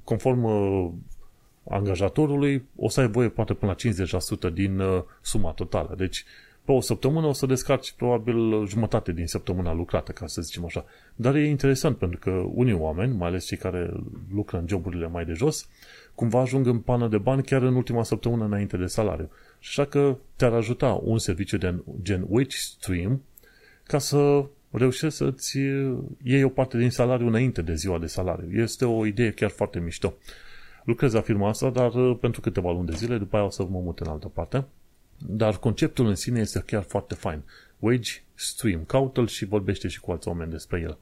conform 0.05 0.45
angajatorului 1.69 2.65
o 2.77 2.89
să 2.89 3.01
ai 3.01 3.09
voie 3.09 3.29
poate 3.29 3.55
până 3.55 3.75
la 3.79 3.93
50% 4.51 4.53
din 4.53 4.83
suma 5.21 5.51
totală. 5.51 5.95
Deci 5.97 6.25
pe 6.71 6.77
o 6.77 6.81
săptămână 6.81 7.27
o 7.27 7.33
să 7.33 7.47
descarci 7.47 7.93
probabil 7.93 8.67
jumătate 8.67 9.13
din 9.13 9.27
săptămâna 9.27 9.73
lucrată, 9.73 10.13
ca 10.13 10.27
să 10.27 10.43
zicem 10.43 10.65
așa. 10.65 10.85
Dar 11.15 11.35
e 11.35 11.49
interesant 11.49 11.97
pentru 11.97 12.19
că 12.19 12.31
unii 12.31 12.73
oameni, 12.73 13.17
mai 13.17 13.29
ales 13.29 13.45
cei 13.45 13.57
care 13.57 13.91
lucră 14.35 14.59
în 14.59 14.69
joburile 14.69 15.09
mai 15.09 15.25
de 15.25 15.33
jos, 15.33 15.69
cumva 16.15 16.41
ajung 16.41 16.67
în 16.67 16.79
pană 16.79 17.09
de 17.09 17.19
bani 17.19 17.43
chiar 17.43 17.63
în 17.63 17.75
ultima 17.75 18.03
săptămână 18.03 18.45
înainte 18.45 18.77
de 18.77 18.87
salariu. 18.87 19.31
Și 19.59 19.81
așa 19.81 19.89
că 19.89 20.17
te-ar 20.37 20.53
ajuta 20.53 21.01
un 21.03 21.19
serviciu 21.19 21.57
de 21.57 21.75
gen 22.03 22.25
Wage 22.29 22.57
Stream 22.57 23.23
ca 23.85 23.99
să 23.99 24.45
reușești 24.71 25.17
să-ți 25.17 25.59
iei 26.23 26.45
o 26.45 26.49
parte 26.49 26.79
din 26.79 26.91
salariu 26.91 27.27
înainte 27.27 27.63
de 27.63 27.75
ziua 27.75 27.99
de 27.99 28.07
salariu. 28.07 28.61
Este 28.61 28.85
o 28.85 29.07
idee 29.07 29.31
chiar 29.31 29.51
foarte 29.51 29.79
mișto. 29.79 30.15
lucrez 30.85 31.13
la 31.13 31.21
firma 31.21 31.49
asta, 31.49 31.71
dar 31.71 31.95
uh, 31.95 32.17
pentru 32.21 32.41
câteva 32.41 32.71
luni 32.73 32.87
de 32.87 32.95
zile, 32.97 33.19
după 33.19 33.37
aia 33.37 33.45
o 33.45 33.51
să 33.51 33.63
mă 33.63 33.81
mut 33.81 33.99
în 33.99 34.07
altă 34.07 34.29
parte. 34.29 34.65
Dar 35.27 35.59
conceptul 35.59 36.07
în 36.07 36.15
sine 36.15 36.41
este 36.41 36.63
chiar 36.67 36.83
foarte 36.83 37.15
fain. 37.15 37.43
Wage 37.79 38.11
Stream, 38.35 38.85
caută-l 38.85 39.27
și 39.27 39.45
vorbește 39.45 39.89
și 39.89 40.01
cu 40.01 40.11
alți 40.11 40.29
oameni 40.29 40.51
despre 40.51 40.81
el. 40.81 40.99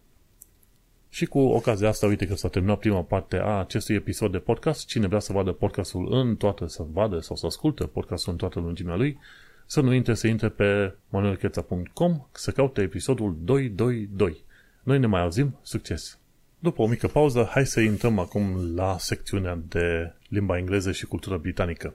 Și 1.08 1.26
cu 1.26 1.38
ocazia 1.38 1.88
asta, 1.88 2.06
uite 2.06 2.26
că 2.26 2.34
s-a 2.34 2.48
terminat 2.48 2.78
prima 2.78 3.02
parte 3.02 3.36
a 3.36 3.58
acestui 3.58 3.94
episod 3.94 4.32
de 4.32 4.38
podcast. 4.38 4.86
Cine 4.86 5.06
vrea 5.06 5.18
să 5.18 5.32
vadă 5.32 5.52
podcastul 5.52 6.14
în 6.14 6.36
toată, 6.36 6.66
să 6.66 6.84
vadă 6.92 7.18
sau 7.18 7.36
să 7.36 7.46
asculte 7.46 7.84
podcastul 7.84 8.32
în 8.32 8.38
toată 8.38 8.60
lungimea 8.60 8.96
lui, 8.96 9.18
să 9.66 9.80
nu 9.80 9.92
intre, 9.92 10.14
să 10.14 10.26
intre 10.26 10.48
pe 10.48 10.94
manuelcheța.com, 11.08 12.26
să 12.32 12.50
caute 12.50 12.82
episodul 12.82 13.36
222. 13.40 14.44
Noi 14.82 14.98
ne 14.98 15.06
mai 15.06 15.20
auzim, 15.20 15.58
succes! 15.62 16.18
După 16.61 16.82
o 16.82 16.86
mică 16.86 17.06
pauză, 17.06 17.48
hai 17.50 17.66
să 17.66 17.80
intrăm 17.80 18.18
acum 18.18 18.74
la 18.74 18.96
secțiunea 18.98 19.59
de 19.68 20.12
limba 20.28 20.59
engleză 20.59 20.92
și 20.92 21.06
cultură 21.06 21.36
britanică. 21.36 21.94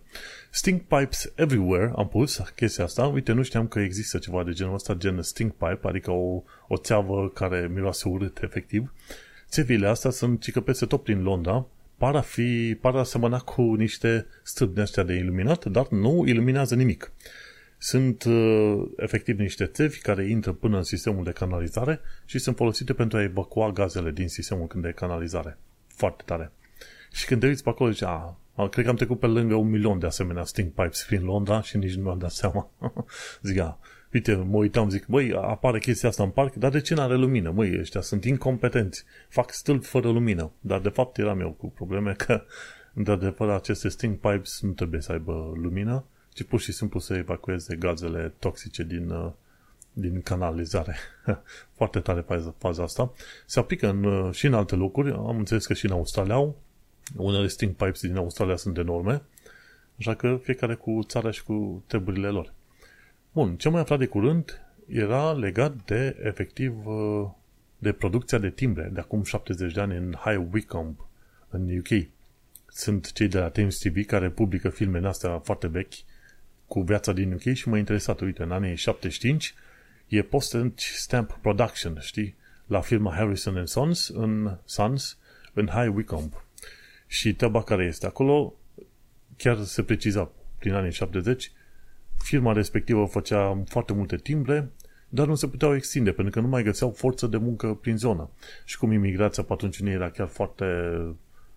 Stink 0.49 0.81
pipes 0.81 1.31
everywhere, 1.35 1.91
am 1.95 2.07
pus 2.07 2.41
chestia 2.55 2.83
asta. 2.83 3.05
Uite, 3.05 3.31
nu 3.31 3.43
știam 3.43 3.67
că 3.67 3.79
există 3.79 4.17
ceva 4.17 4.43
de 4.43 4.51
genul 4.51 4.73
ăsta, 4.73 4.93
gen 4.93 5.21
stink 5.21 5.51
pipe, 5.51 5.87
adică 5.87 6.11
o, 6.11 6.43
o 6.67 6.77
țeavă 6.77 7.29
care 7.29 7.69
miroase 7.73 8.09
urât, 8.09 8.41
efectiv. 8.41 8.93
Țevile 9.49 9.87
astea 9.87 10.11
sunt 10.11 10.41
cică 10.41 10.61
peste 10.61 10.85
tot 10.85 11.03
prin 11.03 11.23
Londra, 11.23 11.65
par 11.97 12.15
a 12.15 12.21
fi, 12.21 12.77
par 12.81 12.95
a 12.95 13.03
semăna 13.03 13.39
cu 13.39 13.61
niște 13.61 14.25
stâlpi 14.43 14.83
de 15.05 15.13
iluminat, 15.13 15.65
dar 15.65 15.87
nu 15.89 16.23
iluminează 16.27 16.75
nimic. 16.75 17.11
Sunt 17.85 18.23
uh, 18.23 18.83
efectiv 18.95 19.39
niște 19.39 19.65
țevi 19.65 19.99
care 19.99 20.29
intră 20.29 20.51
până 20.51 20.77
în 20.77 20.83
sistemul 20.83 21.23
de 21.23 21.31
canalizare 21.31 21.99
și 22.25 22.39
sunt 22.39 22.55
folosite 22.55 22.93
pentru 22.93 23.17
a 23.17 23.21
evacua 23.21 23.71
gazele 23.71 24.11
din 24.11 24.27
sistemul 24.27 24.67
de 24.75 24.91
canalizare. 24.91 25.57
Foarte 25.87 26.23
tare. 26.25 26.51
Și 27.11 27.25
când 27.25 27.41
te 27.41 27.47
uiți 27.47 27.63
pe 27.63 27.69
acolo, 27.69 27.91
zici, 27.91 28.03
a, 28.03 28.39
cred 28.71 28.83
că 28.83 28.89
am 28.89 28.95
trecut 28.95 29.19
pe 29.19 29.25
lângă 29.25 29.55
un 29.55 29.69
milion 29.69 29.99
de 29.99 30.05
asemenea 30.05 30.43
stink 30.43 30.73
pipes 30.73 31.03
prin 31.03 31.23
Londra 31.23 31.61
și 31.61 31.77
nici 31.77 31.95
nu 31.95 32.03
mi-am 32.03 32.17
dat 32.17 32.31
seama. 32.31 32.69
zic, 33.41 33.59
a, 33.59 33.79
uite, 34.13 34.35
mă 34.35 34.57
uitam, 34.57 34.89
zic, 34.89 35.05
băi, 35.05 35.33
apare 35.33 35.79
chestia 35.79 36.09
asta 36.09 36.23
în 36.23 36.29
parc, 36.29 36.53
dar 36.53 36.71
de 36.71 36.81
ce 36.81 36.93
n-are 36.93 37.15
lumină? 37.15 37.51
Măi, 37.51 37.79
ăștia 37.79 38.01
sunt 38.01 38.25
incompetenți, 38.25 39.03
fac 39.29 39.51
stâlp 39.51 39.83
fără 39.83 40.09
lumină. 40.09 40.51
Dar 40.59 40.79
de 40.79 40.89
fapt 40.89 41.17
eram 41.17 41.39
eu 41.39 41.51
cu 41.51 41.67
probleme 41.67 42.13
că, 42.13 42.43
într-adevăr, 42.93 43.49
aceste 43.49 43.89
stink 43.89 44.19
pipes 44.19 44.61
nu 44.61 44.71
trebuie 44.71 45.01
să 45.01 45.11
aibă 45.11 45.51
lumină 45.55 46.05
ci 46.33 46.43
pur 46.43 46.59
și 46.59 46.71
simplu 46.71 46.99
să 46.99 47.13
evacueze 47.13 47.75
gazele 47.75 48.33
toxice 48.39 48.83
din, 48.83 49.09
uh, 49.09 49.31
din 49.93 50.21
canalizare. 50.21 50.95
Foarte 51.77 51.99
tare 51.99 52.25
faza 52.57 52.83
asta. 52.83 53.13
Se 53.45 53.59
aplică 53.59 53.89
în, 53.89 54.03
uh, 54.03 54.33
și 54.33 54.45
în 54.45 54.53
alte 54.53 54.75
locuri. 54.75 55.11
Am 55.11 55.37
înțeles 55.37 55.65
că 55.65 55.73
și 55.73 55.85
în 55.85 55.91
Australia 55.91 56.33
au. 56.33 56.57
Unele 57.15 57.47
stink 57.47 57.75
pipes 57.75 58.01
din 58.01 58.17
Australia 58.17 58.55
sunt 58.55 58.77
enorme. 58.77 59.21
Așa 59.97 60.15
că 60.15 60.39
fiecare 60.43 60.75
cu 60.75 60.99
țara 61.07 61.31
și 61.31 61.43
cu 61.43 61.83
treburile 61.87 62.27
lor. 62.27 62.53
Bun, 63.31 63.55
ce 63.55 63.69
mai 63.69 63.81
aflat 63.81 63.99
de 63.99 64.05
curând 64.05 64.61
era 64.87 65.31
legat 65.31 65.85
de, 65.85 66.17
efectiv, 66.23 66.85
uh, 66.85 67.29
de 67.77 67.91
producția 67.91 68.37
de 68.37 68.49
timbre 68.49 68.89
de 68.93 68.99
acum 68.99 69.23
70 69.23 69.73
de 69.73 69.79
ani 69.81 69.97
în 69.97 70.13
High 70.23 70.47
Wycombe, 70.51 70.99
în 71.49 71.77
UK. 71.77 72.07
Sunt 72.67 73.11
cei 73.11 73.27
de 73.27 73.39
la 73.39 73.49
Thames 73.49 73.77
TV 73.77 74.05
care 74.05 74.29
publică 74.29 74.69
filme 74.69 75.07
astea 75.07 75.39
foarte 75.39 75.67
vechi 75.67 75.93
cu 76.73 76.81
viața 76.81 77.13
din 77.13 77.33
UK 77.33 77.53
și 77.53 77.69
m-a 77.69 77.77
interesat, 77.77 78.19
uite, 78.19 78.43
în 78.43 78.51
anii 78.51 78.75
75 78.75 79.53
e 80.07 80.21
Postage 80.21 80.73
Stamp 80.77 81.37
Production, 81.41 81.97
știi, 82.01 82.35
la 82.65 82.81
firma 82.81 83.13
Harrison 83.13 83.65
Sons 83.65 84.07
în 84.07 84.57
Sons 84.65 85.17
în 85.53 85.67
High 85.67 85.95
Wycombe. 85.95 86.35
Și 87.07 87.33
treaba 87.33 87.63
care 87.63 87.85
este 87.85 88.05
acolo, 88.05 88.53
chiar 89.37 89.63
se 89.63 89.83
preciza 89.83 90.31
prin 90.59 90.73
anii 90.73 90.91
70, 90.91 91.51
firma 92.17 92.53
respectivă 92.53 93.05
făcea 93.05 93.63
foarte 93.65 93.93
multe 93.93 94.15
timbre, 94.15 94.69
dar 95.09 95.27
nu 95.27 95.35
se 95.35 95.47
puteau 95.47 95.75
extinde, 95.75 96.11
pentru 96.11 96.33
că 96.33 96.39
nu 96.39 96.47
mai 96.47 96.63
găseau 96.63 96.91
forță 96.91 97.27
de 97.27 97.37
muncă 97.37 97.73
prin 97.73 97.97
zonă. 97.97 98.29
Și 98.65 98.77
cum 98.77 98.91
imigrația 98.91 99.43
pe 99.43 99.53
atunci 99.53 99.79
nu 99.79 99.89
era 99.89 100.09
chiar 100.09 100.27
foarte 100.27 100.65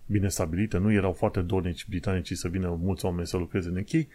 bine 0.05 0.29
stabilită, 0.29 0.77
nu 0.77 0.91
erau 0.91 1.13
foarte 1.13 1.41
dornici 1.41 1.87
britanicii 1.87 2.35
să 2.35 2.47
vină 2.47 2.77
mulți 2.81 3.05
oameni 3.05 3.27
să 3.27 3.37
lucreze 3.37 3.69
în 3.69 3.77
UK, 3.77 4.07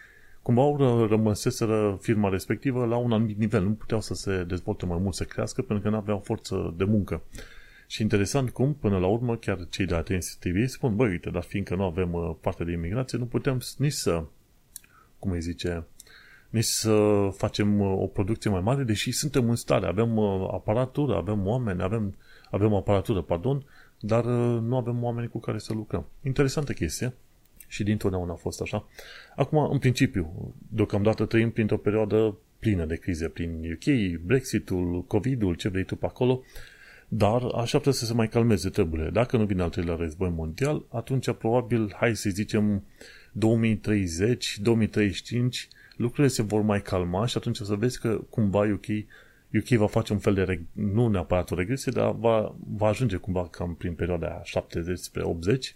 cumva 0.43 0.61
au 0.61 1.05
rămăseseră 1.07 1.97
firma 2.01 2.29
respectivă 2.29 2.85
la 2.85 2.97
un 2.97 3.11
anumit 3.11 3.37
nivel. 3.37 3.63
Nu 3.63 3.71
puteau 3.71 4.01
să 4.01 4.13
se 4.13 4.43
dezvolte 4.43 4.85
mai 4.85 4.97
mult, 5.01 5.15
să 5.15 5.23
crească, 5.23 5.61
pentru 5.61 5.83
că 5.83 5.89
nu 5.89 5.97
aveau 5.97 6.19
forță 6.19 6.73
de 6.77 6.83
muncă. 6.83 7.21
Și 7.87 8.01
interesant 8.01 8.49
cum, 8.49 8.73
până 8.73 8.97
la 8.97 9.07
urmă, 9.07 9.35
chiar 9.35 9.67
cei 9.69 9.85
de 9.85 9.95
Atenție 9.95 10.37
TV 10.39 10.67
spun, 10.67 10.95
băi, 10.95 11.09
uite, 11.09 11.29
dar 11.29 11.43
fiindcă 11.43 11.75
nu 11.75 11.83
avem 11.83 12.13
uh, 12.13 12.35
parte 12.41 12.63
de 12.63 12.71
imigrație, 12.71 13.17
nu 13.17 13.25
putem 13.25 13.61
nici 13.77 13.91
să, 13.91 14.23
cum 15.19 15.31
îi 15.31 15.41
zice, 15.41 15.85
nici 16.49 16.63
să 16.63 17.27
facem 17.35 17.79
uh, 17.79 17.97
o 17.97 18.07
producție 18.07 18.49
mai 18.49 18.61
mare, 18.61 18.83
deși 18.83 19.11
suntem 19.11 19.49
în 19.49 19.55
stare, 19.55 19.87
avem 19.87 20.17
uh, 20.17 20.47
aparatură, 20.51 21.15
avem 21.15 21.47
oameni, 21.47 21.81
avem, 21.81 22.15
avem 22.51 22.73
aparatură, 22.73 23.21
pardon, 23.21 23.65
dar 23.99 24.23
nu 24.59 24.77
avem 24.77 25.03
oameni 25.03 25.27
cu 25.27 25.39
care 25.39 25.57
să 25.57 25.73
lucrăm. 25.73 26.05
Interesantă 26.21 26.73
chestie 26.73 27.13
și 27.73 27.83
dintotdeauna 27.83 28.31
a 28.33 28.35
fost 28.35 28.61
așa. 28.61 28.87
Acum, 29.35 29.71
în 29.71 29.79
principiu, 29.79 30.53
deocamdată 30.67 31.25
trăim 31.25 31.51
printr-o 31.51 31.77
perioadă 31.77 32.37
plină 32.59 32.85
de 32.85 32.95
crize 32.95 33.27
prin 33.27 33.71
UK, 33.71 34.19
Brexitul, 34.25 35.03
COVID-ul, 35.07 35.55
ce 35.55 35.69
vrei 35.69 35.83
tu 35.83 35.95
pe 35.95 36.05
acolo, 36.05 36.43
dar 37.07 37.41
așteaptă 37.55 37.91
să 37.91 38.05
se 38.05 38.13
mai 38.13 38.27
calmeze 38.27 38.69
treburile. 38.69 39.09
Dacă 39.09 39.37
nu 39.37 39.45
vine 39.45 39.61
al 39.61 39.69
treilea 39.69 39.95
război 39.95 40.29
mondial, 40.29 40.85
atunci 40.89 41.31
probabil, 41.31 41.93
hai 41.95 42.15
să 42.15 42.29
zicem, 42.29 42.83
2030, 43.31 44.57
2035, 44.61 45.67
lucrurile 45.95 46.27
se 46.27 46.41
vor 46.41 46.61
mai 46.61 46.81
calma 46.81 47.25
și 47.25 47.37
atunci 47.37 47.59
o 47.59 47.63
să 47.63 47.75
vezi 47.75 47.99
că 47.99 48.21
cumva 48.29 48.59
UK, 48.59 48.85
UK 49.53 49.67
va 49.67 49.87
face 49.87 50.13
un 50.13 50.19
fel 50.19 50.33
de, 50.33 50.61
nu 50.71 51.07
neapărat 51.07 51.51
o 51.51 51.55
regresie, 51.55 51.91
dar 51.95 52.11
va, 52.11 52.55
va 52.73 52.87
ajunge 52.87 53.15
cumva 53.15 53.47
cam 53.47 53.75
prin 53.75 53.93
perioada 53.93 54.41
70 54.43 54.99
spre 54.99 55.21
80 55.23 55.75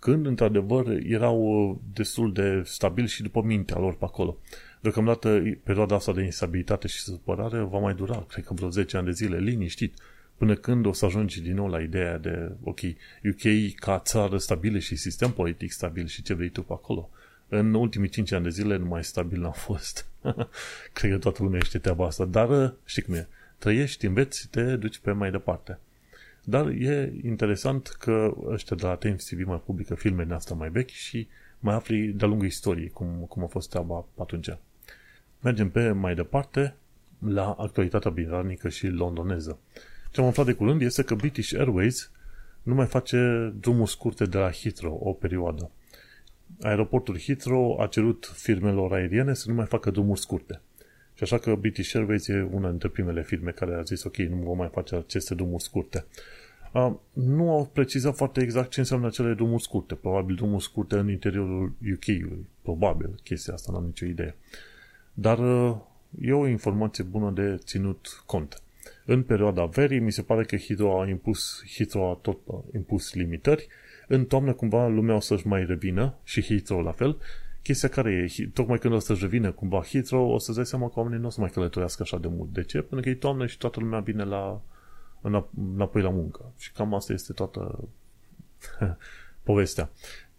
când, 0.00 0.26
într-adevăr, 0.26 0.86
erau 1.02 1.40
uh, 1.40 1.76
destul 1.92 2.32
de 2.32 2.62
stabili 2.64 3.08
și 3.08 3.22
după 3.22 3.42
mintea 3.42 3.78
lor 3.78 3.94
pe 3.94 4.04
acolo. 4.04 4.36
Deocamdată, 4.80 5.42
perioada 5.62 5.94
asta 5.94 6.12
de 6.12 6.22
instabilitate 6.22 6.88
și 6.88 7.00
supărare 7.00 7.58
va 7.58 7.78
mai 7.78 7.94
dura, 7.94 8.24
cred 8.28 8.44
că 8.44 8.54
vreo 8.54 8.68
10 8.68 8.96
ani 8.96 9.06
de 9.06 9.12
zile, 9.12 9.38
liniștit, 9.38 9.94
până 10.36 10.54
când 10.54 10.86
o 10.86 10.92
să 10.92 11.04
ajungi 11.04 11.40
din 11.40 11.54
nou 11.54 11.68
la 11.68 11.80
ideea 11.80 12.18
de, 12.18 12.52
ok, 12.62 12.80
UK 13.24 13.74
ca 13.74 13.98
țară 13.98 14.38
stabilă 14.38 14.78
și 14.78 14.96
sistem 14.96 15.30
politic 15.30 15.70
stabil 15.72 16.06
și 16.06 16.22
ce 16.22 16.34
vrei 16.34 16.48
tu 16.48 16.62
pe 16.62 16.72
acolo. 16.72 17.10
În 17.48 17.74
ultimii 17.74 18.08
5 18.08 18.32
ani 18.32 18.44
de 18.44 18.50
zile 18.50 18.76
nu 18.76 18.86
mai 18.86 19.04
stabil 19.04 19.40
n-a 19.40 19.50
fost. 19.50 20.06
cred 20.92 21.10
că 21.10 21.18
toată 21.18 21.42
lumea 21.42 21.60
știe 21.60 21.78
treaba 21.78 22.06
asta, 22.06 22.24
dar 22.24 22.64
uh, 22.64 22.72
știi 22.84 23.02
cum 23.02 23.14
e, 23.14 23.28
trăiești, 23.58 24.06
înveți, 24.06 24.48
te 24.50 24.76
duci 24.76 24.98
pe 24.98 25.12
mai 25.12 25.30
departe. 25.30 25.78
Dar 26.50 26.68
e 26.68 27.12
interesant 27.22 27.88
că 27.88 28.34
ăștia 28.46 28.76
de 28.76 28.86
la 28.86 28.94
Times 28.94 29.24
TV 29.24 29.46
mai 29.46 29.62
publică 29.64 29.94
filme 29.94 30.22
din 30.22 30.32
asta 30.32 30.54
mai 30.54 30.70
vechi 30.70 30.88
și 30.88 31.28
mai 31.58 31.74
afli 31.74 32.06
de-a 32.06 32.28
lungul 32.28 32.46
istoriei 32.46 32.88
cum, 32.88 33.26
cum 33.28 33.42
a 33.42 33.46
fost 33.46 33.70
treaba 33.70 34.06
atunci. 34.18 34.48
Mergem 35.40 35.70
pe 35.70 35.90
mai 35.90 36.14
departe 36.14 36.74
la 37.18 37.50
actualitatea 37.50 38.10
britanică 38.10 38.68
și 38.68 38.86
londoneză. 38.86 39.58
Ce 40.10 40.20
am 40.20 40.26
aflat 40.26 40.46
de 40.46 40.52
curând 40.52 40.82
este 40.82 41.02
că 41.02 41.14
British 41.14 41.54
Airways 41.58 42.10
nu 42.62 42.74
mai 42.74 42.86
face 42.86 43.52
drumuri 43.60 43.90
scurte 43.90 44.24
de 44.24 44.38
la 44.38 44.50
Heathrow 44.50 45.00
o 45.04 45.12
perioadă. 45.12 45.70
Aeroportul 46.60 47.18
Heathrow 47.18 47.80
a 47.80 47.86
cerut 47.86 48.32
firmelor 48.34 48.92
aeriene 48.92 49.34
să 49.34 49.48
nu 49.48 49.54
mai 49.54 49.66
facă 49.66 49.90
drumuri 49.90 50.20
scurte. 50.20 50.60
Și 51.14 51.22
așa 51.22 51.38
că 51.38 51.54
British 51.54 51.94
Airways 51.94 52.28
e 52.28 52.48
una 52.50 52.68
dintre 52.68 52.88
primele 52.88 53.22
firme 53.22 53.50
care 53.50 53.74
a 53.74 53.82
zis 53.82 54.04
ok, 54.04 54.16
nu 54.16 54.36
vom 54.36 54.56
mai 54.56 54.68
face 54.72 54.94
aceste 54.94 55.34
drumuri 55.34 55.62
scurte. 55.62 56.04
Uh, 56.72 56.92
nu 57.12 57.50
au 57.50 57.70
precizat 57.72 58.16
foarte 58.16 58.42
exact 58.42 58.70
ce 58.70 58.80
înseamnă 58.80 59.06
acele 59.06 59.34
drumuri 59.34 59.62
scurte. 59.62 59.94
Probabil 59.94 60.34
drumuri 60.34 60.62
scurte 60.62 60.96
în 60.96 61.10
interiorul 61.10 61.72
UK-ului. 61.92 62.46
Probabil 62.62 63.20
chestia 63.22 63.54
asta, 63.54 63.72
n-am 63.72 63.84
nicio 63.84 64.06
idee. 64.06 64.34
Dar 65.12 65.38
uh, 65.38 65.76
e 66.20 66.32
o 66.32 66.46
informație 66.46 67.04
bună 67.04 67.30
de 67.30 67.56
ținut 67.64 68.22
cont. 68.26 68.62
În 69.04 69.22
perioada 69.22 69.64
verii, 69.64 69.98
mi 69.98 70.12
se 70.12 70.22
pare 70.22 70.44
că 70.44 70.56
Hydro 70.56 71.00
a 71.00 71.08
impus, 71.08 71.62
Hydro 71.74 72.10
a 72.10 72.14
tot 72.14 72.38
impus 72.74 73.14
limitări. 73.14 73.66
În 74.08 74.24
toamnă, 74.24 74.52
cumva, 74.52 74.86
lumea 74.86 75.14
o 75.14 75.20
să-și 75.20 75.46
mai 75.46 75.64
revină 75.64 76.14
și 76.24 76.42
Hydro 76.42 76.82
la 76.82 76.92
fel 76.92 77.18
Chestia 77.62 77.88
care 77.88 78.28
e, 78.38 78.46
tocmai 78.46 78.78
când 78.78 78.94
o 78.94 78.98
să-și 78.98 79.20
revină 79.20 79.50
cumva 79.50 79.82
Heathrow, 79.82 80.30
o 80.30 80.38
să-ți 80.38 80.56
dai 80.56 80.66
seama 80.66 80.88
că 80.88 80.98
oamenii 80.98 81.20
nu 81.20 81.26
o 81.26 81.30
să 81.30 81.40
mai 81.40 81.50
călătorească 81.50 82.02
așa 82.02 82.18
de 82.18 82.28
mult. 82.28 82.52
De 82.52 82.62
ce? 82.62 82.78
Pentru 82.78 83.00
că 83.00 83.08
e 83.08 83.14
toamnă 83.14 83.46
și 83.46 83.58
toată 83.58 83.80
lumea 83.80 84.00
vine 84.00 84.24
la, 84.24 84.62
înapoi 85.20 86.02
la 86.02 86.10
muncă. 86.10 86.52
Și 86.58 86.72
cam 86.72 86.94
asta 86.94 87.12
este 87.12 87.32
toată 87.32 87.88
povestea. 89.42 89.90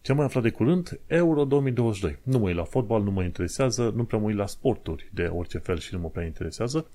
Ce 0.02 0.12
am 0.12 0.18
mai 0.18 0.26
aflat 0.26 0.44
de 0.44 0.50
curând? 0.50 1.00
Euro 1.08 1.44
2022. 1.44 2.18
Nu 2.24 2.40
mă 2.40 2.48
uit 2.48 2.56
la 2.56 2.64
fotbal, 2.64 3.04
nu 3.04 3.12
mă 3.12 3.24
interesează, 3.24 3.94
nu 3.96 4.04
prea 4.04 4.20
mă 4.20 4.26
uit 4.26 4.36
la 4.36 4.46
sporturi 4.46 5.10
de 5.14 5.24
orice 5.24 5.58
fel 5.58 5.78
și 5.78 5.94
nu 5.94 6.00
mă 6.00 6.10
prea 6.10 6.26
interesează, 6.26 6.88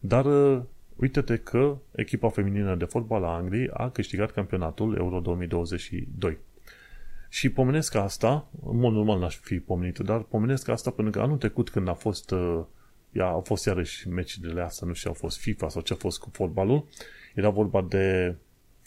dar 0.00 0.24
uh, 0.24 0.62
uite-te 0.96 1.36
că 1.36 1.76
echipa 1.90 2.28
feminină 2.28 2.74
de 2.74 2.84
fotbal 2.84 3.24
a 3.24 3.34
Angliei 3.34 3.70
a 3.72 3.90
câștigat 3.90 4.30
campionatul 4.30 4.96
Euro 4.96 5.20
2022. 5.20 6.38
Și 7.28 7.48
pomenesc 7.48 7.94
asta, 7.94 8.48
în 8.66 8.78
mod 8.78 8.92
normal 8.92 9.18
n-aș 9.18 9.36
fi 9.36 9.58
pomenit, 9.58 9.98
dar 9.98 10.20
pomenesc 10.20 10.68
asta 10.68 10.90
pentru 10.90 11.12
că 11.12 11.20
anul 11.20 11.36
trecut 11.36 11.70
când 11.70 11.88
a 11.88 11.94
fost, 11.94 12.30
uh, 12.30 12.60
ia, 13.12 13.24
au 13.24 13.40
fost 13.40 13.66
iarăși 13.66 14.08
meciurile 14.08 14.62
astea, 14.62 14.86
nu 14.86 14.92
știu, 14.92 15.10
au 15.10 15.16
fost 15.16 15.38
FIFA 15.38 15.68
sau 15.68 15.82
ce 15.82 15.92
a 15.92 15.96
fost 15.96 16.18
cu 16.18 16.28
fotbalul, 16.32 16.86
era 17.34 17.48
vorba 17.48 17.82
de, 17.82 18.34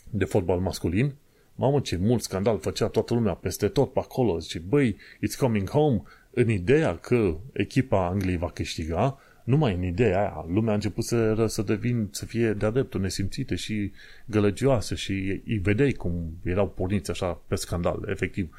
de 0.09 0.25
fotbal 0.25 0.59
masculin, 0.59 1.13
mamă 1.55 1.79
ce 1.79 1.97
mult 1.97 2.21
scandal 2.21 2.59
făcea 2.59 2.87
toată 2.87 3.13
lumea 3.13 3.33
peste 3.33 3.67
tot 3.67 3.93
pe 3.93 3.99
acolo, 3.99 4.39
zice, 4.39 4.59
băi, 4.59 4.95
it's 4.95 5.37
coming 5.37 5.69
home, 5.69 6.01
în 6.31 6.49
ideea 6.49 6.97
că 6.97 7.37
echipa 7.53 8.07
Angliei 8.07 8.37
va 8.37 8.49
câștiga, 8.49 9.19
numai 9.43 9.73
în 9.73 9.83
ideea 9.83 10.19
aia, 10.19 10.45
lumea 10.47 10.71
a 10.71 10.73
început 10.73 11.03
să, 11.03 11.45
să 11.47 11.61
devin, 11.61 12.07
să 12.11 12.25
fie 12.25 12.53
de-a 12.53 12.69
dreptul 12.69 13.01
nesimțite 13.01 13.55
și 13.55 13.91
gălăgioase 14.25 14.95
și 14.95 15.41
îi 15.45 15.57
vedeai 15.57 15.91
cum 15.91 16.37
erau 16.43 16.69
porniți 16.69 17.11
așa 17.11 17.41
pe 17.47 17.55
scandal, 17.55 18.05
efectiv. 18.09 18.55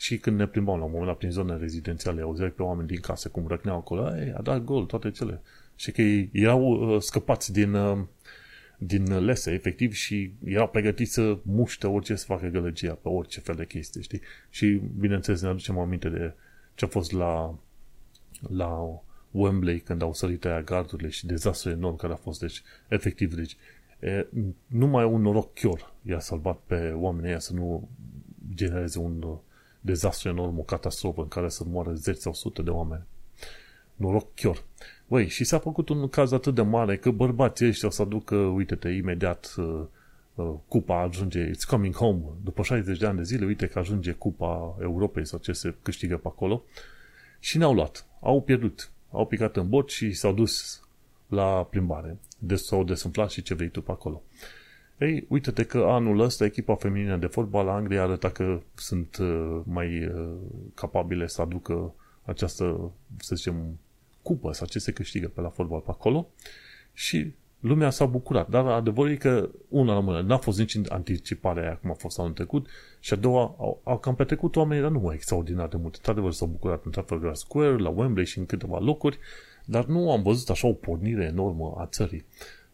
Și 0.00 0.18
când 0.18 0.38
ne 0.38 0.46
plimbam 0.46 0.78
la 0.78 0.84
un 0.84 0.90
moment 0.90 1.08
dat 1.08 1.18
prin 1.18 1.30
zone 1.30 1.56
rezidențiale, 1.56 2.22
auzeai 2.22 2.50
pe 2.50 2.62
oameni 2.62 2.88
din 2.88 3.00
case 3.00 3.28
cum 3.28 3.46
răcneau 3.46 3.76
acolo, 3.76 4.16
ei, 4.16 4.32
a 4.32 4.42
dat 4.42 4.64
gol, 4.64 4.84
toate 4.84 5.10
cele. 5.10 5.40
Și 5.76 5.92
că 5.92 6.02
erau 6.32 6.62
uh, 6.70 7.00
scăpați 7.00 7.52
din, 7.52 7.74
uh, 7.74 7.98
din 8.78 9.24
lese, 9.24 9.52
efectiv, 9.52 9.92
și 9.92 10.32
erau 10.44 10.68
pregătiți 10.68 11.12
să 11.12 11.38
muște 11.42 11.86
orice 11.86 12.14
să 12.14 12.24
facă 12.24 12.46
gălăgia 12.46 12.92
pe 12.92 13.08
orice 13.08 13.40
fel 13.40 13.54
de 13.54 13.66
chestie, 13.66 14.00
știi? 14.00 14.20
Și, 14.50 14.80
bineînțeles, 14.98 15.42
ne 15.42 15.48
aducem 15.48 15.78
aminte 15.78 16.08
de 16.08 16.34
ce 16.74 16.84
a 16.84 16.88
fost 16.88 17.12
la, 17.12 17.58
la 18.48 19.02
Wembley 19.30 19.80
când 19.80 20.02
au 20.02 20.12
sărit 20.12 20.44
aia 20.44 20.62
gardurile 20.62 21.08
și 21.08 21.26
dezastru 21.26 21.70
enorm 21.70 21.96
care 21.96 22.12
a 22.12 22.16
fost. 22.16 22.40
Deci, 22.40 22.62
efectiv, 22.88 23.34
deci, 23.34 23.56
e, 24.00 24.26
numai 24.66 25.04
un 25.04 25.20
noroc 25.20 25.54
chior 25.54 25.92
i-a 26.02 26.18
salvat 26.18 26.58
pe 26.66 26.90
oamenii 26.90 27.28
ăia 27.28 27.38
să 27.38 27.52
nu 27.52 27.88
genereze 28.54 28.98
un 28.98 29.38
dezastru 29.88 30.28
enorm, 30.28 30.58
o 30.58 30.62
catastrofă 30.62 31.20
în 31.20 31.28
care 31.28 31.48
să 31.48 31.64
moară 31.66 31.92
zeci 31.92 32.16
sau 32.16 32.32
sute 32.32 32.62
de 32.62 32.70
oameni. 32.70 33.02
Noroc 33.94 34.34
chior. 34.34 34.64
Băi, 35.06 35.28
și 35.28 35.44
s-a 35.44 35.58
făcut 35.58 35.88
un 35.88 36.08
caz 36.08 36.32
atât 36.32 36.54
de 36.54 36.62
mare 36.62 36.96
că 36.96 37.10
bărbații 37.10 37.66
ăștia 37.66 37.88
o 37.88 37.90
să 37.90 38.02
aducă, 38.02 38.36
uite-te, 38.36 38.88
imediat 38.88 39.54
uh, 39.56 39.80
uh, 40.34 40.54
cupa 40.68 41.02
ajunge, 41.02 41.50
it's 41.50 41.68
coming 41.68 41.94
home, 41.94 42.22
după 42.44 42.62
60 42.62 42.98
de 42.98 43.06
ani 43.06 43.16
de 43.16 43.22
zile, 43.22 43.44
uite 43.44 43.66
că 43.66 43.78
ajunge 43.78 44.12
cupa 44.12 44.76
Europei 44.80 45.26
sau 45.26 45.38
ce 45.38 45.52
se 45.52 45.74
câștigă 45.82 46.16
pe 46.16 46.28
acolo 46.28 46.64
și 47.38 47.58
ne-au 47.58 47.74
luat. 47.74 48.06
Au 48.20 48.42
pierdut 48.42 48.90
au 49.10 49.26
picat 49.26 49.56
în 49.56 49.68
bot 49.68 49.90
și 49.90 50.12
s-au 50.12 50.32
dus 50.32 50.82
la 51.26 51.64
plimbare. 51.64 52.18
Des 52.38 52.64
s-au 52.64 52.84
desumflat 52.84 53.30
și 53.30 53.42
ce 53.42 53.54
vrei 53.54 53.68
tu 53.68 53.82
pe 53.82 53.90
acolo. 53.90 54.22
Ei, 54.98 55.24
uite-te 55.28 55.64
că 55.64 55.78
anul 55.78 56.20
ăsta 56.20 56.44
echipa 56.44 56.74
feminină 56.74 57.16
de 57.16 57.26
fotbal 57.26 57.68
a 57.68 57.72
Angliei 57.72 58.00
arăta 58.00 58.30
că 58.30 58.60
sunt 58.74 59.16
uh, 59.16 59.60
mai 59.64 60.06
uh, 60.06 60.34
capabile 60.74 61.26
să 61.26 61.42
aducă 61.42 61.94
această, 62.24 62.92
să 63.16 63.34
zicem, 63.34 63.78
cupă 64.22 64.52
sau 64.52 64.66
ce 64.66 64.78
se 64.78 64.92
câștigă 64.92 65.28
pe 65.28 65.40
la 65.40 65.48
fotbal 65.48 65.80
pe 65.80 65.90
acolo 65.90 66.28
și 66.92 67.32
lumea 67.60 67.90
s-a 67.90 68.06
bucurat. 68.06 68.48
Dar 68.48 68.66
adevărul 68.66 69.10
e 69.10 69.16
că, 69.16 69.48
una 69.68 69.94
la 69.94 70.00
mână, 70.00 70.20
n-a 70.20 70.36
fost 70.36 70.58
nici 70.58 70.78
anticiparea 70.88 71.62
aia 71.62 71.76
cum 71.76 71.90
a 71.90 71.94
fost 71.94 72.18
anul 72.18 72.32
trecut 72.32 72.66
și 73.00 73.12
a 73.12 73.16
doua, 73.16 73.54
au, 73.58 73.80
au 73.84 73.98
cam 73.98 74.14
petrecut 74.14 74.56
oamenii, 74.56 74.82
dar 74.82 74.92
nu 74.92 74.98
mai 74.98 75.14
extraordinar 75.14 75.68
de 75.68 75.76
mult. 75.76 75.94
Într-adevăr 75.94 76.32
s-au 76.32 76.46
bucurat 76.46 76.84
în 76.84 76.90
Trafalgar 76.90 77.34
Square, 77.34 77.78
la 77.78 77.88
Wembley 77.88 78.26
și 78.26 78.38
în 78.38 78.46
câteva 78.46 78.78
locuri, 78.78 79.18
dar 79.64 79.84
nu 79.84 80.12
am 80.12 80.22
văzut 80.22 80.48
așa 80.48 80.68
o 80.68 80.72
pornire 80.72 81.24
enormă 81.24 81.74
a 81.78 81.86
țării. 81.86 82.24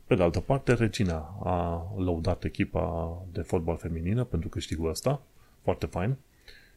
Pe 0.07 0.15
de 0.15 0.23
altă 0.23 0.41
parte, 0.41 0.73
Regina 0.73 1.37
a 1.45 1.87
lăudat 1.97 2.45
echipa 2.45 3.17
de 3.33 3.41
fotbal 3.41 3.77
feminină 3.77 4.25
pentru 4.25 4.49
câștigul 4.49 4.91
ăsta, 4.91 5.23
foarte 5.63 5.87
fain, 5.87 6.17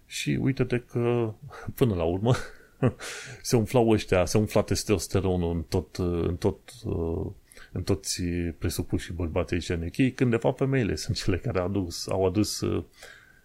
și 0.05 0.39
uite-te 0.41 0.79
că, 0.79 1.33
până 1.75 1.95
la 1.95 2.03
urmă, 2.03 2.33
se 3.41 3.55
umflau 3.55 3.89
ăștia, 3.89 4.25
se 4.25 4.37
umfla 4.37 4.61
testosteronul 4.61 5.55
în 5.55 5.61
tot, 5.61 5.95
în 5.95 6.35
tot 6.35 6.59
uh, 6.85 7.25
în 7.71 7.83
toți 7.83 8.21
presupuși 8.57 9.13
bărbații 9.13 9.59
genechii, 9.59 10.11
când 10.11 10.31
de 10.31 10.37
fapt 10.37 10.57
femeile 10.57 10.95
sunt 10.95 11.15
cele 11.15 11.37
care 11.37 11.59
au 11.59 11.65
adus, 11.65 12.07
au 12.07 12.25
adus 12.25 12.63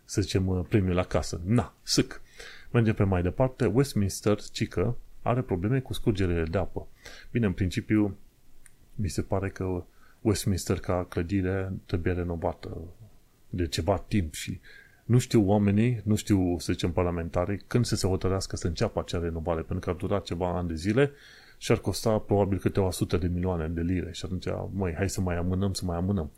să 0.04 0.20
zicem, 0.20 0.66
premiul 0.68 0.94
la 0.94 1.02
casă. 1.04 1.40
Na, 1.44 1.74
sâc. 1.82 2.20
Mergem 2.70 2.94
pe 2.94 3.04
mai 3.04 3.22
departe. 3.22 3.66
Westminster, 3.66 4.40
cică, 4.52 4.96
are 5.22 5.40
probleme 5.40 5.80
cu 5.80 5.92
scurgerile 5.92 6.44
de 6.44 6.58
apă. 6.58 6.86
Bine, 7.30 7.46
în 7.46 7.52
principiu, 7.52 8.16
mi 8.94 9.08
se 9.08 9.22
pare 9.22 9.48
că 9.48 9.84
Westminster 10.20 10.80
ca 10.80 11.06
clădire 11.08 11.72
trebuie 11.86 12.12
renovată 12.12 12.76
de 13.50 13.66
ceva 13.66 13.98
timp 13.98 14.34
și 14.34 14.60
nu 15.04 15.18
știu 15.18 15.48
oamenii, 15.48 16.00
nu 16.04 16.14
știu, 16.14 16.58
să 16.58 16.72
zicem, 16.72 16.92
parlamentarii, 16.92 17.62
când 17.66 17.84
să 17.84 17.96
se 17.96 18.06
hotărească 18.06 18.56
să 18.56 18.66
înceapă 18.66 19.00
acea 19.00 19.18
renovare, 19.18 19.60
pentru 19.60 19.78
că 19.78 19.90
ar 19.90 19.96
dura 19.96 20.18
ceva 20.18 20.56
ani 20.56 20.68
de 20.68 20.74
zile 20.74 21.10
și 21.58 21.72
ar 21.72 21.78
costa 21.78 22.18
probabil 22.18 22.58
câteva 22.58 22.90
sute 22.90 23.16
de 23.16 23.26
milioane 23.26 23.68
de 23.68 23.80
lire 23.80 24.12
și 24.12 24.24
atunci, 24.24 24.46
măi, 24.72 24.94
hai 24.94 25.10
să 25.10 25.20
mai 25.20 25.36
amânăm, 25.36 25.72
să 25.72 25.84
mai 25.84 25.96
amânăm. 25.96 26.30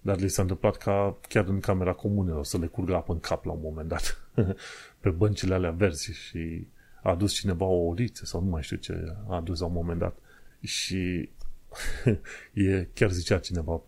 Dar 0.00 0.18
li 0.18 0.28
s-a 0.28 0.42
întâmplat 0.42 0.76
ca 0.76 1.16
chiar 1.28 1.44
în 1.48 1.60
camera 1.60 1.92
comunelor 1.92 2.44
să 2.44 2.58
le 2.58 2.66
curgă 2.66 2.94
apă 2.94 3.12
în 3.12 3.20
cap 3.20 3.44
la 3.44 3.52
un 3.52 3.60
moment 3.62 3.88
dat 3.88 4.30
pe 5.00 5.10
băncile 5.10 5.54
alea 5.54 5.70
verzi 5.70 6.12
și 6.12 6.66
a 7.02 7.10
adus 7.10 7.32
cineva 7.32 7.64
o 7.64 7.86
oriță 7.86 8.24
sau 8.24 8.42
nu 8.42 8.50
mai 8.50 8.62
știu 8.62 8.76
ce 8.76 9.16
a 9.28 9.34
adus 9.34 9.60
la 9.60 9.66
un 9.66 9.72
moment 9.72 9.98
dat 9.98 10.16
și 10.60 11.30
e, 12.52 12.88
chiar 12.94 13.10
zicea 13.10 13.38
cineva 13.38 13.80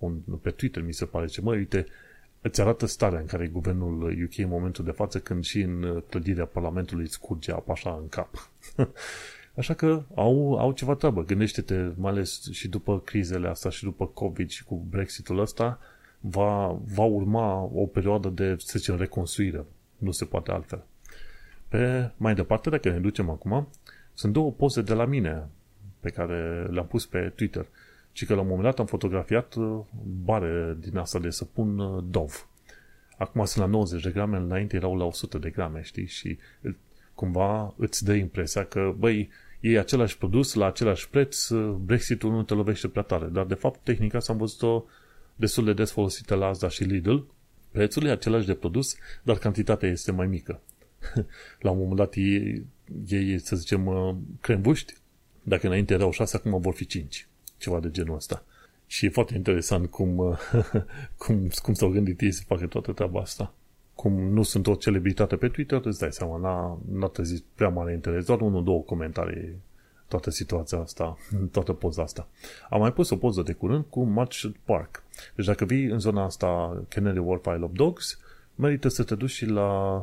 pe 0.42 0.50
Twitter, 0.50 0.82
mi 0.82 0.92
se 0.92 1.04
pare, 1.04 1.26
ce 1.26 1.40
măi, 1.40 1.58
uite, 1.58 1.86
îți 2.40 2.60
arată 2.60 2.86
starea 2.86 3.18
în 3.18 3.26
care 3.26 3.44
e 3.44 3.48
guvernul 3.48 4.02
UK 4.24 4.38
în 4.38 4.48
momentul 4.48 4.84
de 4.84 4.90
față 4.90 5.20
când 5.20 5.44
și 5.44 5.60
în 5.60 6.02
clădirea 6.08 6.44
Parlamentului 6.44 7.04
îți 7.04 7.20
curge 7.20 7.52
apa 7.52 7.72
așa 7.72 7.98
în 8.00 8.08
cap. 8.08 8.50
Așa 9.56 9.74
că 9.74 10.02
au, 10.14 10.58
au 10.58 10.72
ceva 10.72 10.94
treabă. 10.94 11.24
Gândește-te, 11.24 11.90
mai 11.96 12.10
ales 12.10 12.50
și 12.50 12.68
după 12.68 13.00
crizele 13.00 13.48
astea 13.48 13.70
și 13.70 13.84
după 13.84 14.06
COVID 14.06 14.50
și 14.50 14.64
cu 14.64 14.86
Brexitul 14.90 15.38
ăsta, 15.38 15.78
va, 16.20 16.80
va 16.84 17.04
urma 17.04 17.70
o 17.74 17.86
perioadă 17.86 18.28
de, 18.28 18.56
să 18.58 18.78
zicem, 18.78 18.96
reconstruire. 18.96 19.64
Nu 19.98 20.10
se 20.10 20.24
poate 20.24 20.50
altfel. 20.50 20.84
Pe 21.68 22.10
mai 22.16 22.34
departe, 22.34 22.70
dacă 22.70 22.90
ne 22.90 22.98
ducem 22.98 23.30
acum, 23.30 23.68
sunt 24.14 24.32
două 24.32 24.52
poze 24.52 24.82
de 24.82 24.94
la 24.94 25.04
mine 25.04 25.48
pe 26.02 26.10
care 26.10 26.66
le-am 26.70 26.86
pus 26.86 27.06
pe 27.06 27.32
Twitter. 27.34 27.66
Și 28.12 28.26
că 28.26 28.34
la 28.34 28.40
un 28.40 28.46
moment 28.46 28.64
dat 28.64 28.78
am 28.78 28.86
fotografiat 28.86 29.54
uh, 29.54 29.80
bare 30.24 30.76
din 30.80 30.96
asta 30.96 31.18
de 31.18 31.30
săpun 31.30 31.78
uh, 31.78 32.04
Dov. 32.10 32.48
Acum 33.18 33.44
sunt 33.44 33.64
la 33.64 33.70
90 33.70 34.02
de 34.02 34.10
grame, 34.10 34.36
înainte 34.36 34.76
erau 34.76 34.96
la 34.96 35.04
100 35.04 35.38
de 35.38 35.50
grame, 35.50 35.82
știi? 35.82 36.06
Și 36.06 36.38
cumva 37.14 37.74
îți 37.76 38.04
dă 38.04 38.12
impresia 38.12 38.64
că, 38.64 38.94
băi, 38.98 39.30
e 39.60 39.78
același 39.78 40.18
produs 40.18 40.54
la 40.54 40.66
același 40.66 41.10
preț, 41.10 41.50
Brexitul 41.84 42.30
nu 42.30 42.42
te 42.42 42.54
lovește 42.54 42.88
prea 42.88 43.02
tare. 43.02 43.26
Dar, 43.26 43.44
de 43.44 43.54
fapt, 43.54 43.80
tehnica 43.82 44.18
s-a 44.18 44.32
văzut-o 44.32 44.84
destul 45.36 45.64
de 45.64 45.72
des 45.72 45.90
folosită 45.90 46.34
la 46.34 46.46
Asda 46.46 46.68
și 46.68 46.84
Lidl. 46.84 47.16
Prețul 47.70 48.04
e 48.04 48.10
același 48.10 48.46
de 48.46 48.54
produs, 48.54 48.96
dar 49.22 49.38
cantitatea 49.38 49.88
este 49.88 50.12
mai 50.12 50.26
mică. 50.26 50.60
la 51.64 51.70
un 51.70 51.78
moment 51.78 51.96
dat 51.96 52.14
ei, 52.14 52.64
ei 53.08 53.38
să 53.38 53.56
zicem, 53.56 53.86
uh, 53.86 54.14
crembuști, 54.40 54.94
dacă 55.42 55.66
înainte 55.66 55.94
erau 55.94 56.10
6, 56.10 56.36
acum 56.36 56.60
vor 56.60 56.74
fi 56.74 56.86
5. 56.86 57.28
Ceva 57.58 57.80
de 57.80 57.90
genul 57.90 58.14
ăsta. 58.14 58.44
Și 58.86 59.06
e 59.06 59.10
foarte 59.10 59.34
interesant 59.36 59.90
cum, 59.90 60.18
uh, 60.18 60.38
cum, 61.22 61.48
cum 61.62 61.74
s-au 61.74 61.88
gândit 61.88 62.20
ei 62.20 62.32
să 62.32 62.42
facă 62.46 62.66
toată 62.66 62.92
treaba 62.92 63.20
asta 63.20 63.54
cum 63.94 64.12
nu 64.12 64.42
sunt 64.42 64.66
o 64.66 64.74
celebritate 64.74 65.36
pe 65.36 65.48
Twitter, 65.48 65.80
îți 65.84 65.98
dai 65.98 66.12
seama, 66.12 66.38
n-a, 66.38 66.78
n-a 66.98 67.06
trezit 67.06 67.44
prea 67.54 67.68
mare 67.68 67.92
interes, 67.92 68.24
doar 68.24 68.40
unul, 68.40 68.64
două 68.64 68.80
comentarii 68.80 69.62
toată 70.08 70.30
situația 70.30 70.78
asta, 70.78 71.16
toată 71.52 71.72
poza 71.72 72.02
asta. 72.02 72.28
Am 72.70 72.80
mai 72.80 72.92
pus 72.92 73.10
o 73.10 73.16
poză 73.16 73.42
de 73.42 73.52
curând 73.52 73.84
cu 73.88 74.02
Match 74.02 74.44
Park. 74.64 75.02
Deci 75.34 75.46
dacă 75.46 75.64
vii 75.64 75.84
în 75.84 75.98
zona 75.98 76.24
asta 76.24 76.82
Canary 76.88 77.18
Wharf 77.18 77.46
Isle 77.46 77.64
of 77.64 77.70
Dogs, 77.72 78.18
merită 78.54 78.88
să 78.88 79.02
te 79.02 79.14
duci 79.14 79.30
și 79.30 79.46
la 79.46 79.96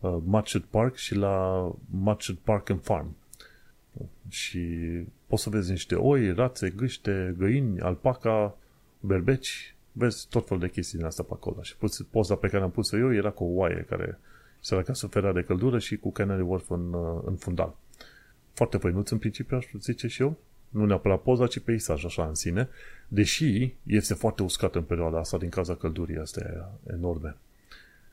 uh, 0.00 0.16
Match 0.24 0.56
Park 0.70 0.96
și 0.96 1.14
la 1.14 1.66
Match 1.90 2.30
Park 2.44 2.70
and 2.70 2.82
Farm. 2.82 3.16
Și 4.28 4.68
poți 5.26 5.42
să 5.42 5.50
vezi 5.50 5.70
niște 5.70 5.94
oi, 5.94 6.32
rațe, 6.32 6.70
gâște, 6.70 7.34
găini, 7.38 7.80
alpaca, 7.80 8.56
berbeci, 9.00 9.74
vezi 9.92 10.26
tot 10.28 10.46
felul 10.46 10.62
de 10.62 10.68
chestii 10.68 10.98
din 10.98 11.06
asta 11.06 11.22
pe 11.22 11.32
acolo. 11.32 11.62
Și 11.62 11.76
poza 12.10 12.34
pe 12.34 12.48
care 12.48 12.62
am 12.62 12.70
pus-o 12.70 12.96
eu 12.96 13.14
era 13.14 13.30
cu 13.30 13.44
o 13.44 13.54
oaie 13.54 13.86
care 13.88 14.18
săraca 14.60 14.92
suferea 14.92 15.32
de 15.32 15.42
căldură 15.42 15.78
și 15.78 15.96
cu 15.96 16.12
Canary 16.12 16.42
Wharf 16.42 16.70
în, 16.70 16.92
uh, 16.92 17.22
în 17.24 17.36
fundal. 17.36 17.76
Foarte 18.52 18.76
făinuț 18.76 19.10
în 19.10 19.18
principiu, 19.18 19.56
aș 19.56 19.66
zice 19.80 20.06
și 20.06 20.22
eu. 20.22 20.36
Nu 20.68 20.86
neapărat 20.86 21.22
poza, 21.22 21.46
ci 21.46 21.58
peisaj 21.58 22.04
așa 22.04 22.26
în 22.26 22.34
sine. 22.34 22.68
Deși 23.08 23.74
este 23.86 24.14
foarte 24.14 24.42
uscat 24.42 24.74
în 24.74 24.82
perioada 24.82 25.18
asta 25.18 25.38
din 25.38 25.48
cauza 25.48 25.74
căldurii 25.74 26.16
astea 26.16 26.72
enorme. 26.90 27.36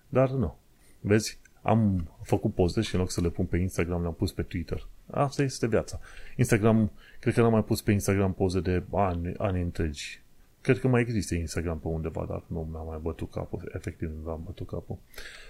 Dar 0.09 0.29
nu. 0.29 0.57
Vezi, 1.01 1.39
am 1.61 2.09
făcut 2.21 2.53
poze 2.53 2.81
și 2.81 2.95
în 2.95 2.99
loc 2.99 3.11
să 3.11 3.21
le 3.21 3.29
pun 3.29 3.45
pe 3.45 3.57
Instagram, 3.57 4.01
le-am 4.01 4.13
pus 4.13 4.31
pe 4.31 4.41
Twitter. 4.41 4.87
Asta 5.11 5.41
este 5.41 5.67
viața. 5.67 5.99
Instagram, 6.35 6.91
cred 7.19 7.33
că 7.33 7.41
n-am 7.41 7.51
mai 7.51 7.63
pus 7.63 7.81
pe 7.81 7.91
Instagram 7.91 8.33
poze 8.33 8.59
de 8.59 8.83
ani, 8.91 9.33
ani 9.37 9.61
întregi 9.61 10.21
Cred 10.67 10.79
că 10.79 10.87
mai 10.87 11.01
există 11.01 11.35
Instagram 11.35 11.79
pe 11.79 11.87
undeva, 11.87 12.25
dar 12.29 12.43
nu 12.47 12.67
mi-am 12.71 12.85
mai 12.85 12.99
bătut 13.01 13.31
capul, 13.31 13.71
efectiv 13.75 14.09
nu 14.09 14.21
mi-am 14.23 14.41
bătut 14.45 14.67
capul. 14.67 14.97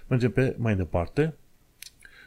Mergem 0.08 0.32
pe 0.32 0.56
mai 0.58 0.76
departe. 0.76 1.34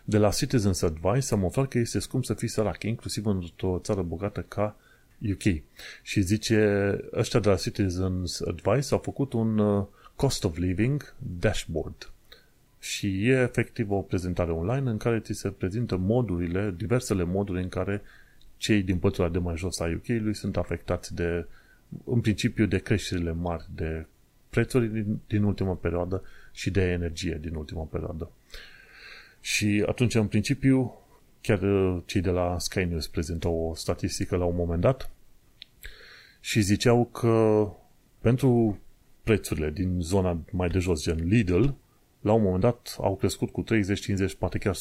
De 0.05 0.19
la 0.19 0.31
Citizens 0.31 0.83
Advice 0.83 1.35
am 1.35 1.45
aflat 1.45 1.69
că 1.69 1.79
este 1.79 1.99
scump 1.99 2.25
să 2.25 2.35
fii 2.35 2.49
sărac, 2.49 2.83
inclusiv 2.83 3.27
într-o 3.27 3.79
țară 3.83 4.03
bogată 4.03 4.41
ca 4.41 4.77
UK. 5.31 5.63
Și 6.03 6.21
zice, 6.21 6.91
ăștia 7.13 7.41
de 7.41 7.49
la 7.49 7.57
Citizens 7.57 8.41
Advice 8.41 8.95
au 8.95 8.99
făcut 8.99 9.33
un 9.33 9.59
uh, 9.59 9.87
cost 10.15 10.45
of 10.45 10.57
living 10.57 11.15
dashboard. 11.39 12.13
Și 12.81 13.29
e 13.29 13.33
efectiv 13.33 13.91
o 13.91 14.01
prezentare 14.01 14.51
online 14.51 14.91
în 14.91 14.97
care 14.97 15.21
ți 15.21 15.33
se 15.33 15.51
prezintă 15.51 15.97
modurile, 15.97 16.75
diversele 16.77 17.25
moduri 17.25 17.63
în 17.63 17.69
care 17.69 18.03
cei 18.57 18.83
din 18.83 18.99
pătura 18.99 19.29
de 19.29 19.39
mai 19.39 19.57
jos 19.57 19.81
a 19.81 19.85
UK-ului 19.97 20.35
sunt 20.35 20.57
afectați 20.57 21.15
de, 21.15 21.47
în 22.05 22.21
principiu, 22.21 22.67
de 22.67 22.79
creșterile 22.79 23.33
mari 23.33 23.65
de 23.75 24.07
prețuri 24.51 24.89
din, 24.89 25.19
din 25.27 25.43
ultima 25.43 25.75
perioadă 25.75 26.23
și 26.53 26.71
de 26.71 26.83
energie 26.83 27.39
din 27.41 27.55
ultima 27.55 27.83
perioadă. 27.83 28.31
Și 29.41 29.85
atunci, 29.87 30.15
în 30.15 30.27
principiu, 30.27 30.95
chiar 31.41 31.63
uh, 31.63 32.03
cei 32.07 32.21
de 32.21 32.31
la 32.31 32.59
Sky 32.59 32.85
News 32.85 33.07
prezentau 33.07 33.55
o 33.55 33.75
statistică 33.75 34.37
la 34.37 34.45
un 34.45 34.57
moment 34.57 34.81
dat 34.81 35.11
și 36.41 36.61
ziceau 36.61 37.05
că 37.05 37.67
pentru 38.21 38.79
prețurile 39.23 39.71
din 39.71 40.01
zona 40.01 40.41
mai 40.51 40.69
de 40.69 40.79
jos, 40.79 41.03
gen 41.03 41.29
Lidl, 41.29 41.69
la 42.21 42.33
un 42.33 42.43
moment 42.43 42.61
dat 42.61 42.97
au 43.01 43.17
crescut 43.17 43.51
cu 43.51 43.63
30, 43.63 44.01
50, 44.01 44.35
poate 44.35 44.59
chiar 44.59 44.75
100% 44.75 44.79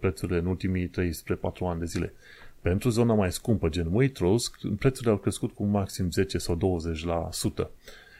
prețurile 0.00 0.38
în 0.38 0.46
ultimii 0.46 0.86
3 0.86 1.12
spre 1.12 1.34
4 1.34 1.64
ani 1.64 1.78
de 1.78 1.84
zile. 1.84 2.12
Pentru 2.60 2.88
zona 2.88 3.14
mai 3.14 3.32
scumpă, 3.32 3.68
gen 3.68 3.88
Waitrose, 3.92 4.50
prețurile 4.78 5.10
au 5.10 5.18
crescut 5.18 5.52
cu 5.52 5.64
maxim 5.64 6.10
10 6.10 6.38
sau 6.38 6.80
20%. 7.64 7.68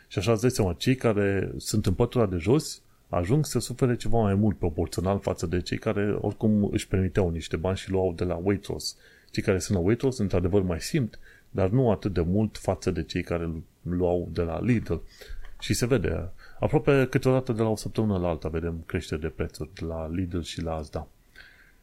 Și 0.08 0.18
așa 0.18 0.32
îți 0.32 0.40
dai 0.40 0.50
seama, 0.50 0.72
cei 0.72 0.94
care 0.94 1.52
sunt 1.56 1.86
în 1.86 1.94
pătura 1.94 2.26
de 2.26 2.36
jos 2.36 2.82
ajung 3.08 3.46
să 3.46 3.58
sufere 3.58 3.96
ceva 3.96 4.18
mai 4.18 4.34
mult 4.34 4.58
proporțional 4.58 5.18
față 5.18 5.46
de 5.46 5.60
cei 5.60 5.78
care 5.78 6.16
oricum 6.20 6.68
își 6.72 6.88
permiteau 6.88 7.30
niște 7.30 7.56
bani 7.56 7.76
și 7.76 7.90
luau 7.90 8.12
de 8.12 8.24
la 8.24 8.40
Waitrose. 8.42 8.94
Cei 9.30 9.42
care 9.42 9.58
sunt 9.58 9.78
la 9.78 9.84
Waitrose, 9.84 10.22
într-adevăr, 10.22 10.62
mai 10.62 10.80
simt, 10.80 11.18
dar 11.50 11.68
nu 11.68 11.90
atât 11.90 12.12
de 12.12 12.20
mult 12.20 12.58
față 12.58 12.90
de 12.90 13.02
cei 13.02 13.22
care 13.22 13.50
luau 13.82 14.28
de 14.32 14.42
la 14.42 14.60
Lidl. 14.60 14.94
Și 15.58 15.74
se 15.74 15.86
vede, 15.86 16.30
aproape 16.60 17.06
câteodată 17.10 17.52
de 17.52 17.62
la 17.62 17.68
o 17.68 17.76
săptămână 17.76 18.18
la 18.18 18.28
alta 18.28 18.48
vedem 18.48 18.82
creștere 18.86 19.20
de 19.20 19.28
prețuri 19.28 19.70
la 19.74 20.08
Lidl 20.08 20.40
și 20.40 20.62
la 20.62 20.74
Asda. 20.74 21.08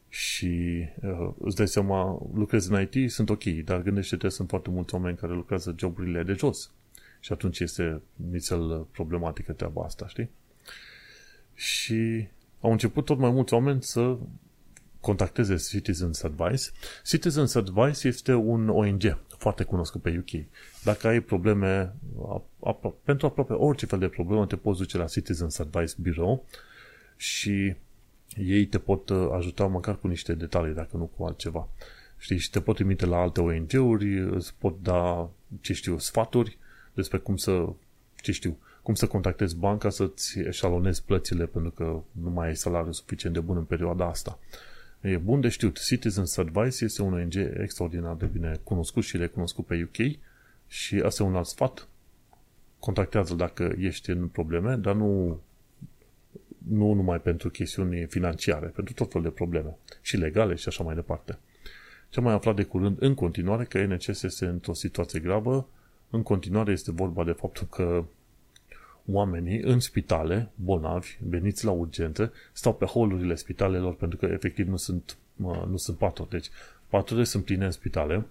Și 0.08 0.84
uh, 1.02 1.30
îți 1.38 1.56
dai 1.56 1.68
seama, 1.68 2.22
lucrezi 2.34 2.72
în 2.72 2.88
IT, 2.92 3.10
sunt 3.10 3.30
ok, 3.30 3.44
dar 3.44 3.82
gândește-te, 3.82 4.28
sunt 4.28 4.48
foarte 4.48 4.70
mulți 4.70 4.94
oameni 4.94 5.16
care 5.16 5.32
lucrează 5.32 5.74
joburile 5.78 6.22
de 6.22 6.32
jos. 6.32 6.70
Și 7.20 7.32
atunci 7.32 7.60
este 7.60 8.02
nițel 8.30 8.86
problematică 8.92 9.52
treaba 9.52 9.84
asta, 9.84 10.06
știi? 10.06 10.30
Și 11.54 12.28
au 12.60 12.70
început 12.70 13.04
tot 13.04 13.18
mai 13.18 13.30
mulți 13.30 13.54
oameni 13.54 13.82
să 13.82 14.16
contacteze 15.00 15.56
Citizens 15.56 16.22
Advice. 16.22 16.64
Citizens 17.04 17.54
Advice 17.54 18.08
este 18.08 18.34
un 18.34 18.68
ONG 18.68 19.18
foarte 19.38 19.64
cunoscut 19.64 20.02
pe 20.02 20.18
UK. 20.18 20.44
Dacă 20.84 21.06
ai 21.06 21.20
probleme, 21.20 21.94
apro- 22.66 23.02
pentru 23.04 23.26
aproape 23.26 23.52
orice 23.52 23.86
fel 23.86 23.98
de 23.98 24.08
problemă, 24.08 24.46
te 24.46 24.56
poți 24.56 24.78
duce 24.78 24.98
la 24.98 25.04
Citizens 25.04 25.58
Advice 25.58 25.94
Bureau 25.96 26.44
și 27.16 27.74
ei 28.36 28.66
te 28.66 28.78
pot 28.78 29.08
uh, 29.08 29.28
ajuta 29.32 29.66
măcar 29.66 29.96
cu 29.96 30.06
niște 30.06 30.32
detalii, 30.32 30.74
dacă 30.74 30.96
nu 30.96 31.10
cu 31.16 31.24
altceva. 31.24 31.68
Știi, 32.18 32.38
și 32.38 32.50
te 32.50 32.60
pot 32.60 32.74
trimite 32.74 33.06
la 33.06 33.16
alte 33.16 33.40
ONG-uri, 33.40 34.18
îți 34.18 34.54
pot 34.58 34.82
da, 34.82 35.30
ce 35.60 35.72
știu, 35.72 35.98
sfaturi 35.98 36.58
despre 36.94 37.18
cum 37.18 37.36
să, 37.36 37.66
ce 38.20 38.32
știu, 38.32 38.58
cum 38.82 38.94
să 38.94 39.06
contactezi 39.06 39.56
banca 39.56 39.90
să-ți 39.90 40.38
eșalonezi 40.38 41.04
plățile 41.04 41.46
pentru 41.46 41.70
că 41.70 42.00
nu 42.12 42.30
mai 42.30 42.46
ai 42.46 42.56
salariu 42.56 42.92
suficient 42.92 43.34
de 43.34 43.40
bun 43.40 43.56
în 43.56 43.64
perioada 43.64 44.06
asta. 44.06 44.38
E 45.00 45.16
bun 45.16 45.40
de 45.40 45.48
știut. 45.48 45.84
Citizens 45.84 46.36
Advice 46.36 46.84
este 46.84 47.02
un 47.02 47.12
ONG 47.12 47.34
extraordinar 47.34 48.14
de 48.14 48.26
bine 48.26 48.60
cunoscut 48.64 49.02
și 49.04 49.16
recunoscut 49.16 49.66
pe 49.66 49.88
UK 49.88 50.18
și 50.66 51.00
asta 51.04 51.22
e 51.22 51.26
un 51.26 51.36
alt 51.36 51.46
sfat. 51.46 51.88
Contactează-l 52.78 53.36
dacă 53.36 53.74
ești 53.78 54.10
în 54.10 54.28
probleme, 54.28 54.76
dar 54.76 54.94
nu, 54.94 55.40
nu 56.68 56.92
numai 56.92 57.20
pentru 57.20 57.50
chestiuni 57.50 58.06
financiare, 58.06 58.66
pentru 58.66 58.94
tot 58.94 59.12
fel 59.12 59.22
de 59.22 59.30
probleme 59.30 59.76
și 60.00 60.16
legale 60.16 60.54
și 60.54 60.68
așa 60.68 60.84
mai 60.84 60.94
departe. 60.94 61.38
Ce 62.08 62.18
am 62.18 62.24
mai 62.24 62.34
aflat 62.34 62.56
de 62.56 62.62
curând 62.62 62.96
în 63.02 63.14
continuare 63.14 63.64
că 63.64 63.84
NCS 63.84 64.22
este 64.22 64.46
într-o 64.46 64.72
situație 64.72 65.20
gravă, 65.20 65.68
în 66.10 66.22
continuare 66.22 66.72
este 66.72 66.92
vorba 66.92 67.24
de 67.24 67.32
faptul 67.32 67.66
că 67.66 68.04
oamenii 69.10 69.60
în 69.60 69.80
spitale, 69.80 70.50
bolnavi, 70.54 71.16
veniți 71.20 71.64
la 71.64 71.70
urgență, 71.70 72.32
stau 72.52 72.74
pe 72.74 72.84
holurile 72.84 73.34
spitalelor 73.34 73.94
pentru 73.94 74.18
că 74.18 74.26
efectiv 74.26 74.68
nu 74.68 74.76
sunt, 74.76 75.16
nu 75.68 75.76
sunt 75.76 75.96
paturi. 75.96 76.28
Deci 76.28 76.48
paturile 76.88 77.24
sunt 77.24 77.44
pline 77.44 77.64
în 77.64 77.70
spitale, 77.70 78.26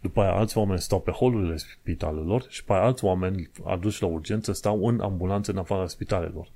după 0.00 0.20
aia 0.20 0.32
alți 0.32 0.58
oameni 0.58 0.80
stau 0.80 1.00
pe 1.00 1.10
holurile 1.10 1.56
spitalelor 1.56 2.46
și 2.48 2.64
pe 2.64 2.72
aia 2.72 2.82
alți 2.82 3.04
oameni 3.04 3.50
aduși 3.64 4.02
la 4.02 4.08
urgență 4.08 4.52
stau 4.52 4.86
în 4.86 5.00
ambulanțe 5.00 5.50
în 5.50 5.56
afara 5.56 5.86
spitalelor. 5.86 6.48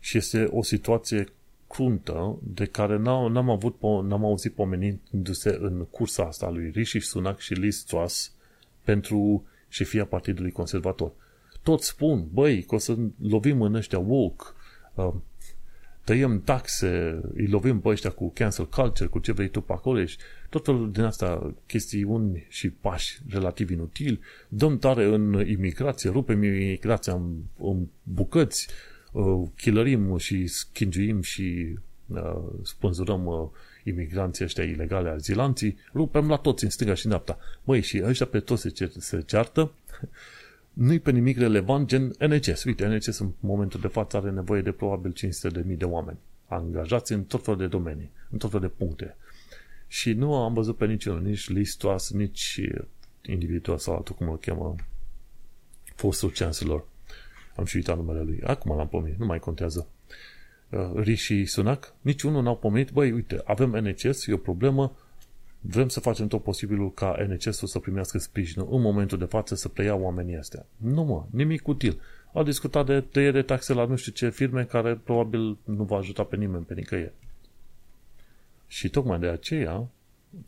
Și 0.00 0.16
este 0.16 0.48
o 0.50 0.62
situație 0.62 1.26
cruntă 1.68 2.38
de 2.42 2.64
care 2.64 2.96
n-am, 2.96 3.32
n-am, 3.32 3.50
avut, 3.50 3.80
n-am 3.80 4.24
auzit 4.24 4.52
pomenindu-se 4.52 5.58
în 5.60 5.86
cursa 5.90 6.24
asta 6.24 6.50
lui 6.50 6.70
Rishi 6.74 7.00
Sunak 7.00 7.38
și 7.38 7.52
Liz 7.52 7.82
Truss 7.82 8.32
pentru 8.84 9.44
șefia 9.68 10.04
Partidului 10.04 10.50
Conservator 10.50 11.12
toți 11.66 11.86
spun, 11.86 12.26
băi, 12.32 12.62
că 12.62 12.74
o 12.74 12.78
să 12.78 12.96
lovim 13.22 13.62
în 13.62 13.74
ăștia 13.74 13.98
woke, 13.98 14.44
uh, 14.94 15.14
tăiem 16.04 16.40
taxe, 16.40 17.20
îi 17.34 17.46
lovim 17.46 17.80
pe 17.80 17.88
ăștia 17.88 18.10
cu 18.10 18.30
cancel 18.30 18.68
culture, 18.68 19.08
cu 19.08 19.18
ce 19.18 19.32
vrei 19.32 19.48
tu 19.48 19.60
pe 19.60 19.72
acolo, 19.72 20.04
și 20.04 20.16
tot 20.48 20.64
felul 20.64 20.92
din 20.92 21.02
asta 21.02 21.54
chestiuni 21.66 22.46
și 22.48 22.70
pași 22.70 23.18
relativ 23.28 23.70
inutili, 23.70 24.20
dăm 24.48 24.78
tare 24.78 25.04
în 25.04 25.46
imigrație, 25.46 26.10
rupem 26.10 26.42
imigrația 26.42 27.12
în, 27.12 27.34
în 27.58 27.86
bucăți, 28.02 28.68
uh, 29.12 29.48
chilărim 29.56 30.16
și 30.16 30.46
schingiuim 30.46 31.22
și 31.22 31.78
uh, 32.06 32.42
spânzurăm 32.62 33.26
uh, 33.26 33.48
imigranții 33.84 34.44
ăștia 34.44 34.64
ilegale, 34.64 35.08
azilanții, 35.08 35.76
rupem 35.94 36.28
la 36.28 36.36
toți 36.36 36.64
în 36.64 36.70
stânga 36.70 36.94
și 36.94 37.04
în 37.04 37.10
dreapta. 37.10 37.38
Băi, 37.64 37.80
și 37.80 38.02
ăștia 38.04 38.26
pe 38.26 38.40
toți 38.40 38.62
se, 38.74 38.92
se 38.98 39.22
ceartă 39.26 39.72
nu-i 40.76 40.98
pe 40.98 41.10
nimic 41.10 41.38
relevant 41.38 41.88
gen 41.88 42.14
NHS. 42.18 42.64
Uite, 42.64 42.86
NHS 42.86 43.18
în 43.18 43.32
momentul 43.40 43.80
de 43.80 43.86
față 43.86 44.16
are 44.16 44.30
nevoie 44.30 44.62
de 44.62 44.72
probabil 44.72 45.14
500.000 45.66 45.76
de 45.76 45.84
oameni 45.84 46.18
angajați 46.46 47.12
în 47.12 47.24
tot 47.24 47.44
felul 47.44 47.60
de 47.60 47.66
domenii, 47.66 48.10
în 48.30 48.38
tot 48.38 48.50
felul 48.50 48.68
de 48.68 48.74
puncte. 48.84 49.16
Și 49.86 50.12
nu 50.12 50.34
am 50.34 50.54
văzut 50.54 50.76
pe 50.76 50.86
niciunul, 50.86 51.22
nici 51.22 51.48
Listras, 51.48 52.10
nici 52.10 52.60
individul 53.22 53.78
sau 53.78 53.94
altul, 53.94 54.14
cum 54.14 54.28
îl 54.28 54.38
cheamă, 54.38 54.74
fostul 55.94 56.30
chancellor. 56.30 56.86
Am 57.56 57.64
și 57.64 57.76
uitat 57.76 57.96
numele 57.96 58.22
lui. 58.22 58.40
Acum 58.42 58.76
l-am 58.76 58.88
pomenit, 58.88 59.18
nu 59.18 59.26
mai 59.26 59.38
contează. 59.38 59.88
Uh, 60.70 60.90
Rishi 60.94 61.44
Sunak, 61.44 61.94
niciunul 62.00 62.42
n-au 62.42 62.56
pomenit, 62.56 62.90
băi, 62.90 63.12
uite, 63.12 63.40
avem 63.44 63.70
NHS, 63.70 64.26
e 64.26 64.32
o 64.32 64.36
problemă, 64.36 64.96
Vrem 65.68 65.88
să 65.88 66.00
facem 66.00 66.26
tot 66.26 66.42
posibilul 66.42 66.92
ca 66.92 67.26
NHS-ul 67.28 67.68
să 67.68 67.78
primească 67.78 68.18
sprijinul 68.18 68.68
în 68.70 68.80
momentul 68.80 69.18
de 69.18 69.24
față 69.24 69.54
să 69.54 69.68
preia 69.68 69.94
oamenii 69.94 70.36
astea. 70.36 70.66
Nu 70.76 71.04
mă, 71.04 71.26
nimic 71.30 71.68
util. 71.68 72.00
Au 72.32 72.42
discutat 72.42 72.86
de 72.86 73.00
tăiere 73.00 73.42
taxe 73.42 73.72
la 73.72 73.84
nu 73.84 73.96
știu 73.96 74.12
ce 74.12 74.30
firme 74.30 74.64
care 74.64 75.00
probabil 75.04 75.58
nu 75.64 75.84
va 75.84 75.96
ajuta 75.96 76.24
pe 76.24 76.36
nimeni 76.36 76.64
pe 76.64 76.74
nicăieri. 76.74 77.12
Și 78.66 78.88
tocmai 78.88 79.18
de 79.18 79.26
aceea, 79.26 79.88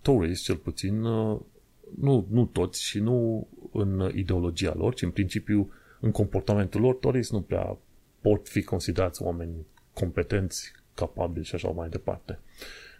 Tories, 0.03 0.41
cel 0.43 0.57
puțin, 0.57 1.03
uh, 1.03 1.41
nu, 2.01 2.27
nu 2.31 2.45
toți 2.45 2.83
și 2.85 2.99
nu 2.99 3.49
în 3.73 4.11
ideologia 4.15 4.75
lor, 4.77 4.95
ci 4.95 5.03
în 5.03 5.11
principiu 5.11 5.73
în 6.01 6.11
comportamentul 6.11 6.81
lor, 6.81 6.95
Tories 6.95 7.31
nu 7.31 7.41
prea 7.41 7.77
pot 8.21 8.49
fi 8.49 8.63
considerați 8.63 9.23
oameni 9.23 9.67
competenți, 9.93 10.73
capabili 10.95 11.45
și 11.45 11.55
așa 11.55 11.69
mai 11.69 11.89
departe. 11.89 12.39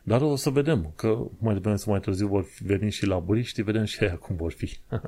Dar 0.09 0.21
o 0.21 0.37
să 0.37 0.51
vedem 0.51 0.93
că 0.97 1.27
mai 1.39 1.55
devreme 1.55 1.77
sau 1.77 1.93
mai 1.93 2.01
târziu 2.01 2.27
vor 2.27 2.47
veni 2.59 2.91
și 2.91 3.07
laburiștii, 3.07 3.63
vedem 3.63 3.85
și 3.85 4.05
aia 4.05 4.17
cum 4.17 4.37
vor 4.37 4.53
fi. 4.53 4.79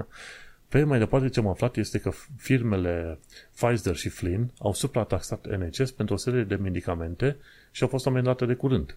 Pe 0.69 0.83
mai 0.83 0.99
departe 0.99 1.29
ce 1.29 1.41
am 1.41 1.47
aflat 1.47 1.77
este 1.77 1.99
că 1.99 2.11
firmele 2.37 3.19
Pfizer 3.55 3.97
și 3.97 4.09
Flynn 4.09 4.53
au 4.59 4.73
suprataxat 4.75 5.47
NHS 5.47 5.91
pentru 5.91 6.15
o 6.15 6.19
serie 6.19 6.43
de 6.43 6.55
medicamente 6.55 7.37
și 7.71 7.83
au 7.83 7.89
fost 7.89 8.07
amendate 8.07 8.47
de 8.47 8.55
curând. 8.55 8.97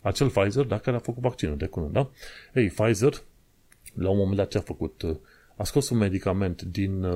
Acel 0.00 0.28
Pfizer, 0.28 0.64
dacă 0.64 0.82
care 0.82 0.96
a 0.96 1.00
făcut 1.00 1.22
vaccinul 1.22 1.56
de 1.56 1.66
curând, 1.66 1.92
da? 1.92 2.10
Ei, 2.54 2.68
Pfizer, 2.68 3.12
la 3.94 4.10
un 4.10 4.16
moment 4.16 4.36
dat 4.36 4.48
ce 4.48 4.58
a 4.58 4.60
făcut? 4.60 5.02
A 5.56 5.64
scos 5.64 5.90
un 5.90 5.98
medicament 5.98 6.62
din, 6.62 7.06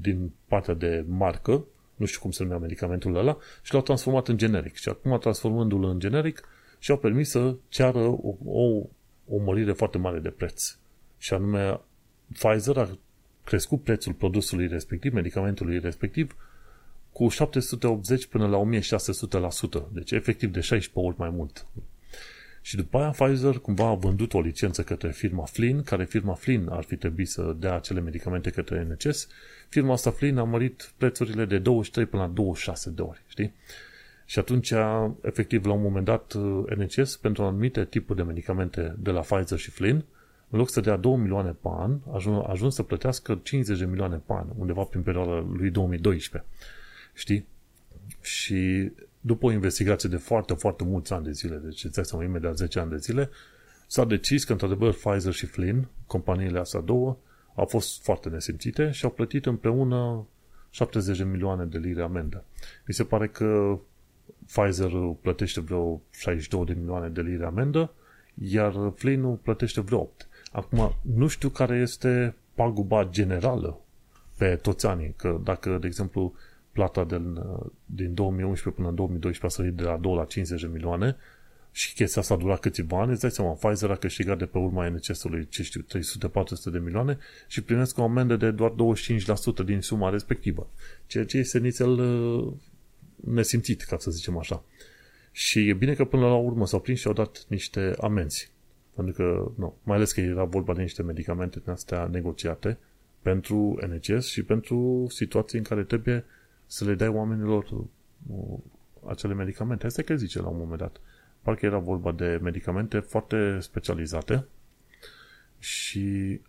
din 0.00 0.32
partea 0.46 0.74
de 0.74 1.04
marcă, 1.08 1.64
nu 1.96 2.06
știu 2.06 2.20
cum 2.20 2.30
se 2.30 2.42
numea 2.42 2.58
medicamentul 2.58 3.16
ăla, 3.16 3.36
și 3.62 3.72
l-au 3.72 3.82
transformat 3.82 4.28
în 4.28 4.36
generic. 4.36 4.74
Și 4.74 4.88
acum, 4.88 5.18
transformându-l 5.18 5.84
în 5.84 5.98
generic, 5.98 6.44
și 6.80 6.90
au 6.90 6.98
permis 6.98 7.28
să 7.30 7.54
ceară 7.68 7.98
o, 7.98 8.34
o, 8.44 8.86
o 9.28 9.38
mărire 9.44 9.72
foarte 9.72 9.98
mare 9.98 10.18
de 10.18 10.30
preț. 10.30 10.76
Și 11.18 11.34
anume, 11.34 11.80
Pfizer 12.32 12.76
a 12.76 12.98
crescut 13.44 13.82
prețul 13.82 14.12
produsului 14.12 14.66
respectiv, 14.66 15.12
medicamentului 15.12 15.78
respectiv, 15.78 16.36
cu 17.12 17.28
780 17.28 18.26
până 18.26 18.46
la 18.46 18.62
1600%, 19.88 19.92
deci 19.92 20.10
efectiv 20.10 20.52
de 20.52 20.60
16 20.60 21.08
ori 21.08 21.18
mai 21.18 21.30
mult. 21.30 21.66
Și 22.62 22.76
după 22.76 22.98
aia 22.98 23.10
Pfizer 23.10 23.58
cumva 23.58 23.88
a 23.88 23.94
vândut 23.94 24.34
o 24.34 24.40
licență 24.40 24.82
către 24.82 25.10
firma 25.10 25.44
Flynn, 25.44 25.82
care 25.82 26.04
firma 26.04 26.34
Flynn 26.34 26.68
ar 26.68 26.84
fi 26.84 26.96
trebuit 26.96 27.28
să 27.28 27.56
dea 27.58 27.74
acele 27.74 28.00
medicamente 28.00 28.50
către 28.50 28.82
NHS. 28.82 29.28
Firma 29.68 29.92
asta 29.92 30.10
Flynn 30.10 30.38
a 30.38 30.44
mărit 30.44 30.92
prețurile 30.96 31.44
de 31.44 31.58
23 31.58 32.06
până 32.06 32.22
la 32.22 32.28
26 32.28 32.90
de 32.90 33.02
ori, 33.02 33.22
știi? 33.26 33.54
Și 34.30 34.38
atunci, 34.38 34.72
efectiv, 35.20 35.64
la 35.64 35.72
un 35.72 35.82
moment 35.82 36.04
dat, 36.04 36.34
NHS, 36.76 37.16
pentru 37.16 37.42
anumite 37.42 37.84
tipuri 37.84 38.18
de 38.18 38.24
medicamente 38.24 38.94
de 38.98 39.10
la 39.10 39.20
Pfizer 39.20 39.58
și 39.58 39.70
Flynn, 39.70 40.04
în 40.50 40.58
loc 40.58 40.70
să 40.70 40.80
dea 40.80 40.96
2 40.96 41.16
milioane 41.16 41.50
pe 41.50 41.68
an, 41.78 41.98
a 42.12 42.46
ajuns 42.48 42.74
să 42.74 42.82
plătească 42.82 43.40
50 43.42 43.78
de 43.78 43.84
milioane 43.84 44.22
pe 44.26 44.32
an, 44.32 44.46
undeva 44.58 44.82
prin 44.82 45.02
perioada 45.02 45.46
lui 45.56 45.70
2012. 45.70 46.50
Știi? 47.14 47.46
Și 48.20 48.90
după 49.20 49.46
o 49.46 49.52
investigație 49.52 50.08
de 50.08 50.16
foarte, 50.16 50.54
foarte 50.54 50.84
mulți 50.84 51.12
ani 51.12 51.24
de 51.24 51.32
zile, 51.32 51.56
deci 51.56 51.84
îți 51.84 52.00
seama 52.02 52.24
imediat 52.24 52.56
10 52.56 52.78
ani 52.78 52.90
de 52.90 52.96
zile, 52.96 53.30
s-a 53.86 54.04
decis 54.04 54.44
că, 54.44 54.52
într-adevăr, 54.52 54.92
Pfizer 54.92 55.32
și 55.32 55.46
Flynn, 55.46 55.88
companiile 56.06 56.58
astea 56.58 56.80
două, 56.80 57.16
au 57.54 57.66
fost 57.66 58.02
foarte 58.02 58.28
nesimțite 58.28 58.90
și 58.90 59.04
au 59.04 59.10
plătit 59.10 59.46
împreună 59.46 60.26
70 60.70 61.18
de 61.18 61.24
milioane 61.24 61.64
de 61.64 61.78
lire 61.78 62.02
amendă. 62.02 62.44
Mi 62.86 62.94
se 62.94 63.04
pare 63.04 63.28
că 63.28 63.78
Pfizer 64.46 64.90
plătește 65.20 65.60
vreo 65.60 66.00
62 66.10 66.64
de 66.64 66.72
milioane 66.78 67.08
de 67.08 67.20
lire 67.20 67.44
amendă, 67.44 67.92
iar 68.34 68.92
Flynn 68.94 69.36
plătește 69.36 69.80
vreo 69.80 69.98
8. 69.98 70.28
Acum, 70.52 70.94
nu 71.14 71.26
știu 71.26 71.48
care 71.48 71.76
este 71.76 72.34
paguba 72.54 73.08
generală 73.10 73.80
pe 74.36 74.56
toți 74.56 74.86
anii, 74.86 75.14
că 75.16 75.40
dacă, 75.44 75.78
de 75.80 75.86
exemplu, 75.86 76.34
plata 76.72 77.04
din, 77.04 77.38
din 77.84 78.14
2011 78.14 78.74
până 78.74 78.88
în 78.88 78.94
2012 78.94 79.46
a 79.46 79.62
sărit 79.62 79.76
de 79.76 79.82
la 79.82 79.96
2 79.96 80.14
la 80.14 80.24
50 80.24 80.60
de 80.60 80.68
milioane 80.72 81.16
și 81.72 81.94
chestia 81.94 82.20
asta 82.22 82.34
a 82.34 82.36
durat 82.36 82.60
câțiva 82.60 83.00
ani, 83.00 83.10
îți 83.10 83.20
dai 83.20 83.30
seama, 83.30 83.52
Pfizer 83.52 83.90
a 83.90 83.96
câștigat 83.96 84.38
de 84.38 84.46
pe 84.46 84.58
urma 84.58 84.88
NCS-ului, 84.88 85.48
ce 85.48 85.62
știu, 85.62 85.80
300-400 85.80 86.72
de 86.72 86.78
milioane 86.78 87.18
și 87.46 87.62
primesc 87.62 87.98
o 87.98 88.02
amendă 88.02 88.36
de 88.36 88.50
doar 88.50 88.72
25% 89.62 89.64
din 89.64 89.80
suma 89.80 90.10
respectivă, 90.10 90.70
ceea 91.06 91.24
ce 91.24 91.38
este 91.38 91.58
nițel 91.58 91.90
uh, 91.90 92.52
nesimțit, 93.24 93.82
ca 93.82 93.98
să 93.98 94.10
zicem 94.10 94.38
așa. 94.38 94.64
Și 95.32 95.68
e 95.68 95.72
bine 95.72 95.94
că 95.94 96.04
până 96.04 96.26
la 96.26 96.36
urmă 96.36 96.66
s-au 96.66 96.80
prins 96.80 96.98
și 96.98 97.06
au 97.06 97.12
dat 97.12 97.44
niște 97.48 97.94
amenzi. 98.00 98.52
Pentru 98.94 99.14
că, 99.14 99.52
nu, 99.56 99.76
mai 99.82 99.96
ales 99.96 100.12
că 100.12 100.20
era 100.20 100.44
vorba 100.44 100.74
de 100.74 100.82
niște 100.82 101.02
medicamente 101.02 101.60
din 101.64 101.70
astea 101.70 102.06
negociate 102.06 102.78
pentru 103.22 103.78
NCS 103.86 104.26
și 104.26 104.42
pentru 104.42 105.06
situații 105.08 105.58
în 105.58 105.64
care 105.64 105.84
trebuie 105.84 106.24
să 106.66 106.84
le 106.84 106.94
dai 106.94 107.08
oamenilor 107.08 107.64
uh, 108.26 108.58
acele 109.06 109.34
medicamente. 109.34 109.86
Asta 109.86 110.02
că 110.02 110.14
zice 110.14 110.40
la 110.40 110.48
un 110.48 110.58
moment 110.58 110.78
dat. 110.78 111.00
Parcă 111.42 111.66
era 111.66 111.78
vorba 111.78 112.12
de 112.12 112.38
medicamente 112.42 112.98
foarte 112.98 113.58
specializate 113.60 114.46
și 115.58 116.40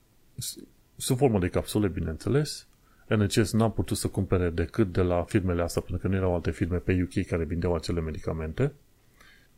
sub 0.95 1.17
formă 1.17 1.39
de 1.39 1.47
capsule, 1.47 1.87
bineînțeles. 1.87 2.67
NHS 3.15 3.51
n-a 3.51 3.69
putut 3.69 3.97
să 3.97 4.07
cumpere 4.07 4.49
decât 4.49 4.91
de 4.91 5.01
la 5.01 5.23
firmele 5.23 5.61
astea, 5.61 5.81
pentru 5.81 6.01
că 6.01 6.13
nu 6.13 6.19
erau 6.19 6.33
alte 6.33 6.51
firme 6.51 6.77
pe 6.77 7.01
UK 7.03 7.25
care 7.25 7.43
vindeau 7.43 7.75
acele 7.75 8.01
medicamente. 8.01 8.73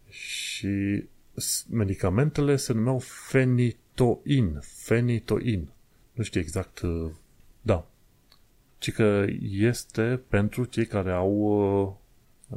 Și 0.09 1.03
medicamentele 1.69 2.55
se 2.55 2.73
numeau 2.73 2.99
fenitoin. 2.99 4.59
Fenitoin. 4.61 5.69
Nu 6.13 6.23
știu 6.23 6.39
exact. 6.39 6.79
Uh, 6.79 7.11
da, 7.61 7.87
ci 8.77 8.91
că 8.91 9.25
este 9.41 10.21
pentru 10.27 10.65
cei 10.65 10.85
care 10.85 11.11
au 11.11 11.31
uh, 11.31 11.93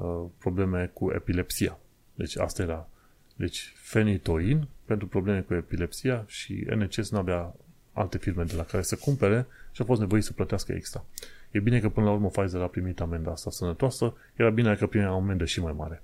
uh, 0.02 0.30
probleme 0.38 0.90
cu 0.94 1.10
epilepsia. 1.12 1.78
Deci 2.14 2.36
asta 2.36 2.62
era. 2.62 2.88
Deci 3.36 3.72
fenitoin 3.76 4.68
pentru 4.84 5.06
probleme 5.06 5.40
cu 5.40 5.54
epilepsia 5.54 6.24
și 6.26 6.66
NCS 6.74 7.10
nu 7.10 7.18
avea 7.18 7.54
alte 7.96 8.18
firme 8.18 8.42
de 8.44 8.54
la 8.56 8.64
care 8.64 8.82
să 8.82 8.96
cumpere 8.96 9.46
și 9.72 9.82
a 9.82 9.84
fost 9.84 10.00
nevoit 10.00 10.24
să 10.24 10.32
plătească 10.32 10.72
extra. 10.72 11.04
E 11.50 11.60
bine 11.60 11.80
că 11.80 11.88
până 11.88 12.06
la 12.06 12.12
urmă 12.12 12.28
Pfizer 12.28 12.60
a 12.60 12.66
primit 12.66 13.00
amenda 13.00 13.30
asta 13.30 13.50
sănătoasă, 13.50 14.14
era 14.34 14.50
bine 14.50 14.74
că 14.74 14.86
primea 14.86 15.12
o 15.12 15.16
amendă 15.16 15.44
și 15.44 15.60
mai 15.60 15.74
mare. 15.76 16.02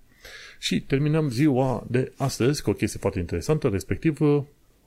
Și 0.59 0.81
terminăm 0.81 1.29
ziua 1.29 1.87
de 1.91 2.13
astăzi 2.17 2.63
cu 2.63 2.71
o 2.71 2.73
chestie 2.73 3.01
foarte 3.01 3.19
interesantă, 3.19 3.69
respectiv 3.69 4.21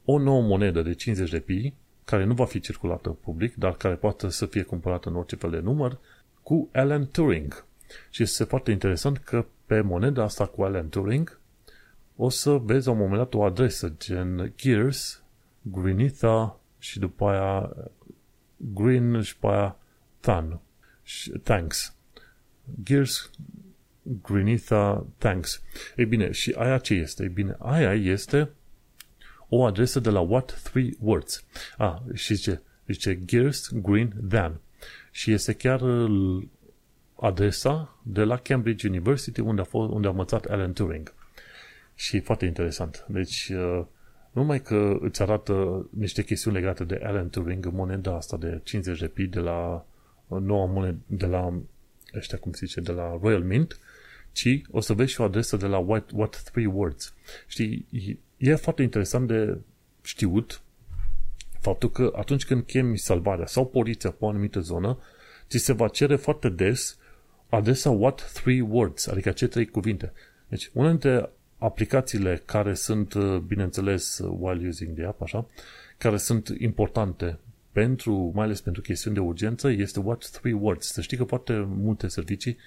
o 0.05 0.17
nouă 0.17 0.41
monedă 0.41 0.81
de 0.81 0.93
50 0.93 1.29
de 1.29 1.39
pi 1.39 1.73
care 2.05 2.23
nu 2.23 2.33
va 2.33 2.45
fi 2.45 2.59
circulată 2.59 3.09
în 3.09 3.15
public, 3.15 3.55
dar 3.55 3.75
care 3.75 3.95
poate 3.95 4.29
să 4.29 4.45
fie 4.45 4.61
cumpărată 4.61 5.09
în 5.09 5.15
orice 5.15 5.35
fel 5.35 5.49
de 5.49 5.59
număr, 5.59 5.99
cu 6.43 6.69
Alan 6.73 7.07
Turing. 7.11 7.65
Și 8.09 8.23
este 8.23 8.43
foarte 8.43 8.71
interesant 8.71 9.17
că 9.17 9.45
pe 9.65 9.81
moneda 9.81 10.23
asta 10.23 10.45
cu 10.45 10.63
Alan 10.63 10.89
Turing 10.89 11.39
o 12.15 12.29
să 12.29 12.51
vezi 12.51 12.85
la 12.85 12.91
un 12.91 12.97
moment 12.97 13.17
dat 13.17 13.33
o 13.33 13.43
adresă 13.43 13.93
gen 13.97 14.53
Gears, 14.55 15.23
Greenitha 15.61 16.59
și 16.85 16.99
după 16.99 17.29
aia 17.29 17.75
Green 18.57 19.21
și 19.21 19.33
după 19.33 19.47
aia 19.47 19.77
Than. 20.19 20.59
Thanks. 21.43 21.95
Gears, 22.83 23.29
Greenitha, 24.21 25.05
Thanks. 25.17 25.61
Ei 25.95 26.05
bine, 26.05 26.31
și 26.31 26.53
aia 26.57 26.77
ce 26.77 26.93
este? 26.93 27.23
Ei 27.23 27.29
bine, 27.29 27.55
aia 27.59 27.93
este 27.93 28.49
o 29.49 29.65
adresă 29.65 29.99
de 29.99 30.09
la 30.09 30.19
What 30.19 30.61
Three 30.63 30.89
Words. 30.99 31.43
Ah, 31.77 31.95
și 32.13 32.33
zice, 32.33 32.61
zice 32.87 33.19
Gears 33.25 33.71
Green 33.73 34.13
Than. 34.29 34.59
Și 35.11 35.31
este 35.31 35.53
chiar 35.53 35.81
uh, 35.81 36.43
adresa 37.15 37.99
de 38.03 38.23
la 38.23 38.37
Cambridge 38.37 38.87
University 38.87 39.39
unde 39.39 39.61
a, 39.61 39.63
fost, 39.63 39.91
unde 39.91 40.07
a 40.07 40.09
învățat 40.09 40.45
Alan 40.45 40.73
Turing. 40.73 41.13
Și 41.95 42.19
foarte 42.19 42.45
interesant. 42.45 43.05
Deci, 43.07 43.49
uh, 43.49 43.85
numai 44.35 44.61
că 44.61 44.97
îți 45.01 45.21
arată 45.21 45.87
niște 45.89 46.23
chestiuni 46.23 46.55
legate 46.55 46.83
de 46.83 46.99
Alan 47.03 47.29
Turing, 47.29 47.65
moneda 47.65 48.15
asta 48.15 48.37
de 48.37 48.59
50 48.63 48.99
de 48.99 49.07
pi 49.07 49.23
de 49.23 49.39
la 49.39 49.85
uh, 50.27 50.39
noua 50.41 50.65
monedă, 50.65 50.97
de 51.07 51.25
la 51.25 51.61
ăștia, 52.15 52.37
cum 52.37 52.51
se 52.51 52.65
zice, 52.65 52.81
de 52.81 52.91
la 52.91 53.17
Royal 53.21 53.43
Mint, 53.43 53.79
ci 54.31 54.61
o 54.71 54.79
să 54.79 54.93
vezi 54.93 55.11
și 55.11 55.21
o 55.21 55.23
adresă 55.23 55.57
de 55.57 55.65
la 55.65 55.77
What, 55.77 56.09
What 56.13 56.41
Three 56.51 56.65
Words. 56.65 57.13
Știi, 57.47 57.85
e 58.37 58.55
foarte 58.55 58.81
interesant 58.81 59.27
de 59.27 59.57
știut 60.01 60.61
faptul 61.59 61.91
că 61.91 62.13
atunci 62.15 62.45
când 62.45 62.63
chemi 62.63 62.97
salvarea 62.97 63.45
sau 63.45 63.65
poliția 63.65 64.09
pe 64.09 64.25
o 64.25 64.29
anumită 64.29 64.59
zonă, 64.59 64.97
ți 65.49 65.57
se 65.57 65.73
va 65.73 65.87
cere 65.87 66.15
foarte 66.15 66.49
des 66.49 66.97
adresa 67.49 67.89
what 67.89 68.31
three 68.33 68.61
words, 68.61 69.07
adică 69.07 69.31
ce 69.31 69.47
trei 69.47 69.65
cuvinte. 69.65 70.11
Deci, 70.47 70.69
una 70.73 70.89
dintre 70.89 71.29
aplicațiile 71.57 72.41
care 72.45 72.73
sunt, 72.73 73.15
bineînțeles, 73.47 74.21
while 74.39 74.67
using 74.67 74.95
the 74.95 75.05
app, 75.05 75.21
așa, 75.21 75.47
care 75.97 76.17
sunt 76.17 76.47
importante 76.57 77.39
pentru, 77.71 78.31
mai 78.33 78.45
ales 78.45 78.61
pentru 78.61 78.81
chestiuni 78.81 79.15
de 79.15 79.21
urgență, 79.21 79.69
este 79.69 79.99
what 79.99 80.29
three 80.29 80.53
words. 80.53 80.91
Să 80.91 81.01
știi 81.01 81.17
că 81.17 81.23
foarte 81.23 81.67
multe 81.67 82.07
servicii 82.07 82.57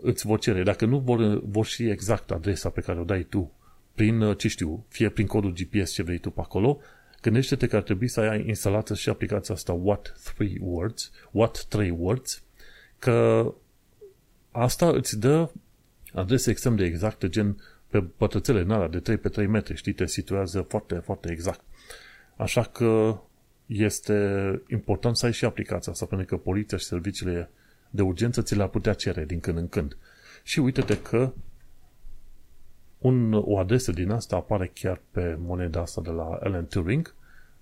îți 0.00 0.26
vor 0.26 0.38
cere. 0.38 0.62
Dacă 0.62 0.84
nu 0.84 0.98
vor, 0.98 1.40
vor 1.44 1.66
ști 1.66 1.84
exact 1.84 2.30
adresa 2.30 2.68
pe 2.68 2.80
care 2.80 3.00
o 3.00 3.04
dai 3.04 3.22
tu 3.22 3.52
prin, 3.94 4.20
uh, 4.20 4.38
ce 4.38 4.48
știu, 4.48 4.84
fie 4.88 5.08
prin 5.08 5.26
codul 5.26 5.52
GPS 5.52 5.92
ce 5.92 6.02
vrei 6.02 6.18
tu 6.18 6.30
pe 6.30 6.40
acolo, 6.40 6.80
gândește-te 7.22 7.66
că 7.66 7.76
ar 7.76 7.82
trebui 7.82 8.08
să 8.08 8.20
ai 8.20 8.44
instalată 8.46 8.94
și 8.94 9.08
aplicația 9.08 9.54
asta 9.54 9.72
What 9.72 10.16
3 10.36 10.58
Words, 10.60 11.10
What 11.30 11.64
3 11.68 11.90
Words, 11.90 12.42
că 12.98 13.52
asta 14.50 14.88
îți 14.88 15.18
dă 15.18 15.50
adrese 16.12 16.50
extrem 16.50 16.76
de 16.76 16.84
exacte, 16.84 17.28
gen 17.28 17.56
pe 17.94 18.02
pătrățele 18.16 18.60
în 18.60 18.70
alea 18.70 18.88
de 18.88 19.00
3 19.00 19.16
pe 19.16 19.28
3 19.28 19.46
metri, 19.46 19.76
știi, 19.76 19.92
te 19.92 20.06
situează 20.06 20.60
foarte, 20.60 20.94
foarte 20.94 21.30
exact. 21.30 21.60
Așa 22.36 22.62
că 22.62 23.20
este 23.66 24.62
important 24.68 25.16
să 25.16 25.26
ai 25.26 25.32
și 25.32 25.44
aplicația 25.44 25.92
asta, 25.92 26.06
pentru 26.06 26.26
că 26.26 26.36
poliția 26.36 26.78
și 26.78 26.84
serviciile 26.84 27.50
de 27.90 28.02
urgență 28.02 28.42
ți 28.42 28.56
le-ar 28.56 28.68
putea 28.68 28.92
cere 28.92 29.24
din 29.24 29.40
când 29.40 29.58
în 29.58 29.68
când. 29.68 29.96
Și 30.42 30.58
uite-te 30.58 31.00
că 31.00 31.32
un, 32.98 33.32
o 33.32 33.58
adresă 33.58 33.92
din 33.92 34.10
asta 34.10 34.36
apare 34.36 34.70
chiar 34.74 35.00
pe 35.10 35.36
moneda 35.38 35.80
asta 35.80 36.00
de 36.00 36.10
la 36.10 36.38
Alan 36.42 36.66
Turing 36.66 37.14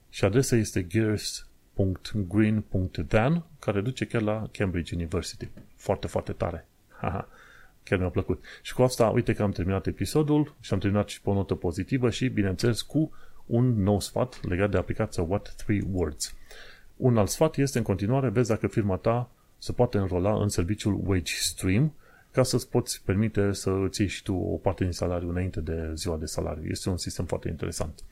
și 0.08 0.24
adresa 0.24 0.56
este 0.56 0.86
gears.green.dan 0.86 3.44
care 3.58 3.80
duce 3.80 4.06
chiar 4.06 4.22
la 4.22 4.48
Cambridge 4.52 4.94
University. 4.94 5.48
Foarte, 5.76 6.06
foarte 6.06 6.32
tare. 6.32 6.66
Haha, 6.88 7.28
chiar 7.84 7.98
mi-a 7.98 8.08
plăcut. 8.08 8.44
Și 8.62 8.74
cu 8.74 8.82
asta, 8.82 9.08
uite 9.08 9.32
că 9.32 9.42
am 9.42 9.50
terminat 9.50 9.86
episodul 9.86 10.54
și 10.60 10.72
am 10.72 10.78
terminat 10.78 11.08
și 11.08 11.20
pe 11.20 11.30
o 11.30 11.34
notă 11.34 11.54
pozitivă 11.54 12.10
și, 12.10 12.28
bineînțeles, 12.28 12.82
cu 12.82 13.12
un 13.46 13.82
nou 13.82 14.00
sfat 14.00 14.44
legat 14.44 14.70
de 14.70 14.76
aplicația 14.76 15.22
What 15.22 15.54
3 15.56 15.84
Words. 15.92 16.34
Un 16.96 17.16
alt 17.16 17.28
sfat 17.28 17.56
este 17.56 17.78
în 17.78 17.84
continuare, 17.84 18.28
vezi 18.28 18.48
dacă 18.48 18.66
firma 18.66 18.96
ta 18.96 19.30
se 19.58 19.72
poate 19.72 19.98
înrola 19.98 20.42
în 20.42 20.48
serviciul 20.48 21.00
WageStream, 21.04 21.94
ca 22.30 22.42
să-ți 22.42 22.70
poți 22.70 23.02
permite 23.04 23.52
să 23.52 23.70
îți 23.70 24.00
iei 24.00 24.08
și 24.10 24.22
tu 24.22 24.34
o 24.34 24.56
parte 24.56 24.84
din 24.84 24.92
salariu 24.92 25.28
înainte 25.28 25.60
de 25.60 25.90
ziua 25.94 26.16
de 26.16 26.26
salariu. 26.26 26.70
Este 26.70 26.88
un 26.88 26.96
sistem 26.96 27.24
foarte 27.24 27.48
interesant. 27.48 28.04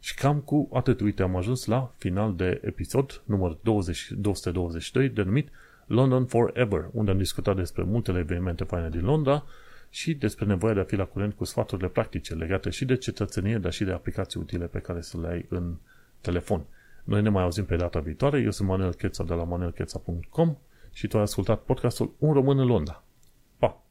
Și 0.00 0.14
cam 0.14 0.40
cu 0.40 0.68
atât, 0.72 1.00
uite, 1.00 1.22
am 1.22 1.36
ajuns 1.36 1.64
la 1.64 1.94
final 1.96 2.34
de 2.34 2.60
episod, 2.64 3.22
număr 3.24 3.58
20, 3.62 4.10
222, 4.10 5.08
denumit 5.08 5.48
London 5.92 6.26
Forever, 6.26 6.88
unde 6.92 7.10
am 7.10 7.18
discutat 7.18 7.56
despre 7.56 7.82
multele 7.82 8.18
evenimente 8.18 8.64
faine 8.64 8.88
din 8.88 9.04
Londra 9.04 9.44
și 9.88 10.14
despre 10.14 10.44
nevoia 10.44 10.74
de 10.74 10.80
a 10.80 10.84
fi 10.84 10.96
la 10.96 11.04
curent 11.04 11.34
cu 11.34 11.44
sfaturile 11.44 11.88
practice 11.88 12.34
legate 12.34 12.70
și 12.70 12.84
de 12.84 12.96
cetățenie, 12.96 13.58
dar 13.58 13.72
și 13.72 13.84
de 13.84 13.92
aplicații 13.92 14.40
utile 14.40 14.66
pe 14.66 14.78
care 14.78 15.00
să 15.00 15.18
le 15.20 15.28
ai 15.28 15.46
în 15.48 15.74
telefon. 16.20 16.64
Noi 17.04 17.22
ne 17.22 17.28
mai 17.28 17.42
auzim 17.42 17.64
pe 17.64 17.76
data 17.76 18.00
viitoare. 18.00 18.40
Eu 18.40 18.50
sunt 18.50 18.68
Manuel 18.68 18.94
Cheța 18.94 19.24
de 19.24 19.34
la 19.34 19.44
manuelcheța.com 19.44 20.56
și 20.92 21.06
tu 21.06 21.16
ai 21.16 21.22
ascultat 21.22 21.62
podcastul 21.62 22.14
Un 22.18 22.32
român 22.32 22.58
în 22.58 22.66
Londra. 22.66 23.04
Pa! 23.58 23.82